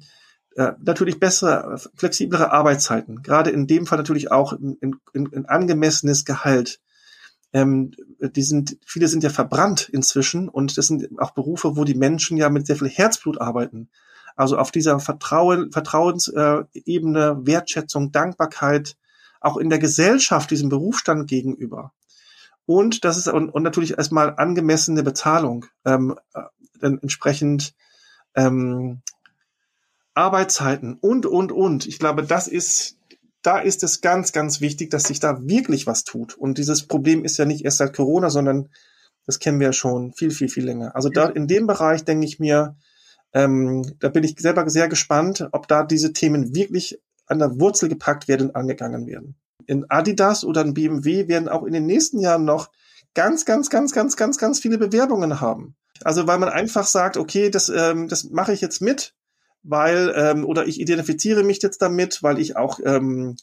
äh, 0.56 0.74
natürlich 0.84 1.20
bessere, 1.20 1.80
flexiblere 1.96 2.52
Arbeitszeiten. 2.52 3.22
Gerade 3.22 3.52
in 3.52 3.66
dem 3.66 3.86
Fall 3.86 3.98
natürlich 3.98 4.32
auch 4.32 4.52
ein, 4.52 4.78
ein 5.14 5.46
angemessenes 5.46 6.26
Gehalt. 6.26 6.82
Ähm, 7.52 7.92
die 8.20 8.44
sind, 8.44 8.78
viele 8.86 9.08
sind 9.08 9.24
ja 9.24 9.30
verbrannt 9.30 9.90
inzwischen 9.90 10.50
und 10.50 10.78
das 10.78 10.88
sind 10.88 11.08
auch 11.20 11.32
Berufe, 11.32 11.76
wo 11.76 11.84
die 11.84 11.96
Menschen 11.96 12.38
ja 12.38 12.50
mit 12.50 12.68
sehr 12.68 12.76
viel 12.76 12.90
Herzblut 12.90 13.42
arbeiten. 13.42 13.90
Also 14.36 14.58
auf 14.58 14.72
dieser 14.72 15.00
Vertrauen, 15.00 15.72
Vertrauensebene, 15.72 17.40
Wertschätzung, 17.42 18.12
Dankbarkeit, 18.12 18.96
auch 19.42 19.58
in 19.58 19.70
der 19.70 19.80
Gesellschaft 19.80 20.52
diesem 20.52 20.70
Berufsstand 20.70 21.28
gegenüber. 21.28 21.94
Und 22.66 23.04
das 23.04 23.18
ist 23.18 23.28
und, 23.28 23.50
und 23.50 23.64
natürlich 23.64 23.98
erstmal 23.98 24.36
angemessene 24.38 25.02
Bezahlung, 25.02 25.66
ähm, 25.86 26.16
äh, 26.36 26.44
dann 26.80 27.00
entsprechend 27.00 27.74
ähm, 28.36 29.02
Arbeitszeiten 30.14 30.98
und 31.02 31.26
und 31.26 31.52
und. 31.52 31.88
Ich 31.88 31.98
glaube, 31.98 32.24
das 32.24 32.48
ist 32.48 32.99
da 33.42 33.60
ist 33.60 33.84
es 33.84 34.02
ganz 34.02 34.32
ganz 34.32 34.62
wichtig, 34.62 34.90
dass 34.90 35.04
sich 35.04 35.20
da 35.20 35.40
wirklich 35.42 35.88
was 35.88 36.04
tut. 36.04 36.36
Und 36.36 36.58
dieses 36.58 36.88
Problem 36.88 37.24
ist 37.24 37.38
ja 37.38 37.46
nicht 37.46 37.66
erst 37.66 37.78
seit 37.78 37.96
Corona, 37.96 38.30
sondern 38.30 38.70
das 39.26 39.40
kennen 39.40 39.60
wir 39.60 39.68
ja 39.68 39.74
schon 39.74 40.14
viel 40.14 40.32
viel 40.32 40.50
viel 40.50 40.66
länger. 40.66 40.96
Also 40.96 41.10
da 41.10 41.28
in 41.28 41.48
dem 41.48 41.68
Bereich 41.68 42.04
denke 42.04 42.26
ich 42.26 42.40
mir, 42.40 42.76
ähm, 43.34 43.96
da 44.00 44.10
bin 44.10 44.24
ich 44.24 44.36
selber 44.40 44.70
sehr 44.70 44.88
gespannt, 44.88 45.48
ob 45.52 45.68
da 45.68 45.84
diese 45.84 46.14
Themen 46.14 46.56
wirklich 46.56 47.00
an 47.28 47.40
der 47.40 47.60
Wurzel 47.60 47.90
gepackt 47.90 48.28
werden 48.28 48.50
und 48.50 48.56
angegangen 48.56 49.06
werden. 49.08 49.36
In 49.68 49.86
Adidas 49.90 50.44
oder 50.44 50.62
in 50.62 50.74
BMW 50.74 51.28
werden 51.28 51.48
auch 51.48 51.64
in 51.64 51.74
den 51.74 51.86
nächsten 51.86 52.20
Jahren 52.20 52.44
noch 52.44 52.72
ganz, 53.14 53.46
ganz, 53.46 53.70
ganz, 53.70 53.94
ganz, 53.94 54.18
ganz, 54.18 54.38
ganz 54.38 54.60
viele 54.60 54.78
Bewerbungen 54.78 55.40
haben. 55.40 55.76
Also 56.04 56.28
weil 56.28 56.40
man 56.40 56.50
einfach 56.50 56.88
sagt, 56.88 57.18
okay, 57.18 57.50
das, 57.50 57.70
ähm, 57.70 58.08
das 58.08 58.24
mache 58.26 58.54
ich 58.54 58.62
jetzt 58.62 58.82
mit, 58.82 59.14
weil 59.64 60.14
ähm, 60.16 60.46
oder 60.46 60.68
ich 60.68 60.80
identifiziere 60.80 61.44
mich 61.44 61.62
jetzt 61.62 61.82
damit, 61.82 62.24
weil 62.24 62.40
ich 62.40 62.56
auch 62.56 62.80
ähm, 62.84 63.36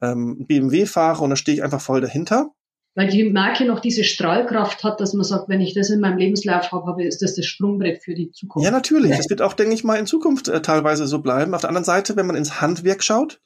ähm, 0.00 0.46
BMW 0.46 0.86
fahre 0.86 1.22
und 1.22 1.30
da 1.30 1.36
stehe 1.36 1.56
ich 1.56 1.62
einfach 1.62 1.80
voll 1.80 2.00
dahinter 2.00 2.50
weil 2.94 3.08
die 3.08 3.30
Marke 3.30 3.64
noch 3.64 3.80
diese 3.80 4.04
Strahlkraft 4.04 4.84
hat, 4.84 5.00
dass 5.00 5.14
man 5.14 5.24
sagt, 5.24 5.48
wenn 5.48 5.62
ich 5.62 5.72
das 5.72 5.88
in 5.88 6.00
meinem 6.00 6.18
Lebenslauf 6.18 6.70
habe, 6.72 7.04
ist 7.04 7.22
das 7.22 7.34
das 7.34 7.46
Sprungbrett 7.46 8.02
für 8.02 8.14
die 8.14 8.30
Zukunft. 8.32 8.66
Ja, 8.66 8.70
natürlich. 8.70 9.16
Das 9.16 9.30
wird 9.30 9.40
auch, 9.40 9.54
denke 9.54 9.74
ich 9.74 9.82
mal, 9.82 9.96
in 9.96 10.06
Zukunft 10.06 10.48
äh, 10.48 10.60
teilweise 10.60 11.06
so 11.06 11.20
bleiben. 11.20 11.54
Auf 11.54 11.62
der 11.62 11.70
anderen 11.70 11.84
Seite, 11.84 12.16
wenn 12.16 12.26
man 12.26 12.36
ins 12.36 12.60
Handwerk 12.60 13.02
schaut, 13.02 13.40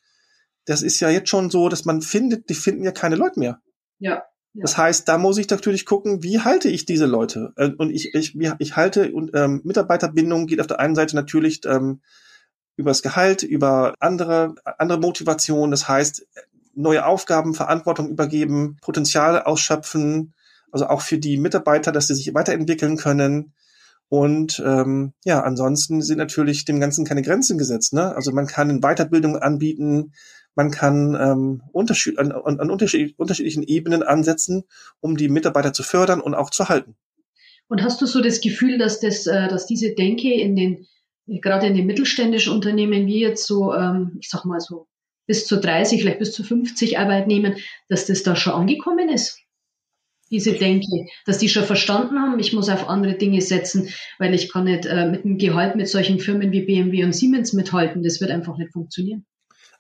das 0.64 0.82
ist 0.82 0.98
ja 0.98 1.10
jetzt 1.10 1.28
schon 1.28 1.50
so, 1.50 1.68
dass 1.68 1.84
man 1.84 2.02
findet, 2.02 2.48
die 2.48 2.54
finden 2.54 2.82
ja 2.82 2.90
keine 2.90 3.14
Leute 3.14 3.38
mehr. 3.38 3.60
Ja. 4.00 4.24
Das 4.60 4.78
heißt, 4.78 5.08
da 5.08 5.18
muss 5.18 5.38
ich 5.38 5.48
natürlich 5.48 5.84
gucken, 5.84 6.22
wie 6.22 6.40
halte 6.40 6.68
ich 6.68 6.84
diese 6.84 7.06
Leute? 7.06 7.52
Äh, 7.56 7.70
und 7.76 7.90
ich, 7.90 8.14
ich, 8.14 8.36
ich 8.58 8.76
halte 8.76 9.12
und 9.12 9.30
ähm, 9.34 9.60
Mitarbeiterbindung 9.64 10.46
geht 10.46 10.60
auf 10.60 10.66
der 10.66 10.80
einen 10.80 10.94
Seite 10.94 11.16
natürlich 11.16 11.60
ähm, 11.66 12.00
über 12.76 12.90
das 12.90 13.02
Gehalt, 13.02 13.42
über 13.42 13.94
andere 14.00 14.54
andere 14.64 14.98
Motivation. 14.98 15.70
Das 15.70 15.88
heißt, 15.88 16.26
neue 16.74 17.06
Aufgaben, 17.06 17.54
Verantwortung 17.54 18.08
übergeben, 18.08 18.76
Potenzial 18.80 19.42
ausschöpfen, 19.42 20.34
also 20.70 20.86
auch 20.86 21.00
für 21.00 21.18
die 21.18 21.38
Mitarbeiter, 21.38 21.92
dass 21.92 22.06
sie 22.08 22.14
sich 22.14 22.34
weiterentwickeln 22.34 22.96
können. 22.96 23.54
Und 24.08 24.62
ähm, 24.64 25.12
ja, 25.24 25.42
ansonsten 25.42 26.00
sind 26.02 26.18
natürlich 26.18 26.64
dem 26.64 26.78
Ganzen 26.78 27.04
keine 27.04 27.22
Grenzen 27.22 27.58
gesetzt. 27.58 27.92
Ne? 27.92 28.14
Also 28.14 28.30
man 28.32 28.46
kann 28.46 28.80
Weiterbildung 28.80 29.36
anbieten, 29.36 30.12
man 30.56 30.70
kann 30.70 31.14
ähm, 31.14 31.62
Unterschied, 31.70 32.18
an, 32.18 32.32
an 32.32 32.70
unterschied, 32.70 33.16
unterschiedlichen 33.18 33.62
Ebenen 33.62 34.02
ansetzen, 34.02 34.64
um 35.00 35.16
die 35.16 35.28
Mitarbeiter 35.28 35.72
zu 35.72 35.84
fördern 35.84 36.20
und 36.20 36.34
auch 36.34 36.50
zu 36.50 36.68
halten. 36.68 36.96
Und 37.68 37.82
hast 37.82 38.00
du 38.00 38.06
so 38.06 38.20
das 38.20 38.40
Gefühl, 38.40 38.78
dass 38.78 39.00
das, 39.00 39.26
äh, 39.26 39.48
dass 39.48 39.66
diese 39.66 39.94
Denke 39.94 40.32
in 40.32 40.56
den 40.56 40.86
gerade 41.26 41.66
in 41.66 41.74
den 41.74 41.86
mittelständischen 41.86 42.52
Unternehmen 42.52 43.06
wie 43.06 43.20
jetzt 43.20 43.46
so, 43.46 43.74
ähm, 43.74 44.16
ich 44.20 44.28
sag 44.28 44.44
mal 44.44 44.60
so 44.60 44.86
bis 45.26 45.46
zu 45.46 45.58
30, 45.58 46.00
vielleicht 46.00 46.20
bis 46.20 46.32
zu 46.32 46.44
50 46.44 46.98
Arbeitnehmern, 46.98 47.56
dass 47.88 48.06
das 48.06 48.22
da 48.22 48.36
schon 48.36 48.52
angekommen 48.52 49.08
ist. 49.08 49.40
Diese 50.30 50.52
Denke, 50.52 51.06
dass 51.24 51.38
die 51.38 51.48
schon 51.48 51.64
verstanden 51.64 52.18
haben, 52.18 52.38
ich 52.38 52.52
muss 52.52 52.68
auf 52.68 52.88
andere 52.88 53.14
Dinge 53.14 53.40
setzen, 53.40 53.88
weil 54.18 54.34
ich 54.34 54.52
kann 54.52 54.64
nicht 54.64 54.86
äh, 54.86 55.08
mit 55.08 55.24
dem 55.24 55.38
Gehalt 55.38 55.76
mit 55.76 55.88
solchen 55.88 56.18
Firmen 56.18 56.52
wie 56.52 56.64
BMW 56.64 57.04
und 57.04 57.14
Siemens 57.14 57.52
mithalten. 57.52 58.02
Das 58.02 58.20
wird 58.20 58.30
einfach 58.30 58.56
nicht 58.56 58.72
funktionieren. 58.72 59.24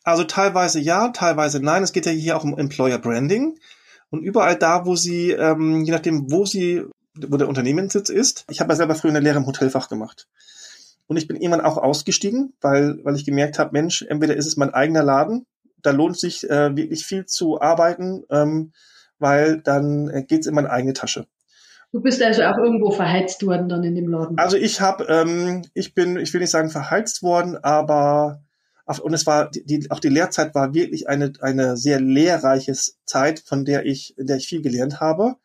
Also 0.06 0.22
teilweise 0.22 0.78
ja, 0.78 1.08
teilweise 1.08 1.58
nein. 1.58 1.82
Es 1.82 1.92
geht 1.92 2.06
ja 2.06 2.12
hier 2.12 2.36
auch 2.36 2.44
um 2.44 2.56
Employer 2.56 2.98
Branding. 2.98 3.58
Und 4.08 4.22
überall 4.22 4.54
da, 4.54 4.86
wo 4.86 4.94
sie, 4.94 5.32
ähm, 5.32 5.82
je 5.82 5.90
nachdem, 5.90 6.30
wo 6.30 6.46
sie, 6.46 6.84
wo 7.16 7.36
der 7.36 7.48
Unternehmenssitz 7.48 8.08
ist. 8.08 8.44
Ich 8.48 8.60
habe 8.60 8.72
ja 8.72 8.76
selber 8.76 8.94
früher 8.94 9.10
eine 9.10 9.18
Lehre 9.18 9.38
im 9.38 9.46
Hotelfach 9.46 9.88
gemacht. 9.88 10.28
Und 11.08 11.16
ich 11.16 11.26
bin 11.26 11.36
irgendwann 11.36 11.60
auch 11.60 11.76
ausgestiegen, 11.76 12.54
weil, 12.60 13.00
weil 13.02 13.16
ich 13.16 13.24
gemerkt 13.24 13.58
habe, 13.58 13.70
Mensch, 13.72 14.02
entweder 14.02 14.36
ist 14.36 14.46
es 14.46 14.56
mein 14.56 14.72
eigener 14.72 15.02
Laden, 15.02 15.44
da 15.82 15.90
lohnt 15.90 16.16
sich 16.16 16.48
äh, 16.48 16.76
wirklich 16.76 17.04
viel 17.04 17.26
zu 17.26 17.60
arbeiten, 17.60 18.22
ähm, 18.30 18.72
weil 19.18 19.60
dann 19.60 20.08
äh, 20.08 20.22
geht 20.22 20.42
es 20.42 20.46
in 20.46 20.54
meine 20.54 20.70
eigene 20.70 20.92
Tasche. 20.92 21.26
Du 21.90 22.00
bist 22.00 22.22
also 22.22 22.44
auch 22.44 22.58
irgendwo 22.58 22.92
verheizt 22.92 23.44
worden 23.44 23.68
dann 23.68 23.82
in 23.82 23.96
dem 23.96 24.08
Laden. 24.08 24.38
Also 24.38 24.56
ich 24.56 24.80
habe, 24.80 25.04
ähm, 25.08 25.62
ich 25.74 25.94
bin, 25.94 26.16
ich 26.16 26.32
will 26.32 26.40
nicht 26.40 26.50
sagen 26.50 26.70
verheizt 26.70 27.24
worden, 27.24 27.56
aber 27.56 28.45
und 28.86 29.14
es 29.14 29.26
war 29.26 29.50
die, 29.50 29.90
auch 29.90 30.00
die 30.00 30.08
Lehrzeit 30.08 30.54
war 30.54 30.72
wirklich 30.72 31.08
eine 31.08 31.32
eine 31.40 31.76
sehr 31.76 32.00
lehrreiche 32.00 32.74
Zeit, 33.04 33.40
von 33.40 33.64
der 33.64 33.84
ich, 33.84 34.16
in 34.16 34.26
der 34.26 34.36
ich 34.36 34.46
viel 34.46 34.62
gelernt 34.62 35.00
habe. 35.00 35.36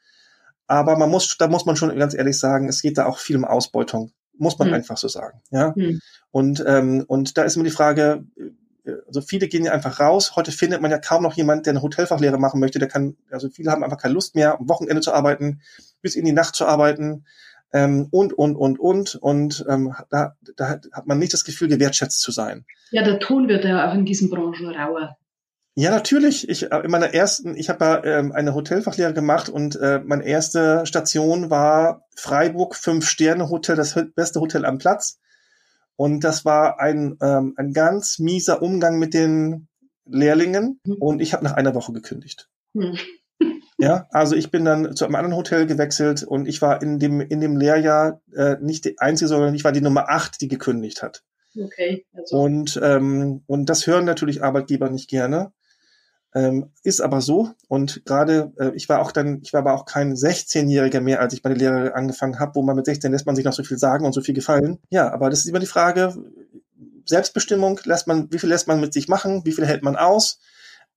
Aber 0.67 0.97
man 0.97 1.09
muss, 1.09 1.37
da 1.37 1.47
muss 1.47 1.65
man 1.65 1.75
schon 1.75 1.97
ganz 1.97 2.13
ehrlich 2.13 2.39
sagen, 2.39 2.69
es 2.69 2.81
geht 2.81 2.97
da 2.97 3.05
auch 3.05 3.17
viel 3.17 3.35
um 3.35 3.45
Ausbeutung 3.45 4.13
muss 4.41 4.57
man 4.57 4.69
hm. 4.69 4.73
einfach 4.73 4.97
so 4.97 5.07
sagen. 5.07 5.39
Ja. 5.51 5.73
Hm. 5.75 6.01
Und, 6.31 6.63
ähm, 6.67 7.05
und 7.07 7.37
da 7.37 7.43
ist 7.43 7.55
immer 7.55 7.65
die 7.65 7.71
Frage, 7.71 8.25
also 9.07 9.21
viele 9.21 9.47
gehen 9.47 9.63
ja 9.63 9.71
einfach 9.71 9.99
raus. 9.99 10.35
Heute 10.35 10.51
findet 10.51 10.81
man 10.81 10.89
ja 10.89 10.97
kaum 10.97 11.21
noch 11.21 11.35
jemand, 11.35 11.67
der 11.67 11.71
eine 11.71 11.83
Hotelfachlehre 11.83 12.39
machen 12.39 12.59
möchte. 12.59 12.79
Der 12.79 12.87
kann, 12.87 13.15
also 13.29 13.49
viele 13.49 13.71
haben 13.71 13.83
einfach 13.83 13.99
keine 13.99 14.15
Lust 14.15 14.33
mehr, 14.33 14.59
am 14.59 14.67
Wochenende 14.67 15.01
zu 15.01 15.13
arbeiten, 15.13 15.61
bis 16.01 16.15
in 16.15 16.25
die 16.25 16.31
Nacht 16.31 16.55
zu 16.55 16.65
arbeiten 16.65 17.25
ähm, 17.73 18.07
und, 18.11 18.33
und, 18.33 18.55
und, 18.55 18.79
und. 18.79 19.15
Und 19.15 19.65
ähm, 19.69 19.93
da, 20.09 20.35
da 20.55 20.69
hat 20.69 21.07
man 21.07 21.19
nicht 21.19 21.33
das 21.33 21.43
Gefühl, 21.43 21.67
gewertschätzt 21.67 22.21
zu 22.21 22.31
sein. 22.31 22.65
Ja, 22.91 23.03
der 23.03 23.19
Ton 23.19 23.47
wird 23.47 23.65
ja 23.65 23.89
auch 23.89 23.93
in 23.93 24.05
diesen 24.05 24.29
Branchen 24.29 24.69
rauer. 24.69 25.17
Ja, 25.75 25.89
natürlich. 25.91 26.49
Ich 26.49 26.71
äh, 26.71 26.79
in 26.83 26.91
meiner 26.91 27.13
ersten, 27.13 27.55
ich 27.55 27.69
habe 27.69 27.85
ja 27.85 28.03
ähm, 28.03 28.33
eine 28.33 28.53
Hotelfachlehre 28.53 29.13
gemacht 29.13 29.47
und 29.47 29.77
äh, 29.77 30.01
meine 30.03 30.25
erste 30.25 30.85
Station 30.85 31.49
war 31.49 32.05
Freiburg 32.15 32.75
Fünf 32.75 33.07
Sterne 33.07 33.49
Hotel, 33.49 33.77
das 33.77 33.97
beste 34.15 34.41
Hotel 34.41 34.65
am 34.65 34.77
Platz. 34.77 35.19
Und 35.95 36.23
das 36.23 36.45
war 36.45 36.79
ein 36.79 37.17
ähm, 37.21 37.53
ein 37.57 37.73
ganz 37.73 38.19
mieser 38.19 38.61
Umgang 38.61 38.99
mit 38.99 39.13
den 39.13 39.69
Lehrlingen 40.05 40.79
mhm. 40.85 40.95
und 40.95 41.21
ich 41.21 41.33
habe 41.33 41.43
nach 41.43 41.53
einer 41.53 41.73
Woche 41.73 41.93
gekündigt. 41.93 42.49
Mhm. 42.73 42.97
Ja, 43.81 44.07
also 44.11 44.35
ich 44.35 44.51
bin 44.51 44.63
dann 44.63 44.95
zu 44.95 45.05
einem 45.05 45.15
anderen 45.15 45.35
Hotel 45.35 45.65
gewechselt 45.65 46.23
und 46.23 46.47
ich 46.47 46.61
war 46.61 46.81
in 46.83 46.99
dem, 46.99 47.19
in 47.19 47.41
dem 47.41 47.57
Lehrjahr 47.57 48.21
äh, 48.35 48.57
nicht 48.61 48.85
die 48.85 48.99
einzige, 48.99 49.27
sondern 49.27 49.55
ich 49.55 49.63
war 49.63 49.71
die 49.71 49.81
Nummer 49.81 50.09
acht, 50.09 50.39
die 50.39 50.47
gekündigt 50.47 51.01
hat. 51.01 51.23
Okay. 51.59 52.05
Also. 52.13 52.37
Und, 52.37 52.79
ähm, 52.81 53.43
und 53.47 53.65
das 53.69 53.87
hören 53.87 54.05
natürlich 54.05 54.43
Arbeitgeber 54.43 54.89
nicht 54.89 55.09
gerne. 55.09 55.51
Ähm, 56.33 56.71
ist 56.83 57.01
aber 57.01 57.21
so. 57.21 57.49
Und 57.67 58.05
gerade, 58.05 58.53
äh, 58.57 58.71
ich 58.75 58.87
war 58.87 59.01
auch 59.01 59.11
dann, 59.11 59.41
ich 59.41 59.51
war 59.51 59.61
aber 59.61 59.73
auch 59.73 59.85
kein 59.85 60.13
16-Jähriger 60.13 61.01
mehr, 61.01 61.19
als 61.19 61.33
ich 61.33 61.43
meine 61.43 61.55
Lehre 61.55 61.95
angefangen 61.95 62.39
habe, 62.39 62.55
wo 62.55 62.61
man 62.61 62.75
mit 62.75 62.85
16 62.85 63.11
lässt 63.11 63.25
man 63.25 63.35
sich 63.35 63.43
noch 63.43 63.51
so 63.51 63.63
viel 63.63 63.77
sagen 63.77 64.05
und 64.05 64.13
so 64.13 64.21
viel 64.21 64.35
gefallen. 64.35 64.77
Ja, 64.91 65.11
aber 65.11 65.29
das 65.29 65.39
ist 65.39 65.47
immer 65.47 65.59
die 65.59 65.65
Frage, 65.65 66.15
Selbstbestimmung, 67.05 67.79
lässt 67.83 68.07
man, 68.07 68.31
wie 68.31 68.39
viel 68.39 68.49
lässt 68.49 68.67
man 68.67 68.79
mit 68.79 68.93
sich 68.93 69.07
machen, 69.07 69.41
wie 69.43 69.51
viel 69.51 69.65
hält 69.65 69.83
man 69.83 69.97
aus? 69.97 70.39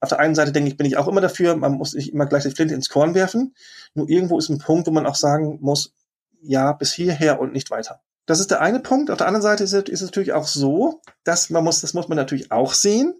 Auf 0.00 0.10
der 0.10 0.18
einen 0.18 0.34
Seite 0.34 0.52
denke 0.52 0.68
ich, 0.68 0.76
bin 0.76 0.86
ich 0.86 0.96
auch 0.96 1.08
immer 1.08 1.20
dafür, 1.20 1.56
man 1.56 1.72
muss 1.72 1.94
nicht 1.94 2.12
immer 2.12 2.26
gleich 2.26 2.42
die 2.42 2.50
Flinte 2.50 2.74
ins 2.74 2.88
Korn 2.88 3.14
werfen. 3.14 3.54
Nur 3.94 4.08
irgendwo 4.08 4.38
ist 4.38 4.48
ein 4.48 4.58
Punkt, 4.58 4.86
wo 4.86 4.90
man 4.90 5.06
auch 5.06 5.14
sagen 5.14 5.58
muss, 5.60 5.94
ja, 6.42 6.72
bis 6.72 6.92
hierher 6.92 7.40
und 7.40 7.52
nicht 7.52 7.70
weiter. 7.70 8.00
Das 8.26 8.40
ist 8.40 8.50
der 8.50 8.60
eine 8.60 8.80
Punkt. 8.80 9.10
Auf 9.10 9.18
der 9.18 9.26
anderen 9.26 9.42
Seite 9.42 9.64
ist 9.64 9.72
es, 9.72 9.84
ist 9.84 10.02
es 10.02 10.08
natürlich 10.08 10.32
auch 10.32 10.46
so, 10.46 11.00
dass 11.24 11.50
man 11.50 11.64
muss, 11.64 11.80
das 11.80 11.94
muss 11.94 12.08
man 12.08 12.16
natürlich 12.16 12.52
auch 12.52 12.72
sehen. 12.74 13.14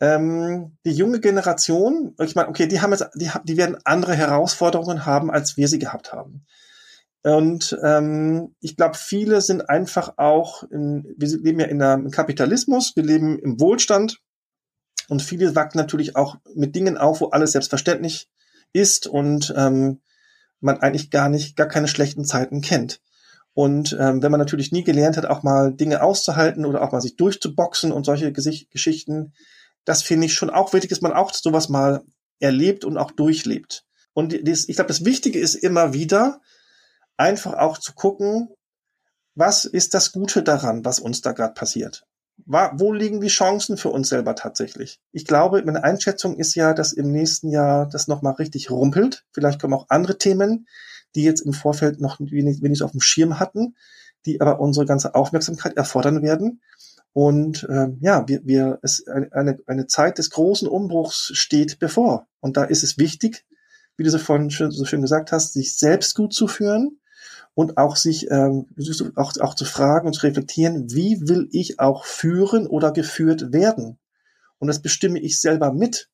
Ähm, 0.00 0.76
die 0.84 0.92
junge 0.92 1.20
Generation, 1.20 2.14
ich 2.20 2.34
meine, 2.34 2.48
okay, 2.48 2.66
die 2.66 2.80
haben 2.80 2.90
jetzt, 2.90 3.08
die, 3.14 3.30
die 3.44 3.56
werden 3.56 3.78
andere 3.84 4.14
Herausforderungen 4.14 5.06
haben, 5.06 5.30
als 5.30 5.56
wir 5.56 5.68
sie 5.68 5.78
gehabt 5.78 6.12
haben. 6.12 6.44
Und 7.22 7.78
ähm, 7.82 8.54
ich 8.60 8.76
glaube, 8.76 8.96
viele 8.96 9.40
sind 9.40 9.70
einfach 9.70 10.14
auch, 10.18 10.64
in, 10.64 11.14
wir 11.16 11.28
leben 11.38 11.60
ja 11.60 11.66
in 11.66 11.80
einem 11.80 12.10
Kapitalismus, 12.10 12.96
wir 12.96 13.02
leben 13.04 13.38
im 13.38 13.58
Wohlstand 13.60 14.20
und 15.08 15.22
viele 15.22 15.54
wachsen 15.54 15.78
natürlich 15.78 16.16
auch 16.16 16.36
mit 16.54 16.74
Dingen 16.74 16.96
auf, 16.96 17.20
wo 17.20 17.28
alles 17.28 17.52
selbstverständlich 17.52 18.28
ist 18.72 19.06
und 19.06 19.52
ähm, 19.56 20.00
man 20.60 20.80
eigentlich 20.80 21.10
gar 21.10 21.28
nicht, 21.28 21.56
gar 21.56 21.68
keine 21.68 21.88
schlechten 21.88 22.24
Zeiten 22.24 22.60
kennt. 22.60 23.00
Und 23.52 23.96
ähm, 24.00 24.22
wenn 24.22 24.32
man 24.32 24.40
natürlich 24.40 24.72
nie 24.72 24.82
gelernt 24.82 25.16
hat, 25.16 25.26
auch 25.26 25.42
mal 25.42 25.72
Dinge 25.72 26.02
auszuhalten 26.02 26.66
oder 26.66 26.82
auch 26.82 26.90
mal 26.90 27.00
sich 27.00 27.16
durchzuboxen 27.16 27.92
und 27.92 28.04
solche 28.04 28.32
Gesicht 28.32 28.70
Geschichten, 28.70 29.32
das 29.84 30.02
finde 30.02 30.26
ich 30.26 30.34
schon 30.34 30.50
auch 30.50 30.72
wichtig, 30.72 30.90
dass 30.90 31.02
man 31.02 31.12
auch 31.12 31.32
sowas 31.32 31.68
mal 31.68 32.02
erlebt 32.40 32.84
und 32.84 32.96
auch 32.96 33.12
durchlebt. 33.12 33.84
Und 34.12 34.48
das, 34.48 34.68
ich 34.68 34.76
glaube, 34.76 34.88
das 34.88 35.04
Wichtige 35.04 35.38
ist 35.38 35.54
immer 35.54 35.92
wieder, 35.92 36.40
einfach 37.16 37.54
auch 37.54 37.78
zu 37.78 37.94
gucken, 37.94 38.48
was 39.36 39.64
ist 39.64 39.94
das 39.94 40.12
Gute 40.12 40.42
daran, 40.42 40.84
was 40.84 40.98
uns 40.98 41.20
da 41.20 41.32
gerade 41.32 41.54
passiert? 41.54 42.06
Wo 42.46 42.92
liegen 42.92 43.20
die 43.20 43.28
Chancen 43.28 43.76
für 43.76 43.90
uns 43.90 44.08
selber 44.08 44.34
tatsächlich? 44.34 45.00
Ich 45.12 45.24
glaube, 45.24 45.62
meine 45.64 45.84
Einschätzung 45.84 46.36
ist 46.36 46.54
ja, 46.54 46.74
dass 46.74 46.92
im 46.92 47.10
nächsten 47.10 47.48
Jahr 47.48 47.88
das 47.88 48.08
nochmal 48.08 48.34
richtig 48.34 48.70
rumpelt. 48.70 49.24
Vielleicht 49.32 49.60
kommen 49.60 49.74
auch 49.74 49.86
andere 49.88 50.18
Themen, 50.18 50.66
die 51.14 51.22
jetzt 51.22 51.40
im 51.40 51.52
Vorfeld 51.52 52.00
noch 52.00 52.18
wenig, 52.20 52.62
wenig 52.62 52.82
auf 52.82 52.90
dem 52.90 53.00
Schirm 53.00 53.38
hatten, 53.38 53.76
die 54.26 54.40
aber 54.40 54.60
unsere 54.60 54.86
ganze 54.86 55.14
Aufmerksamkeit 55.14 55.76
erfordern 55.76 56.22
werden. 56.22 56.60
Und 57.12 57.66
ähm, 57.70 57.98
ja, 58.00 58.26
wir, 58.26 58.40
wir, 58.44 58.78
es 58.82 59.06
eine, 59.06 59.58
eine 59.66 59.86
Zeit 59.86 60.18
des 60.18 60.30
großen 60.30 60.66
Umbruchs 60.66 61.30
steht 61.34 61.78
bevor. 61.78 62.26
Und 62.40 62.56
da 62.56 62.64
ist 62.64 62.82
es 62.82 62.98
wichtig, 62.98 63.44
wie 63.96 64.02
du 64.02 64.10
so 64.10 64.18
vorhin 64.18 64.50
schön, 64.50 64.72
so 64.72 64.84
schön 64.84 65.02
gesagt 65.02 65.30
hast, 65.30 65.52
sich 65.52 65.76
selbst 65.76 66.16
gut 66.16 66.34
zu 66.34 66.48
führen, 66.48 66.98
und 67.54 67.78
auch 67.78 67.96
sich 67.96 68.30
ähm, 68.30 68.66
auch, 69.16 69.32
auch 69.40 69.54
zu 69.54 69.64
fragen 69.64 70.06
und 70.06 70.12
zu 70.14 70.26
reflektieren, 70.26 70.92
wie 70.92 71.20
will 71.20 71.48
ich 71.52 71.80
auch 71.80 72.04
führen 72.04 72.66
oder 72.66 72.92
geführt 72.92 73.52
werden? 73.52 73.98
Und 74.58 74.68
das 74.68 74.82
bestimme 74.82 75.20
ich 75.20 75.40
selber 75.40 75.72
mit. 75.72 76.08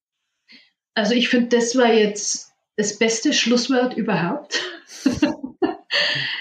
Also 0.95 1.14
ich 1.14 1.28
finde, 1.28 1.57
das 1.57 1.76
war 1.76 1.93
jetzt 1.93 2.53
das 2.76 2.99
beste 2.99 3.32
Schlusswort 3.32 3.97
überhaupt. 3.97 4.61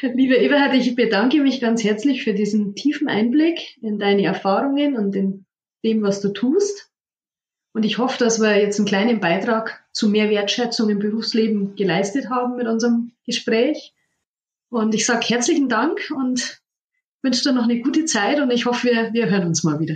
Liebe 0.01 0.37
Eberhard, 0.37 0.73
ich 0.73 0.95
bedanke 0.95 1.41
mich 1.41 1.61
ganz 1.61 1.83
herzlich 1.83 2.23
für 2.23 2.33
diesen 2.33 2.75
tiefen 2.75 3.07
Einblick 3.07 3.77
in 3.81 3.99
deine 3.99 4.23
Erfahrungen 4.23 4.95
und 4.95 5.15
in 5.15 5.45
dem, 5.83 6.01
was 6.01 6.21
du 6.21 6.29
tust. 6.29 6.89
Und 7.73 7.83
ich 7.83 7.97
hoffe, 7.97 8.17
dass 8.17 8.39
wir 8.39 8.57
jetzt 8.57 8.79
einen 8.79 8.87
kleinen 8.87 9.19
Beitrag 9.19 9.83
zu 9.93 10.09
mehr 10.09 10.29
Wertschätzung 10.29 10.89
im 10.89 10.99
Berufsleben 10.99 11.75
geleistet 11.75 12.29
haben 12.29 12.55
mit 12.55 12.67
unserem 12.67 13.11
Gespräch. 13.25 13.93
Und 14.69 14.93
ich 14.93 15.05
sage 15.05 15.25
herzlichen 15.27 15.67
Dank 15.67 15.99
und 16.15 16.61
wünsche 17.23 17.43
dir 17.43 17.53
noch 17.53 17.63
eine 17.63 17.81
gute 17.81 18.05
Zeit 18.05 18.39
und 18.39 18.51
ich 18.51 18.65
hoffe, 18.65 18.87
wir, 18.87 19.13
wir 19.13 19.29
hören 19.29 19.47
uns 19.47 19.63
mal 19.63 19.79
wieder. 19.79 19.95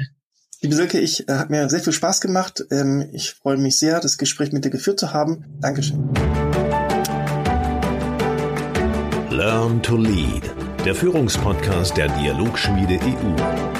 Liebe 0.61 0.75
Silke, 0.75 0.99
ich 0.99 1.27
äh, 1.27 1.33
hat 1.33 1.49
mir 1.49 1.69
sehr 1.69 1.81
viel 1.81 1.93
Spaß 1.93 2.21
gemacht. 2.21 2.65
Ähm, 2.71 3.09
ich 3.13 3.31
freue 3.31 3.57
mich 3.57 3.77
sehr, 3.77 3.99
das 3.99 4.17
Gespräch 4.17 4.51
mit 4.51 4.65
dir 4.65 4.71
geführt 4.71 4.99
zu 4.99 5.13
haben. 5.13 5.45
Dankeschön. 5.59 6.09
Learn 9.29 9.81
to 9.83 9.97
Lead, 9.97 10.43
der 10.85 10.95
Führungspodcast 10.95 11.97
der 11.97 12.07
Dialogschmiede 12.07 12.99
EU. 13.03 13.72